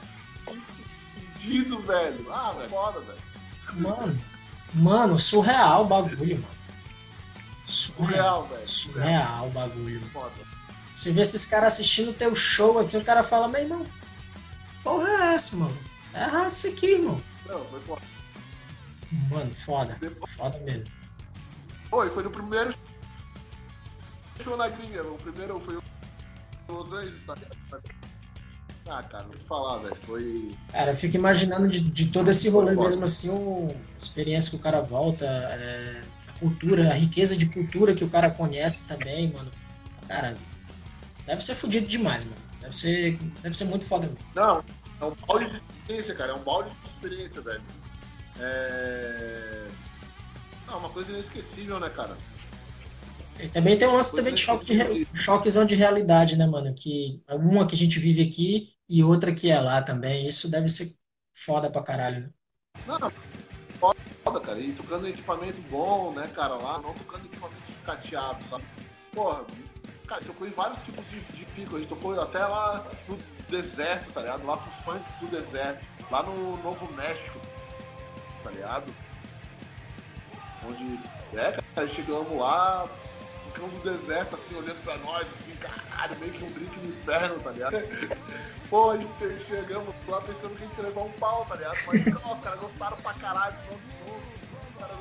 Que 1.38 1.64
velho. 1.64 2.34
Ah, 2.34 2.52
velho, 2.52 2.70
foda, 2.70 3.00
velho. 3.00 3.20
Mano, 3.76 4.22
mano, 4.74 5.18
surreal 5.18 5.84
o 5.84 5.88
bagulho, 5.88 6.36
mano. 6.36 6.59
Surreal, 7.70 8.48
velho. 8.48 8.68
Surreal 8.68 9.48
o 9.48 9.52
bagulho. 9.52 10.02
Foda. 10.10 10.34
Você 10.96 11.12
vê 11.12 11.22
esses 11.22 11.46
caras 11.46 11.74
assistindo 11.74 12.12
teu 12.14 12.36
show, 12.36 12.78
assim, 12.80 12.98
o 12.98 13.06
cara 13.06 13.24
fala, 13.24 13.48
meu 13.48 13.62
irmão, 13.62 13.86
porra 14.84 15.08
é 15.08 15.36
essa, 15.36 15.56
mano? 15.56 15.78
Tá 16.12 16.22
errado 16.28 16.52
isso 16.52 16.68
aqui, 16.68 16.94
irmão. 16.96 17.22
Não, 17.46 17.64
foi 17.66 17.80
foda. 17.82 18.02
Mano, 19.30 19.56
foda. 19.56 20.00
Foda 20.28 20.60
mesmo. 20.60 20.86
Oi, 21.92 22.10
foi 22.10 22.24
no 22.24 22.32
primeiro 22.32 22.74
show 24.44 24.58
na 24.58 24.68
gringa, 24.70 25.04
o 25.04 25.18
primeiro 25.18 25.60
foi 25.62 25.76
em 25.76 26.72
Los 26.72 26.92
Angeles, 26.94 27.24
tá 27.24 27.34
ligado? 27.36 27.58
Ah, 28.88 29.04
cara, 29.04 29.24
vou 29.26 29.36
te 29.36 29.44
falar, 29.46 29.78
velho, 29.80 29.96
foi... 30.06 30.52
Cara, 30.72 30.92
eu 30.92 30.96
fico 30.96 31.16
imaginando 31.16 31.68
de, 31.68 31.80
de 31.80 32.08
todo 32.08 32.30
esse 32.32 32.50
rolê 32.50 32.76
mesmo, 32.76 33.04
assim, 33.04 33.30
o- 33.30 33.70
a 33.70 33.98
experiência 33.98 34.50
que 34.52 34.56
o 34.58 34.60
cara 34.60 34.82
volta, 34.82 35.26
é, 35.26 36.02
cultura, 36.40 36.90
a 36.90 36.94
riqueza 36.94 37.38
de 37.38 37.48
cultura 37.48 37.94
que 37.94 38.04
o 38.04 38.10
cara 38.10 38.32
conhece 38.32 38.88
também, 38.88 39.32
mano. 39.32 39.52
Cara, 40.08 40.38
deve 41.26 41.44
ser 41.44 41.56
fodido 41.56 41.88
demais, 41.88 42.26
mano. 42.26 42.38
Deve 42.62 42.76
ser, 42.76 43.18
deve 43.42 43.56
ser 43.56 43.66
muito 43.66 43.86
foda 43.86 44.08
mesmo. 44.08 44.20
Não, 44.36 44.64
é 45.02 45.06
um 45.06 45.16
balde 45.28 45.50
de 45.50 45.58
experiência, 45.58 46.16
cara. 46.16 46.32
É 46.32 46.36
um 46.36 46.44
balde 46.44 46.70
de 46.70 46.90
experiência, 46.90 47.42
velho. 47.42 47.62
É. 48.40 49.68
Não, 50.68 50.80
uma 50.80 50.90
coisa 50.90 51.12
inesquecível, 51.12 51.80
né, 51.80 51.90
cara? 51.90 52.16
E 53.40 53.48
também 53.48 53.78
tem 53.78 53.88
um 53.88 53.94
lance 53.94 54.16
também 54.16 54.34
de 54.34 54.42
choque 54.42 54.66
de, 54.66 55.08
choquezão 55.14 55.66
de 55.66 55.76
realidade, 55.76 56.36
né, 56.36 56.46
mano? 56.46 56.74
Que 56.74 57.22
uma 57.30 57.66
que 57.66 57.74
a 57.74 57.78
gente 57.78 58.00
vive 58.00 58.22
aqui 58.22 58.74
e 58.88 59.04
outra 59.04 59.34
que 59.34 59.50
é 59.50 59.60
lá 59.60 59.82
também. 59.82 60.28
Isso 60.28 60.50
deve 60.52 60.68
ser 60.68 60.94
foda 61.34 61.70
pra 61.70 61.82
caralho. 61.82 62.22
né? 62.22 62.30
Não, 62.86 63.12
foda, 64.30 64.40
cara. 64.40 64.60
E 64.60 64.74
tocando 64.74 65.08
em 65.08 65.10
equipamento 65.10 65.62
bom, 65.70 66.12
né, 66.12 66.30
cara, 66.34 66.56
lá, 66.56 66.80
não 66.80 66.94
tocando 66.94 67.24
em 67.24 67.26
equipamento 67.26 67.72
sucateado, 67.72 68.46
sabe? 68.48 68.64
Porra, 69.12 69.44
cara, 70.08 70.22
tocou 70.24 70.48
em 70.48 70.52
vários 70.52 70.80
tipos 70.84 71.04
de, 71.10 71.20
de 71.20 71.46
pico. 71.46 71.76
A 71.76 71.80
gente 71.80 71.90
tocou 71.90 72.20
até 72.20 72.40
lá 72.40 72.86
no 73.08 73.18
deserto, 73.50 74.14
tá 74.14 74.22
ligado? 74.22 74.46
Lá 74.46 74.58
pros 74.58 74.76
funks 74.78 75.16
do 75.16 75.28
deserto. 75.28 75.86
Lá 76.12 76.24
no 76.24 76.58
Novo 76.64 76.92
México, 76.94 77.40
tá 78.44 78.52
ligado? 78.52 78.92
Onde, 80.68 81.00
é, 81.38 81.60
cara, 81.76 81.88
chegamos 81.88 82.38
lá, 82.38 82.88
no 83.68 83.80
deserto, 83.82 84.36
assim, 84.36 84.56
olhando 84.56 84.84
pra 84.84 84.98
nós, 84.98 85.28
assim, 85.28 85.56
caralho, 85.60 86.18
meio 86.20 86.32
que 86.32 86.44
um 86.44 86.48
drink 86.52 86.80
no 86.80 86.90
inferno, 86.90 87.40
tá 87.40 87.52
ligado? 87.52 87.78
Pô, 88.70 88.92
a 88.92 88.98
gente 88.98 89.10
chegamos 89.48 89.94
lá 90.08 90.22
pensando 90.22 90.56
que 90.58 90.64
a 90.64 90.68
gente 90.68 90.78
ia 90.78 90.84
levar 90.86 91.02
um 91.02 91.12
pau, 91.14 91.46
tá 91.46 91.56
ligado? 91.56 91.78
Mas, 91.88 92.06
nossa, 92.06 92.34
os 92.36 92.40
caras 92.44 92.60
gostaram 92.60 92.98
pra 92.98 93.14
caralho 93.14 93.54
do 93.56 93.72
nosso 93.72 93.82
show, 94.06 94.22
os 94.70 94.80
caras 94.80 94.98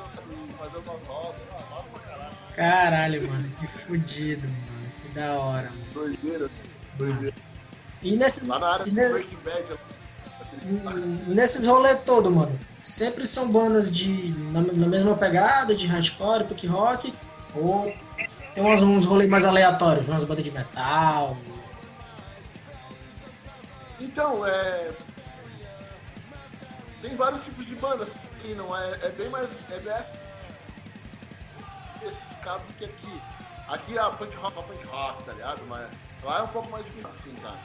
de 0.48 0.54
fazer 0.54 0.78
umas 0.90 1.06
rodas, 1.06 1.40
nossa 1.70 1.84
pra 1.92 2.00
caralho. 2.00 2.34
Caralho, 2.56 3.28
mano. 3.28 3.50
Que 3.60 3.66
fodido, 3.86 4.48
mano. 4.48 4.92
Que 5.02 5.08
da 5.10 5.32
hora, 5.34 5.70
mano. 5.70 5.84
Doideira, 5.92 6.50
doideira. 6.96 7.34
E 8.02 8.16
nesses, 8.16 8.46
Lá 8.46 8.58
na 8.58 8.68
área 8.74 8.84
E 8.84 8.90
do 8.90 8.96
ne- 8.96 9.08
Breaking 9.08 9.38
Bad, 9.44 9.78
E 11.26 11.34
nesses 11.34 11.66
rolês 11.66 11.98
todo, 12.04 12.30
mano, 12.30 12.58
sempre 12.80 13.26
são 13.26 13.50
bandas 13.50 13.90
de 13.90 14.32
na, 14.52 14.60
na 14.60 14.86
mesma 14.86 15.14
pegada, 15.16 15.74
de 15.74 15.86
hardcore, 15.86 16.44
punk 16.44 16.66
rock, 16.66 17.12
ou 17.54 17.92
tem 18.58 18.66
uns, 18.66 18.82
uns 18.82 19.04
rolês 19.04 19.30
mais 19.30 19.46
aleatórios, 19.46 20.08
umas 20.08 20.24
bandas 20.24 20.44
de 20.44 20.50
metal. 20.50 21.36
Então, 24.00 24.44
é. 24.44 24.90
Tem 27.00 27.14
vários 27.14 27.44
tipos 27.44 27.64
de 27.64 27.76
bandas, 27.76 28.08
assim, 28.10 28.54
não 28.54 28.76
é? 28.76 28.98
É 29.02 29.08
bem 29.10 29.28
mais. 29.28 29.48
É 29.70 29.78
bem 29.78 29.94
especificado 31.94 32.64
do 32.64 32.74
que 32.74 32.84
aqui. 32.84 33.22
Aqui 33.68 33.98
a 33.98 34.10
punk 34.10 34.34
rock 34.36 34.58
é 34.58 34.62
punk 34.62 34.86
rock, 34.88 35.24
tá 35.24 35.32
ligado? 35.32 35.62
Mas 35.68 35.88
lá 36.24 36.38
é 36.38 36.42
um 36.42 36.48
pouco 36.48 36.68
mais 36.70 36.84
difícil, 36.86 37.10
assim, 37.10 37.34
cara. 37.36 37.58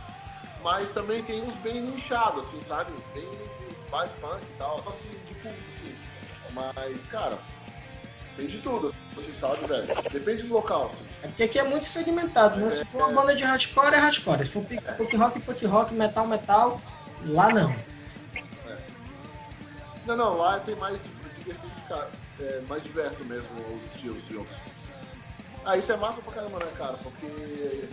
Mas 0.62 0.92
também 0.92 1.24
tem 1.24 1.42
uns 1.42 1.56
bem 1.58 1.82
nichados, 1.82 2.46
assim, 2.48 2.62
sabe? 2.62 2.94
Bem 3.16 3.28
mais 3.90 4.12
punk 4.12 4.44
e 4.44 4.58
tal. 4.60 4.82
Só 4.84 4.90
assim, 4.92 5.10
de 5.10 5.34
público, 5.36 5.64
assim. 5.76 5.96
Mas, 6.54 7.06
cara. 7.08 7.40
Tem 8.36 8.48
de 8.48 8.58
tudo, 8.60 8.94
assim, 9.16 9.34
sabe, 9.40 9.66
velho? 9.68 9.86
Depende 10.12 10.44
do 10.44 10.54
local. 10.54 10.92
Assim. 10.92 11.06
É 11.22 11.28
porque 11.28 11.44
aqui 11.44 11.60
é 11.60 11.64
muito 11.64 11.88
segmentado, 11.88 12.60
né? 12.60 12.70
Se 12.70 12.84
for 12.86 13.04
uma 13.04 13.22
banda 13.22 13.36
de 13.36 13.44
hardcore, 13.44 13.94
é 13.94 13.98
hardcore. 13.98 14.46
Se 14.46 14.52
for 14.52 14.66
punk 14.66 15.16
rock, 15.16 15.40
punk 15.40 15.66
rock, 15.66 15.94
metal, 15.94 16.28
metal, 16.28 16.82
lá 17.26 17.50
não. 17.50 17.72
É. 17.72 18.78
Não, 20.08 20.18
não, 20.18 20.38
lá 20.38 20.60
tem 20.60 20.76
mais 20.76 21.00
diversificado, 21.38 22.08
é, 22.40 22.62
mais 22.68 22.84
diverso 22.84 23.24
mesmo 23.26 23.48
os 23.76 23.96
estilos 23.96 24.28
de 24.28 24.38
outros. 24.38 24.58
Ah, 25.66 25.78
isso 25.78 25.92
é 25.92 25.98
massa 25.98 26.22
pra 26.22 26.34
caramba, 26.34 26.60
né, 26.60 26.72
cara? 26.78 26.94
Porque. 27.04 27.88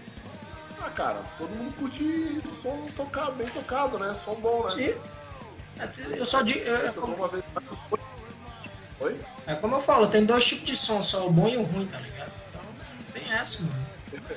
Ah, 0.82 0.90
cara, 0.90 1.22
todo 1.36 1.50
mundo 1.50 1.76
curte 1.76 2.42
som 2.62 2.88
tocado, 2.96 3.32
bem 3.32 3.46
tocado, 3.48 3.98
né? 3.98 4.18
Som 4.24 4.34
bom, 4.36 4.66
né? 4.68 4.82
E... 4.82 6.16
Eu 6.16 6.26
só 6.26 6.42
digo. 6.42 6.60
Eu. 6.60 7.28
Vez... 7.28 7.44
Oi? 9.00 9.20
É 9.50 9.56
como 9.56 9.74
eu 9.74 9.80
falo, 9.80 10.06
tem 10.06 10.24
dois 10.24 10.44
tipos 10.44 10.64
de 10.64 10.76
som, 10.76 11.02
só 11.02 11.26
o 11.26 11.32
bom 11.32 11.48
e 11.48 11.56
o 11.56 11.64
ruim, 11.64 11.84
tá 11.88 11.98
ligado? 11.98 12.30
Então 12.48 12.62
tem 13.12 13.32
essa, 13.32 13.64
mano. 13.64 13.86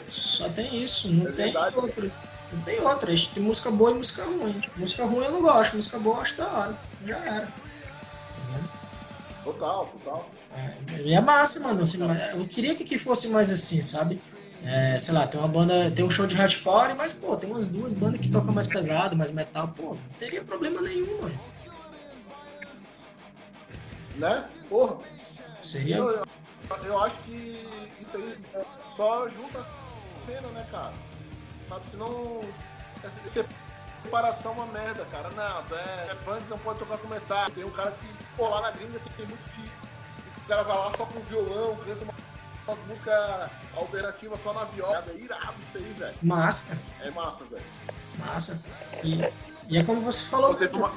Só 0.09 0.49
tem 0.49 0.75
isso, 0.75 1.13
não 1.13 1.27
é 1.27 1.31
tem 1.33 1.45
verdade, 1.45 1.75
outro. 1.77 2.11
Não 2.51 2.61
tem 2.61 2.81
outra. 2.81 3.11
A 3.11 3.15
gente 3.15 3.29
tem 3.29 3.43
música 3.43 3.69
boa 3.69 3.91
e 3.91 3.93
música 3.93 4.23
ruim. 4.25 4.59
Música 4.75 5.05
ruim 5.05 5.25
eu 5.25 5.31
não 5.31 5.41
gosto, 5.43 5.75
música 5.75 5.99
boa 5.99 6.17
eu 6.17 6.21
acho 6.21 6.37
da 6.37 6.47
hora. 6.47 6.77
Já 7.05 7.17
era. 7.17 7.47
Total, 9.43 9.85
total. 9.85 10.31
É, 10.55 11.01
e 11.01 11.13
é 11.13 11.21
massa, 11.21 11.59
mano. 11.59 11.83
Assim, 11.83 11.99
eu 12.33 12.47
queria 12.47 12.73
que, 12.73 12.83
que 12.83 12.97
fosse 12.97 13.27
mais 13.27 13.51
assim, 13.51 13.83
sabe? 13.83 14.19
É, 14.65 14.97
sei 14.97 15.13
lá, 15.13 15.27
tem 15.27 15.39
uma 15.39 15.47
banda, 15.47 15.91
tem 15.91 16.03
um 16.03 16.09
show 16.09 16.25
de 16.25 16.33
hardcore, 16.33 16.95
mas, 16.97 17.13
pô, 17.13 17.37
tem 17.37 17.51
umas 17.51 17.67
duas 17.67 17.93
bandas 17.93 18.19
que 18.19 18.29
tocam 18.29 18.51
mais 18.51 18.65
pesado, 18.65 19.15
mais 19.15 19.31
metal, 19.31 19.67
pô, 19.75 19.89
não 19.89 19.97
teria 20.17 20.43
problema 20.43 20.81
nenhum, 20.81 21.21
mano. 21.21 21.39
Né? 24.15 24.43
Porra. 24.73 24.97
Seria. 25.61 25.97
Eu, 25.97 26.09
eu, 26.09 26.23
eu 26.83 26.99
acho 27.03 27.15
que 27.17 27.63
isso 28.01 28.17
aí 28.17 28.39
só 28.97 29.29
junta 29.29 29.59
a 29.59 30.25
cena, 30.25 30.47
né, 30.47 30.67
cara? 30.71 30.93
Sabe, 31.69 31.83
senão. 31.91 32.41
Separação 34.03 34.51
é 34.51 34.55
uma 34.55 34.65
merda, 34.65 35.05
cara. 35.05 35.29
Não, 35.29 35.77
é, 35.77 36.11
é 36.11 36.17
punk, 36.25 36.43
não 36.49 36.57
pode 36.57 36.79
tocar 36.79 36.97
com 36.97 37.07
metal. 37.07 37.51
Tem 37.51 37.63
um 37.63 37.69
cara 37.69 37.91
que, 37.91 38.07
pô, 38.35 38.49
lá 38.49 38.61
na 38.61 38.71
gringa 38.71 38.99
tem 39.15 39.27
muito 39.27 39.51
de. 39.51 39.71
O 40.43 40.47
cara 40.47 40.63
vai 40.63 40.75
lá 40.75 40.91
só 40.97 41.05
com 41.05 41.19
violão, 41.19 41.75
canta 41.85 42.03
uma 42.03 42.13
umas 42.65 42.79
músicas 42.87 43.51
alternativas 43.75 44.39
só 44.41 44.53
na 44.53 44.63
viola. 44.65 45.05
É 45.07 45.15
irado 45.15 45.53
isso 45.61 45.77
aí, 45.77 45.93
velho. 45.93 46.15
Massa. 46.23 46.65
É 47.01 47.11
massa, 47.11 47.43
velho. 47.45 47.65
Massa. 48.17 48.63
E, 49.03 49.21
e 49.69 49.77
é 49.77 49.83
como 49.83 50.01
você 50.01 50.25
falou. 50.25 50.55
Teve 50.55 50.75
uma... 50.75 50.91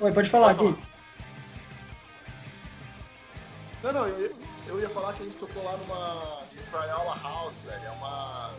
Oi, 0.00 0.12
pode 0.12 0.30
falar 0.30 0.52
aqui. 0.52 0.91
Não, 3.82 3.92
não, 3.92 4.06
eu, 4.06 4.32
eu 4.68 4.80
ia 4.80 4.88
falar 4.90 5.12
que 5.14 5.22
a 5.22 5.26
gente 5.26 5.38
tocou 5.38 5.64
lá 5.64 5.76
numa 5.76 6.42
Crayola 6.70 7.18
House, 7.22 7.54
velho. 7.64 7.84
É 7.84 7.90
uma. 7.90 8.50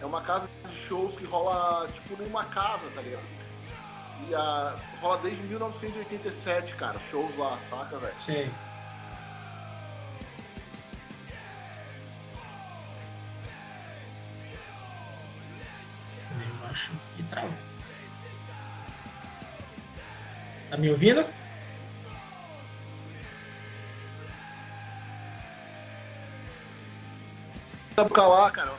É 0.00 0.06
uma 0.06 0.22
casa 0.22 0.48
de 0.66 0.76
shows 0.76 1.14
que 1.14 1.24
rola, 1.26 1.86
tipo, 1.88 2.22
numa 2.22 2.44
casa, 2.44 2.88
tá 2.94 3.02
ligado? 3.02 3.22
E 4.28 4.34
a, 4.34 4.74
rola 5.00 5.18
desde 5.18 5.42
1987, 5.42 6.74
cara, 6.76 6.98
shows 7.10 7.36
lá, 7.36 7.58
saca, 7.68 7.98
velho? 7.98 8.14
Sim. 8.18 8.50
acho 16.70 16.92
que 17.16 17.22
travou. 17.24 17.50
Tá 20.70 20.76
me 20.76 20.88
ouvindo? 20.88 21.39
Tocar 27.96 28.26
lá, 28.26 28.50
cara. 28.50 28.72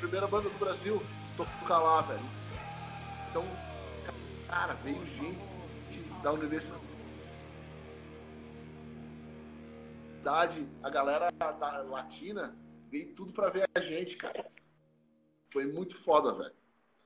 Primeira 0.00 0.26
banda 0.26 0.48
do 0.48 0.58
Brasil, 0.58 1.02
tocar 1.36 1.78
lá, 1.78 2.00
velho. 2.02 2.20
Então, 3.30 3.44
cara, 4.48 4.74
veio 4.74 5.04
gente 5.06 5.38
da 6.22 6.32
universidade. 6.32 6.78
A 10.82 10.90
galera 10.90 11.28
da 11.38 11.82
latina 11.82 12.56
veio 12.90 13.14
tudo 13.14 13.32
pra 13.32 13.50
ver 13.50 13.68
a 13.74 13.80
gente, 13.80 14.16
cara. 14.16 14.46
Foi 15.52 15.66
muito 15.66 15.96
foda, 15.96 16.34
velho. 16.34 16.54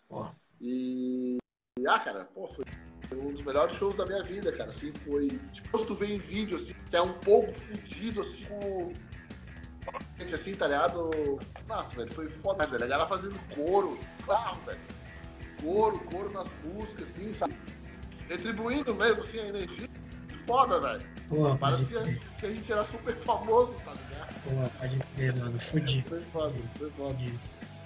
Oh. 0.08 0.26
E. 0.60 1.38
Ah, 1.86 1.98
cara, 1.98 2.24
pô, 2.24 2.48
foi 2.48 2.64
um 3.12 3.32
dos 3.32 3.42
melhores 3.42 3.76
shows 3.76 3.96
da 3.96 4.06
minha 4.06 4.22
vida, 4.22 4.52
cara. 4.52 4.70
Assim, 4.70 4.92
foi. 5.04 5.28
Tipo, 5.28 5.78
se 5.78 5.86
tu 5.86 5.94
vê 5.94 6.06
em 6.06 6.18
vídeo, 6.18 6.56
assim, 6.56 6.74
que 6.88 6.96
é 6.96 7.02
um 7.02 7.18
pouco 7.20 7.52
fudido, 7.52 8.20
assim, 8.22 8.44
com. 8.46 8.92
Gente, 10.18 10.34
assim, 10.34 10.52
tá 10.52 10.66
ligado? 10.66 11.10
Nossa, 11.66 11.94
velho, 11.96 12.12
foi 12.12 12.28
foda, 12.28 12.66
velho. 12.66 12.84
A 12.84 12.86
galera 12.86 13.08
fazendo 13.08 13.38
coro, 13.54 13.98
claro, 14.24 14.58
velho. 14.66 14.80
Coro, 15.62 15.98
coro 16.10 16.30
nas 16.32 16.48
músicas, 16.64 17.08
assim, 17.08 17.32
sabe? 17.32 17.54
Retribuindo 18.28 18.94
mesmo, 18.94 19.22
assim, 19.22 19.40
a 19.40 19.46
energia. 19.48 19.88
Foda, 20.46 20.80
velho. 20.80 21.02
Porra, 21.28 21.56
Parecia 21.56 22.02
que 22.38 22.46
a 22.46 22.50
gente 22.50 22.70
era 22.70 22.84
super 22.84 23.16
famoso, 23.24 23.72
tá 23.84 23.92
ligado? 23.92 24.42
Porra, 24.42 24.70
pode 24.78 24.98
crer, 25.16 25.38
mano. 25.38 25.58
Fudido. 25.58 26.08
Foi 26.08 26.22
foda, 26.32 26.54
foi 26.78 26.90
foda. 26.90 27.16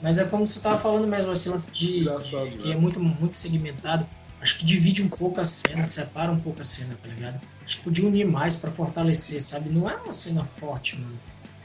Mas 0.03 0.19
é 0.19 0.25
como 0.25 0.47
você 0.47 0.59
estava 0.59 0.79
falando 0.79 1.07
mesmo, 1.07 1.31
assim, 1.31 1.57
de, 1.73 2.05
de 2.05 2.57
que 2.59 2.71
é 2.71 2.75
né? 2.75 2.81
muito, 2.81 3.01
muito 3.01 3.37
segmentado. 3.37 4.07
Acho 4.41 4.59
que 4.59 4.65
divide 4.65 5.03
um 5.03 5.09
pouco 5.09 5.41
a 5.41 5.45
cena, 5.45 5.87
separa 5.87 6.31
um 6.31 6.39
pouco 6.39 6.61
a 6.61 6.65
cena, 6.65 6.95
tá 7.03 7.09
ligado? 7.09 7.41
Acho 7.65 7.79
que 7.79 7.85
podia 7.85 8.07
unir 8.07 8.27
mais 8.27 8.57
para 8.57 8.71
fortalecer, 8.71 9.41
sabe? 9.41 9.71
Não 9.71 9.89
é 9.89 9.97
uma 9.97 10.13
cena 10.13 10.45
forte, 10.45 10.97
mano. 10.97 11.19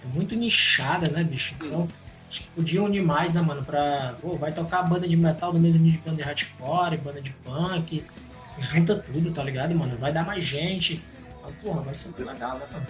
Muito 0.04 0.36
nichada, 0.36 1.10
né, 1.10 1.24
bicho? 1.24 1.56
Então, 1.62 1.88
acho 2.28 2.42
que 2.42 2.50
podia 2.52 2.82
unir 2.84 3.04
mais, 3.04 3.34
né, 3.34 3.42
mano? 3.42 3.64
Pra. 3.64 4.16
Pô, 4.22 4.36
vai 4.38 4.52
tocar 4.52 4.84
banda 4.84 5.08
de 5.08 5.16
metal 5.16 5.54
do 5.54 5.60
mesmo 5.60 5.84
nível 5.84 6.00
de 6.00 6.06
banda 6.06 6.18
de 6.18 6.24
hardcore, 6.24 6.98
banda 6.98 7.22
de 7.22 7.32
punk. 7.32 8.04
Junta 8.58 8.96
tudo, 8.96 9.32
tá 9.32 9.44
ligado, 9.44 9.74
mano? 9.76 9.98
Vai 9.98 10.12
dar 10.12 10.26
mais 10.26 10.44
gente. 10.44 11.04
Mas, 11.44 11.56
porra, 11.56 11.82
vai 11.82 11.94
ser 11.94 12.14
legal, 12.18 12.58
né, 12.60 12.66
mano? 12.72 12.88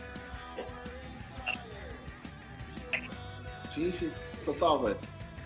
Sim, 3.73 3.91
sim. 3.99 4.11
Total, 4.45 4.83
velho. 4.83 4.97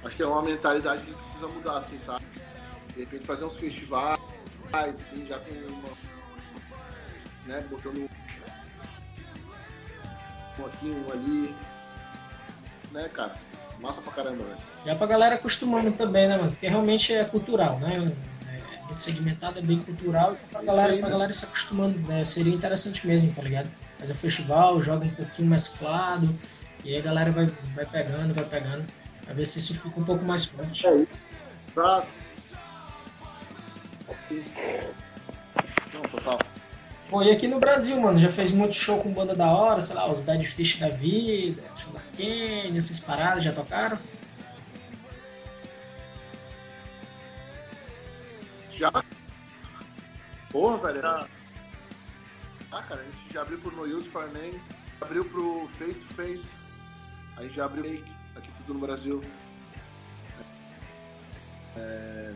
Acho 0.03 0.15
que 0.15 0.23
é 0.23 0.27
uma 0.27 0.41
mentalidade 0.41 1.01
que 1.01 1.13
precisa 1.13 1.47
mudar, 1.47 1.77
assim, 1.79 1.97
sabe? 2.05 2.23
De 2.93 2.99
repente 3.01 3.25
fazer 3.25 3.45
uns 3.45 3.55
festivais, 3.57 4.19
assim, 4.73 5.25
já 5.27 5.39
com 5.39 5.51
uma. 5.51 5.89
né, 7.45 7.63
botando 7.69 8.09
um 10.59 10.65
aqui, 10.65 10.87
um 10.87 11.11
ali. 11.11 11.55
Né, 12.91 13.09
cara? 13.09 13.35
Massa 13.79 14.01
pra 14.01 14.13
caramba, 14.13 14.43
velho. 14.43 14.57
Já 14.85 14.95
pra 14.95 15.07
galera 15.07 15.35
acostumando 15.35 15.91
também, 15.91 16.27
né, 16.27 16.37
mano? 16.37 16.51
Porque 16.51 16.67
realmente 16.67 17.13
é 17.13 17.23
cultural, 17.25 17.79
né? 17.79 18.11
É 18.47 18.83
muito 18.85 19.01
segmentado, 19.01 19.59
é 19.59 19.61
bem 19.61 19.79
cultural, 19.79 20.33
e 20.35 20.37
pra 20.51 20.61
galera, 20.61 20.93
aí, 20.93 20.99
pra 20.99 21.07
né? 21.07 21.13
galera 21.13 21.33
se 21.33 21.45
acostumando, 21.45 21.97
né? 22.07 22.23
Seria 22.23 22.53
interessante 22.53 23.05
mesmo, 23.05 23.33
tá 23.33 23.41
ligado? 23.41 23.69
Fazer 23.97 24.13
o 24.13 24.15
festival, 24.15 24.81
joga 24.81 25.05
um 25.05 25.09
pouquinho 25.09 25.49
mesclado, 25.49 26.29
e 26.83 26.93
aí 26.93 26.99
a 26.99 27.01
galera 27.01 27.31
vai, 27.31 27.47
vai 27.73 27.85
pegando, 27.85 28.33
vai 28.33 28.45
pegando. 28.45 28.85
Pra 29.25 29.33
ver 29.33 29.45
se 29.45 29.57
isso 29.57 29.73
fica 29.73 29.99
um 29.99 30.03
pouco 30.03 30.23
mais 30.23 30.45
forte. 30.45 30.85
É 30.85 30.95
isso. 30.95 31.07
Pra... 31.73 32.05
Não, 35.93 36.01
total. 36.03 36.39
Pô, 37.09 37.21
e 37.21 37.31
aqui 37.31 37.47
no 37.47 37.59
Brasil, 37.59 37.99
mano, 38.01 38.17
já 38.17 38.29
fez 38.29 38.51
muito 38.51 38.75
show 38.75 39.01
com 39.01 39.13
banda 39.13 39.35
da 39.35 39.51
hora, 39.51 39.79
sei 39.79 39.95
lá, 39.95 40.11
os 40.11 40.23
Dead 40.23 40.43
Fish 40.45 40.79
da 40.79 40.89
vida, 40.89 41.63
Sugar 41.75 42.03
Cane, 42.17 42.77
essas 42.77 42.99
paradas, 42.99 43.43
já 43.43 43.53
tocaram? 43.53 43.99
Já. 48.73 48.91
Porra, 50.51 50.77
velho. 50.77 51.05
Ah, 51.05 52.81
cara, 52.83 53.01
a 53.01 53.03
gente 53.03 53.33
já 53.33 53.41
abriu 53.41 53.59
pro 53.59 53.71
No 53.71 53.83
Use 53.83 54.07
for 54.09 54.27
Name, 54.33 54.59
abriu 54.99 55.23
pro 55.25 55.69
Face 55.77 55.93
to 55.93 56.13
Face, 56.15 56.45
a 57.37 57.43
gente 57.43 57.55
já 57.55 57.65
abriu 57.65 57.83
Make 57.83 58.15
tudo 58.65 58.73
no 58.73 58.79
Brasil. 58.79 59.21
É, 61.77 62.33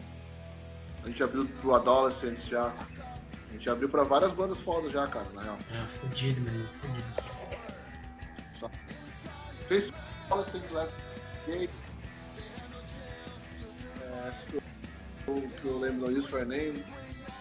a 1.03 1.07
gente 1.07 1.23
abriu 1.23 1.45
pro 1.61 1.75
Adolescents 1.75 2.45
já. 2.45 2.71
A 3.49 3.53
gente 3.53 3.69
abriu 3.69 3.89
pra 3.89 4.03
várias 4.03 4.31
bandas 4.31 4.59
fodas 4.61 4.91
já, 4.91 5.07
cara, 5.07 5.27
na 5.33 5.41
real. 5.41 5.57
É, 5.71 5.87
fudido, 5.87 6.39
mano, 6.41 6.67
fudido. 6.69 7.03
Só. 8.59 8.69
Fez 9.67 9.91
Adolescents 10.25 10.71
Last 10.71 10.93
Day. 11.47 11.69
É, 14.01 14.31
o 15.27 15.49
que 15.49 15.65
eu 15.65 15.79
lembro 15.79 16.11
Use 16.11 16.27
for 16.27 16.45
Name. 16.45 16.83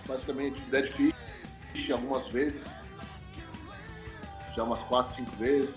Basicamente, 0.06 0.60
Dead 0.70 0.90
Fish 0.92 1.90
algumas 1.90 2.26
vezes. 2.28 2.64
Já 4.56 4.64
umas 4.64 4.82
4, 4.84 5.16
5 5.16 5.36
vezes. 5.36 5.76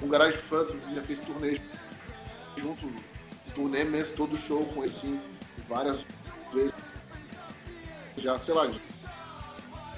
Um 0.00 0.08
Garage 0.08 0.36
Fans 0.36 0.68
já 0.94 1.02
fez 1.02 1.18
turnê 1.20 1.60
junto, 2.56 2.88
turnê 3.54 3.82
mesmo, 3.82 4.14
todo 4.14 4.36
show 4.36 4.64
com 4.66 4.82
assim, 4.82 5.20
várias 5.68 6.04
vezes. 6.52 6.72
Já, 8.16 8.38
sei 8.38 8.54
lá, 8.54 8.70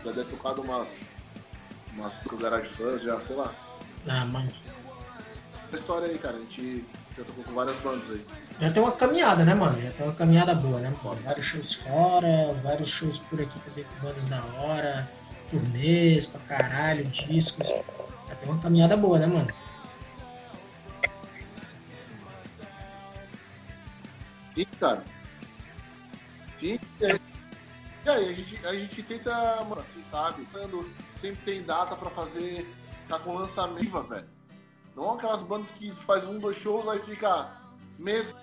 já 0.04 0.12
deve 0.12 0.30
tocado 0.30 0.62
umas 0.62 0.88
umas 1.94 2.12
pro 2.14 2.36
Garage 2.36 2.68
Fãs 2.68 3.02
já, 3.02 3.20
sei 3.20 3.36
lá. 3.36 3.52
Ah, 4.08 4.24
mano. 4.24 4.48
Essa 5.68 5.76
história 5.76 6.08
aí, 6.08 6.18
cara, 6.18 6.36
a 6.36 6.40
gente 6.40 6.84
já 7.16 7.24
tocou 7.24 7.44
com 7.44 7.52
várias 7.52 7.76
bandas 7.78 8.10
aí. 8.10 8.24
Já 8.60 8.70
tem 8.70 8.82
uma 8.82 8.92
caminhada, 8.92 9.44
né, 9.44 9.54
mano? 9.54 9.80
Já 9.80 9.90
tem 9.90 10.06
uma 10.06 10.14
caminhada 10.14 10.54
boa, 10.54 10.80
né? 10.80 10.92
Pô, 11.02 11.10
vários 11.12 11.46
shows 11.46 11.74
fora, 11.74 12.54
vários 12.62 12.90
shows 12.90 13.18
por 13.18 13.40
aqui 13.40 13.58
também 13.60 13.84
com 13.84 14.06
bandas 14.06 14.26
da 14.26 14.42
hora, 14.44 15.08
turnês 15.50 16.26
pra 16.26 16.40
caralho, 16.40 17.04
discos. 17.04 17.68
Já 17.68 18.34
tem 18.36 18.48
uma 18.48 18.60
caminhada 18.60 18.96
boa, 18.96 19.18
né, 19.18 19.26
mano? 19.26 19.52
Sim, 24.54 24.66
cara. 24.78 25.04
Sim, 26.58 26.78
é. 27.00 27.19
E 28.02 28.08
aí, 28.08 28.30
a 28.30 28.32
gente, 28.32 28.66
a 28.66 28.74
gente 28.74 29.02
tenta, 29.02 29.62
mano, 29.68 29.82
assim, 29.82 30.02
sabe? 30.10 30.46
Quando 30.50 30.88
sempre 31.20 31.44
tem 31.44 31.62
data 31.62 31.94
pra 31.94 32.08
fazer, 32.10 32.66
tá 33.06 33.18
com 33.18 33.34
lançamento, 33.34 34.02
velho. 34.04 34.26
Não 34.96 35.12
aquelas 35.12 35.42
bandas 35.42 35.70
que 35.72 35.90
faz 36.06 36.26
um, 36.26 36.38
dois 36.38 36.56
shows, 36.56 36.88
aí 36.88 36.98
fica 37.00 37.50
meses. 37.98 38.34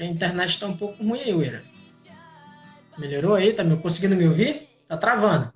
A 0.00 0.04
internet 0.04 0.58
tá 0.58 0.66
um 0.66 0.76
pouco 0.76 1.00
ruim 1.04 1.20
aí, 1.20 1.32
Uira. 1.32 1.62
Melhorou 2.98 3.36
aí? 3.36 3.52
Tá 3.52 3.62
me 3.62 3.76
conseguindo 3.76 4.16
me 4.16 4.26
ouvir? 4.26 4.71
Tá 4.92 4.98
travando. 4.98 5.50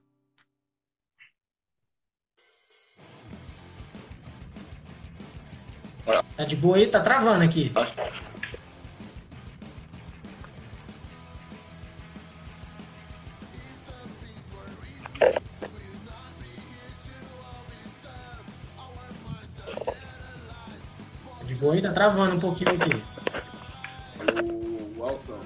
Tá 6.35 6.45
de 6.47 6.57
boa 6.57 6.79
aí? 6.79 6.87
Tá 6.87 7.03
travando 7.03 7.45
aqui. 7.45 7.69
Tá 7.69 7.85
de 21.45 21.55
boa 21.57 21.75
aí? 21.75 21.83
Tá 21.83 21.93
travando 21.93 22.37
um 22.37 22.41
pouquinho 22.41 22.71
aqui. 22.71 23.05
O 24.97 25.05
Altão. 25.05 25.41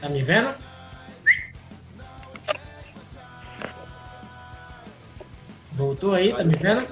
Tá 0.00 0.08
me 0.08 0.20
vendo? 0.20 0.71
Voltou 5.92 6.14
aí, 6.14 6.32
tá 6.32 6.42
me 6.42 6.56
vendo? 6.56 6.86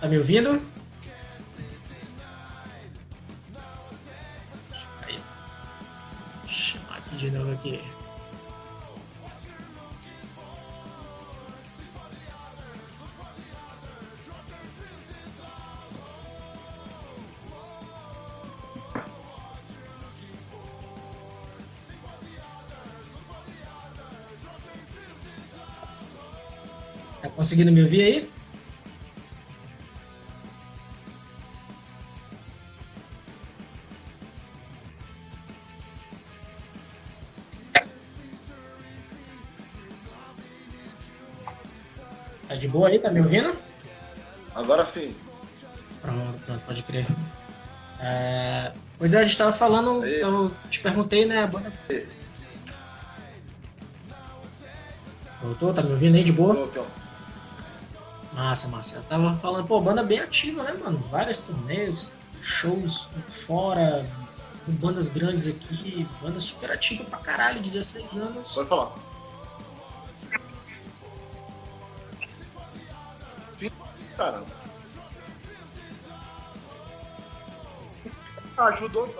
Tá 0.00 0.08
me 0.08 0.16
ouvindo? 0.16 0.67
Conseguindo 27.48 27.72
me 27.72 27.82
ouvir 27.82 28.02
aí? 28.02 28.30
Tá 42.46 42.54
de 42.54 42.68
boa 42.68 42.88
aí? 42.88 42.98
Tá 42.98 43.10
me 43.10 43.20
ouvindo? 43.20 43.56
Agora 44.54 44.84
sim. 44.84 45.14
Pronto, 46.02 46.38
pronto, 46.44 46.60
pode 46.66 46.82
crer. 46.82 47.06
É, 47.98 48.72
Pois 48.98 49.14
é, 49.14 49.20
a 49.20 49.22
gente 49.22 49.38
tava 49.38 49.52
falando, 49.52 50.02
Aí. 50.02 50.20
eu 50.20 50.52
te 50.68 50.80
perguntei, 50.80 51.24
né? 51.24 51.50
Voltou? 55.40 55.72
Tá 55.72 55.82
me 55.82 55.92
ouvindo 55.92 56.16
aí 56.16 56.24
de 56.24 56.32
boa? 56.32 56.66
Tião. 56.68 56.84
Massa. 58.48 58.96
Eu 58.96 59.02
tava 59.04 59.34
falando, 59.34 59.66
pô, 59.66 59.80
banda 59.80 60.02
bem 60.02 60.20
ativa, 60.20 60.62
né, 60.62 60.72
mano? 60.72 60.98
Várias 60.98 61.42
turnês, 61.42 62.16
shows 62.40 63.10
fora, 63.28 64.08
com 64.64 64.72
bandas 64.72 65.08
grandes 65.08 65.48
aqui, 65.48 66.08
banda 66.22 66.40
super 66.40 66.70
ativa 66.70 67.04
pra 67.04 67.18
caralho, 67.18 67.60
16 67.60 68.14
anos. 68.16 68.54
Pode 68.54 68.68
falar. 68.68 68.94
Cara. 74.16 74.42
Ajudou, 78.56 79.14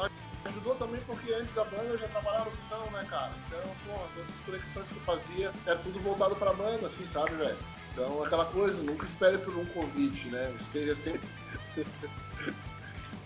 ajudou 0.44 0.74
também 0.74 1.00
porque 1.06 1.32
antes 1.32 1.54
da 1.54 1.64
banda 1.64 1.84
eu 1.84 1.98
já 1.98 2.08
trabalhava 2.08 2.50
no 2.50 2.56
som, 2.68 2.90
né, 2.90 3.06
cara? 3.08 3.30
Então, 3.46 3.60
pô, 3.86 3.92
as 4.20 4.44
conexões 4.44 4.88
que 4.88 4.96
eu 4.96 5.02
fazia 5.02 5.52
era 5.64 5.78
tudo 5.78 6.00
voltado 6.00 6.34
pra 6.34 6.52
banda, 6.52 6.88
assim, 6.88 7.06
sabe, 7.06 7.36
velho? 7.36 7.58
Então, 7.98 8.22
aquela 8.22 8.44
coisa, 8.44 8.80
nunca 8.82 9.06
espere 9.06 9.38
por 9.38 9.56
um 9.56 9.64
convite, 9.66 10.28
né? 10.28 10.54
Esteja 10.60 10.94
sempre. 10.94 11.28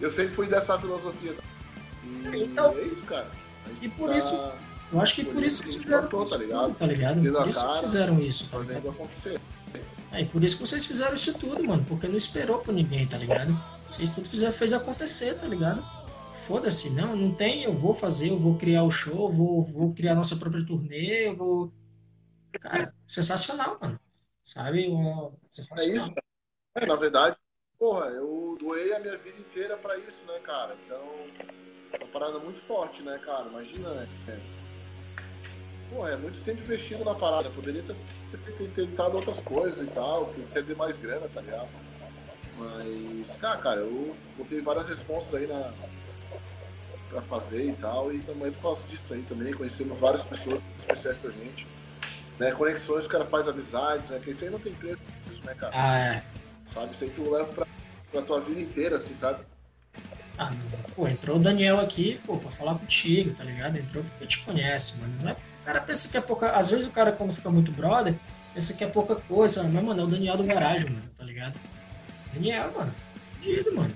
eu 0.00 0.10
sempre 0.10 0.34
fui 0.34 0.46
dessa 0.46 0.78
filosofia. 0.78 1.36
E 2.32 2.44
Então- 2.44 2.72
é 2.72 2.82
isso, 2.84 3.02
cara. 3.02 3.30
E 3.80 3.88
por 3.88 4.08
tá 4.10 4.16
isso- 4.18 4.34
Eu 4.92 5.00
acho 5.00 5.14
que 5.14 5.24
por 5.24 5.42
isso 5.42 5.62
que 5.62 5.78
fizeram, 5.78 6.00
plantou, 6.08 6.28
tá 6.28 6.36
ligado? 6.36 6.74
tá 6.74 6.86
ligado? 6.86 7.22
Por 7.22 7.32
da 7.32 7.46
isso 7.46 7.60
que 7.62 7.66
cara, 7.66 7.80
fizeram 7.82 8.18
isso, 8.20 8.50
tá 8.50 8.58
ligado? 8.58 8.74
Fazendo 8.82 8.90
acontecer. 8.90 9.40
É, 10.12 10.20
e 10.20 10.26
por 10.26 10.44
isso 10.44 10.56
que 10.56 10.66
vocês 10.66 10.84
fizeram 10.84 11.14
isso 11.14 11.32
tudo, 11.38 11.64
mano. 11.64 11.82
Porque 11.88 12.06
não 12.06 12.16
esperou 12.16 12.58
por 12.58 12.74
ninguém, 12.74 13.06
tá 13.06 13.16
ligado? 13.16 13.56
Vocês 13.90 14.10
tudo 14.10 14.28
fizeram, 14.28 14.52
fez 14.52 14.72
acontecer, 14.74 15.34
tá 15.34 15.46
ligado? 15.46 15.82
Foda-se, 16.34 16.90
não, 16.90 17.16
não 17.16 17.32
tem, 17.32 17.62
eu 17.62 17.74
vou 17.74 17.94
fazer, 17.94 18.30
eu 18.30 18.38
vou 18.38 18.56
criar 18.56 18.82
o 18.82 18.90
show, 18.90 19.30
vou, 19.30 19.62
vou 19.62 19.94
criar 19.94 20.14
nossa 20.14 20.36
própria 20.36 20.64
turnê, 20.66 21.28
eu 21.28 21.36
vou. 21.36 21.72
Cara, 22.60 22.92
sensacional, 23.06 23.78
mano. 23.80 23.98
Sabe? 24.44 24.88
Uma- 24.88 25.32
É 25.78 25.84
isso. 25.84 26.12
É, 26.76 26.86
na 26.86 26.96
verdade, 26.96 27.36
porra, 27.78 28.06
eu 28.06 28.56
doei 28.58 28.94
a 28.94 28.98
minha 28.98 29.16
vida 29.18 29.38
inteira 29.38 29.76
pra 29.76 29.96
isso, 29.98 30.24
né, 30.26 30.38
cara? 30.40 30.76
Então, 30.84 31.02
é 31.92 31.96
uma 31.98 32.06
parada 32.12 32.38
muito 32.38 32.60
forte, 32.62 33.02
né, 33.02 33.18
cara? 33.24 33.46
Imagina, 33.48 33.90
né? 33.94 34.08
É. 34.28 34.38
Porra, 35.94 36.10
é 36.10 36.16
muito 36.16 36.42
tempo 36.44 36.62
investido 36.62 37.04
na 37.04 37.14
parada. 37.14 37.50
Poderia 37.50 37.82
ter, 37.82 37.94
ter, 38.30 38.52
ter 38.56 38.70
tentado 38.86 39.16
outras 39.16 39.38
coisas 39.40 39.86
e 39.86 39.90
tal, 39.90 40.32
ter 40.52 40.76
mais 40.76 40.96
grana, 40.96 41.28
tá 41.28 41.40
ligado? 41.40 41.68
Mas, 42.56 43.36
cara, 43.36 43.58
cara, 43.58 43.80
eu 43.80 44.16
botei 44.36 44.60
várias 44.60 44.88
respostas 44.88 45.34
aí 45.34 45.46
na, 45.46 45.72
pra 47.10 47.20
fazer 47.22 47.68
e 47.70 47.74
tal, 47.74 48.12
e 48.12 48.20
também 48.20 48.50
por 48.52 48.62
causa 48.62 48.86
disso 48.88 49.12
aí 49.12 49.22
também, 49.22 49.52
conhecemos 49.52 49.98
várias 49.98 50.24
pessoas 50.24 50.60
especiais 50.78 51.18
pra 51.18 51.30
gente. 51.30 51.66
Né, 52.38 52.50
conexões, 52.52 53.04
o 53.04 53.08
cara 53.08 53.24
faz 53.26 53.46
amizades, 53.46 54.10
né? 54.10 54.20
Que 54.22 54.30
isso 54.30 54.44
aí 54.44 54.50
não 54.50 54.58
tem 54.58 54.72
preço, 54.74 54.98
né, 55.44 55.54
cara? 55.54 55.72
Ah, 55.74 55.98
é. 55.98 56.22
Sabe? 56.72 56.94
Isso 56.94 57.04
aí 57.04 57.10
tu 57.10 57.30
leva 57.30 57.46
pra, 57.52 57.66
pra 58.10 58.22
tua 58.22 58.40
vida 58.40 58.60
inteira, 58.60 58.96
assim, 58.96 59.14
sabe? 59.14 59.44
Ah, 60.38 60.50
pô, 60.96 61.06
entrou 61.06 61.36
o 61.36 61.40
Daniel 61.40 61.78
aqui, 61.78 62.18
pô, 62.26 62.36
pra 62.38 62.50
falar 62.50 62.74
contigo, 62.76 63.34
tá 63.34 63.44
ligado? 63.44 63.76
Entrou 63.76 64.02
porque 64.02 64.26
te 64.26 64.40
conhece, 64.40 65.00
mano. 65.00 65.14
Não 65.22 65.30
é, 65.30 65.32
o 65.32 65.64
cara 65.64 65.80
pensa 65.80 66.08
que 66.08 66.16
é 66.16 66.20
pouca. 66.20 66.52
Às 66.52 66.70
vezes 66.70 66.86
o 66.86 66.92
cara, 66.92 67.12
quando 67.12 67.34
fica 67.34 67.50
muito 67.50 67.70
brother, 67.70 68.14
pensa 68.54 68.74
que 68.74 68.82
é 68.82 68.88
pouca 68.88 69.16
coisa. 69.16 69.62
Mas, 69.64 69.84
mano, 69.84 70.00
é 70.00 70.04
o 70.04 70.08
Daniel 70.08 70.36
do 70.36 70.44
garagem, 70.44 70.90
mano, 70.90 71.08
tá 71.16 71.24
ligado? 71.24 71.54
Daniel, 72.32 72.72
mano, 72.72 72.94
fudido, 73.24 73.74
mano. 73.74 73.94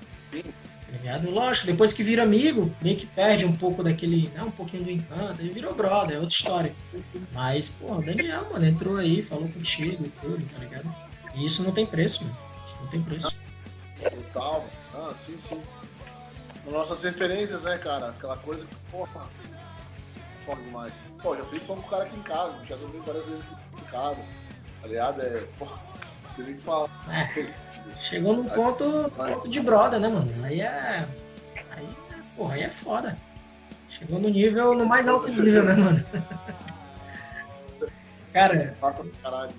Ligado? 0.96 1.30
Lógico, 1.30 1.66
depois 1.66 1.92
que 1.92 2.02
vira 2.02 2.22
amigo, 2.22 2.74
meio 2.82 2.96
que 2.96 3.06
perde 3.06 3.44
um 3.44 3.54
pouco 3.54 3.82
daquele. 3.82 4.28
Né, 4.28 4.42
um 4.42 4.50
pouquinho 4.50 4.84
do 4.84 4.90
encanto, 4.90 5.40
ele 5.40 5.52
virou 5.52 5.74
brother, 5.74 6.16
é 6.16 6.20
outra 6.20 6.34
história. 6.34 6.74
Mas, 7.32 7.68
pô, 7.68 7.94
o 7.94 8.02
Daniel, 8.02 8.50
mano, 8.52 8.64
entrou 8.64 8.96
aí, 8.96 9.22
falou 9.22 9.48
contigo 9.48 10.04
e 10.04 10.08
tudo, 10.20 10.44
tá 10.52 10.58
ligado? 10.58 10.94
E 11.34 11.44
isso 11.44 11.62
não 11.62 11.72
tem 11.72 11.84
preço, 11.84 12.24
mano. 12.24 12.36
Isso 12.64 12.78
não 12.80 12.88
tem 12.88 13.02
preço. 13.02 13.36
Total. 14.00 14.64
Ah, 14.94 15.12
sim, 15.24 15.36
sim. 15.38 15.60
Nossas 16.70 17.02
referências, 17.02 17.62
né, 17.62 17.78
cara? 17.78 18.08
Aquela 18.08 18.36
coisa 18.38 18.64
que, 18.64 18.74
porra, 18.90 19.28
foda 20.44 20.62
demais. 20.62 20.92
Pô, 21.22 21.36
já 21.36 21.44
fiz 21.44 21.62
som 21.62 21.76
com 21.76 21.86
o 21.86 21.90
cara 21.90 22.04
aqui 22.04 22.16
em 22.16 22.22
casa, 22.22 22.64
já 22.68 22.76
dormi 22.76 23.00
várias 23.04 23.26
vezes 23.26 23.42
aqui 23.42 23.82
em 23.82 23.90
casa, 23.90 24.22
tá 24.80 24.88
ligado? 24.88 25.22
É, 25.22 25.40
porra, 25.58 25.78
Tem 26.36 26.54
que 26.54 26.62
falar. 26.62 26.90
É, 27.08 27.52
chegou 28.00 28.36
num 28.36 28.48
ponto, 28.48 29.10
ponto 29.16 29.48
de 29.48 29.60
brother, 29.60 30.00
né, 30.00 30.08
mano? 30.08 30.32
Aí 30.44 30.60
é. 30.60 31.06
Aí, 31.70 31.88
porra, 32.36 32.54
aí 32.54 32.62
é 32.62 32.70
foda. 32.70 33.16
Chegou 33.88 34.18
no 34.18 34.28
nível, 34.28 34.74
no 34.74 34.86
mais 34.86 35.08
alto 35.08 35.28
nível, 35.28 35.64
né, 35.64 35.74
mano? 35.74 36.04
Cara, 38.32 38.76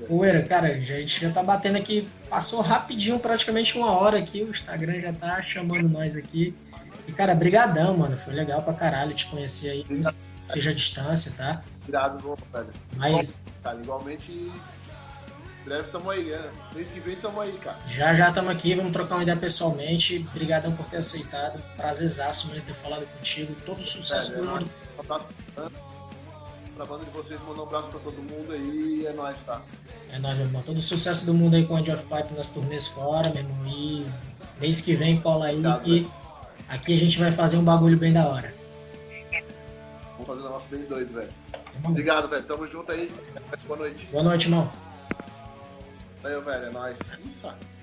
Poeira, 0.08 0.44
cara, 0.44 0.68
a 0.68 0.80
gente 0.80 1.22
já 1.22 1.32
tá 1.32 1.42
batendo 1.42 1.78
aqui, 1.78 2.08
passou 2.30 2.62
rapidinho, 2.62 3.18
praticamente 3.18 3.76
uma 3.76 3.92
hora 3.92 4.20
aqui, 4.20 4.44
o 4.44 4.52
Instagram 4.52 5.00
já 5.00 5.12
tá 5.12 5.42
chamando 5.42 5.90
nós 5.90 6.16
aqui. 6.16 6.56
E, 7.08 7.12
cara, 7.12 7.34
brigadão, 7.34 7.98
mano, 7.98 8.16
foi 8.16 8.36
legal 8.36 8.62
pra 8.62 8.76
caralho 8.76 9.16
te 9.16 9.26
conhecer 9.26 9.72
aí, 9.72 9.86
seja 10.46 10.70
a 10.70 10.74
distância, 10.76 11.32
tá? 11.36 11.64
Obrigado, 11.82 12.38
velho. 12.54 12.68
Mas... 12.98 13.42
Igualmente, 13.82 14.52
breve 15.68 15.90
tamo 15.92 16.10
aí, 16.10 16.24
né? 16.26 16.52
Mês 16.74 16.88
que 16.88 17.00
vem 17.00 17.16
tamo 17.18 17.42
aí, 17.42 17.52
cara. 17.54 17.78
Já, 17.86 18.14
já 18.14 18.32
tamo 18.32 18.50
aqui, 18.50 18.74
vamos 18.74 18.92
trocar 18.92 19.16
uma 19.16 19.24
ideia 19.24 19.38
pessoalmente. 19.38 20.26
Obrigadão 20.32 20.72
por 20.74 20.86
ter 20.88 20.98
aceitado, 20.98 21.62
prazerzaço 21.76 22.48
mesmo 22.50 22.68
ter 22.68 22.74
falado 22.74 23.06
contigo, 23.06 23.54
todo 23.66 23.82
sucesso 23.82 24.32
do 24.32 24.44
mundo. 24.44 24.70
Um 24.98 25.02
abraço 25.02 25.28
pra 26.76 26.86
banda 26.86 27.06
de 27.06 27.12
vocês, 27.12 27.42
mandar 27.42 27.62
um 27.62 27.66
abraço 27.66 27.90
pra 27.90 28.00
todo 28.00 28.16
mundo 28.16 28.52
aí 28.52 29.06
é 29.06 29.14
nóis, 29.14 29.42
tá? 29.44 29.62
É 30.12 30.20
nóis, 30.20 30.38
meu 30.38 30.48
irmão. 30.48 30.64
Todo 30.64 30.78
o 30.78 30.82
sucesso 30.82 31.26
do 31.26 31.34
mundo 31.34 31.56
aí 31.56 31.66
com 31.66 31.76
a 31.76 31.80
End 31.80 31.92
of 31.92 32.04
Pipe 32.04 32.34
nas 32.34 32.50
turnês 32.52 32.88
fora, 32.88 33.30
meu 33.30 33.44
irmão. 33.44 33.68
E 33.68 34.06
mês 34.62 34.82
que 34.82 34.96
vem 34.96 35.20
cola 35.20 35.48
aí 35.48 35.58
Obrigado, 35.58 35.84
que 35.84 36.10
aqui 36.70 36.94
a 36.94 36.98
gente 36.98 37.20
vai 37.20 37.32
fazer 37.32 37.58
um 37.58 37.64
bagulho 37.64 37.98
bem 37.98 38.14
da 38.14 38.28
hora. 38.28 38.54
Vamos 40.14 40.28
fazer 40.28 40.42
o 40.42 40.50
nosso 40.50 40.68
bem 40.70 40.84
doido, 40.84 41.14
velho. 41.14 41.30
Obrigado, 41.84 42.28
velho. 42.30 42.44
Tamo 42.44 42.68
junto 42.68 42.92
aí. 42.92 43.12
Boa 43.68 43.80
noite. 43.80 44.06
Boa 44.12 44.24
noite, 44.24 44.46
irmão. 44.46 44.87
Valeu, 46.28 46.42
velho. 46.42 46.66
É 46.66 46.72
nóis. 46.72 46.98
Isso. 47.26 47.77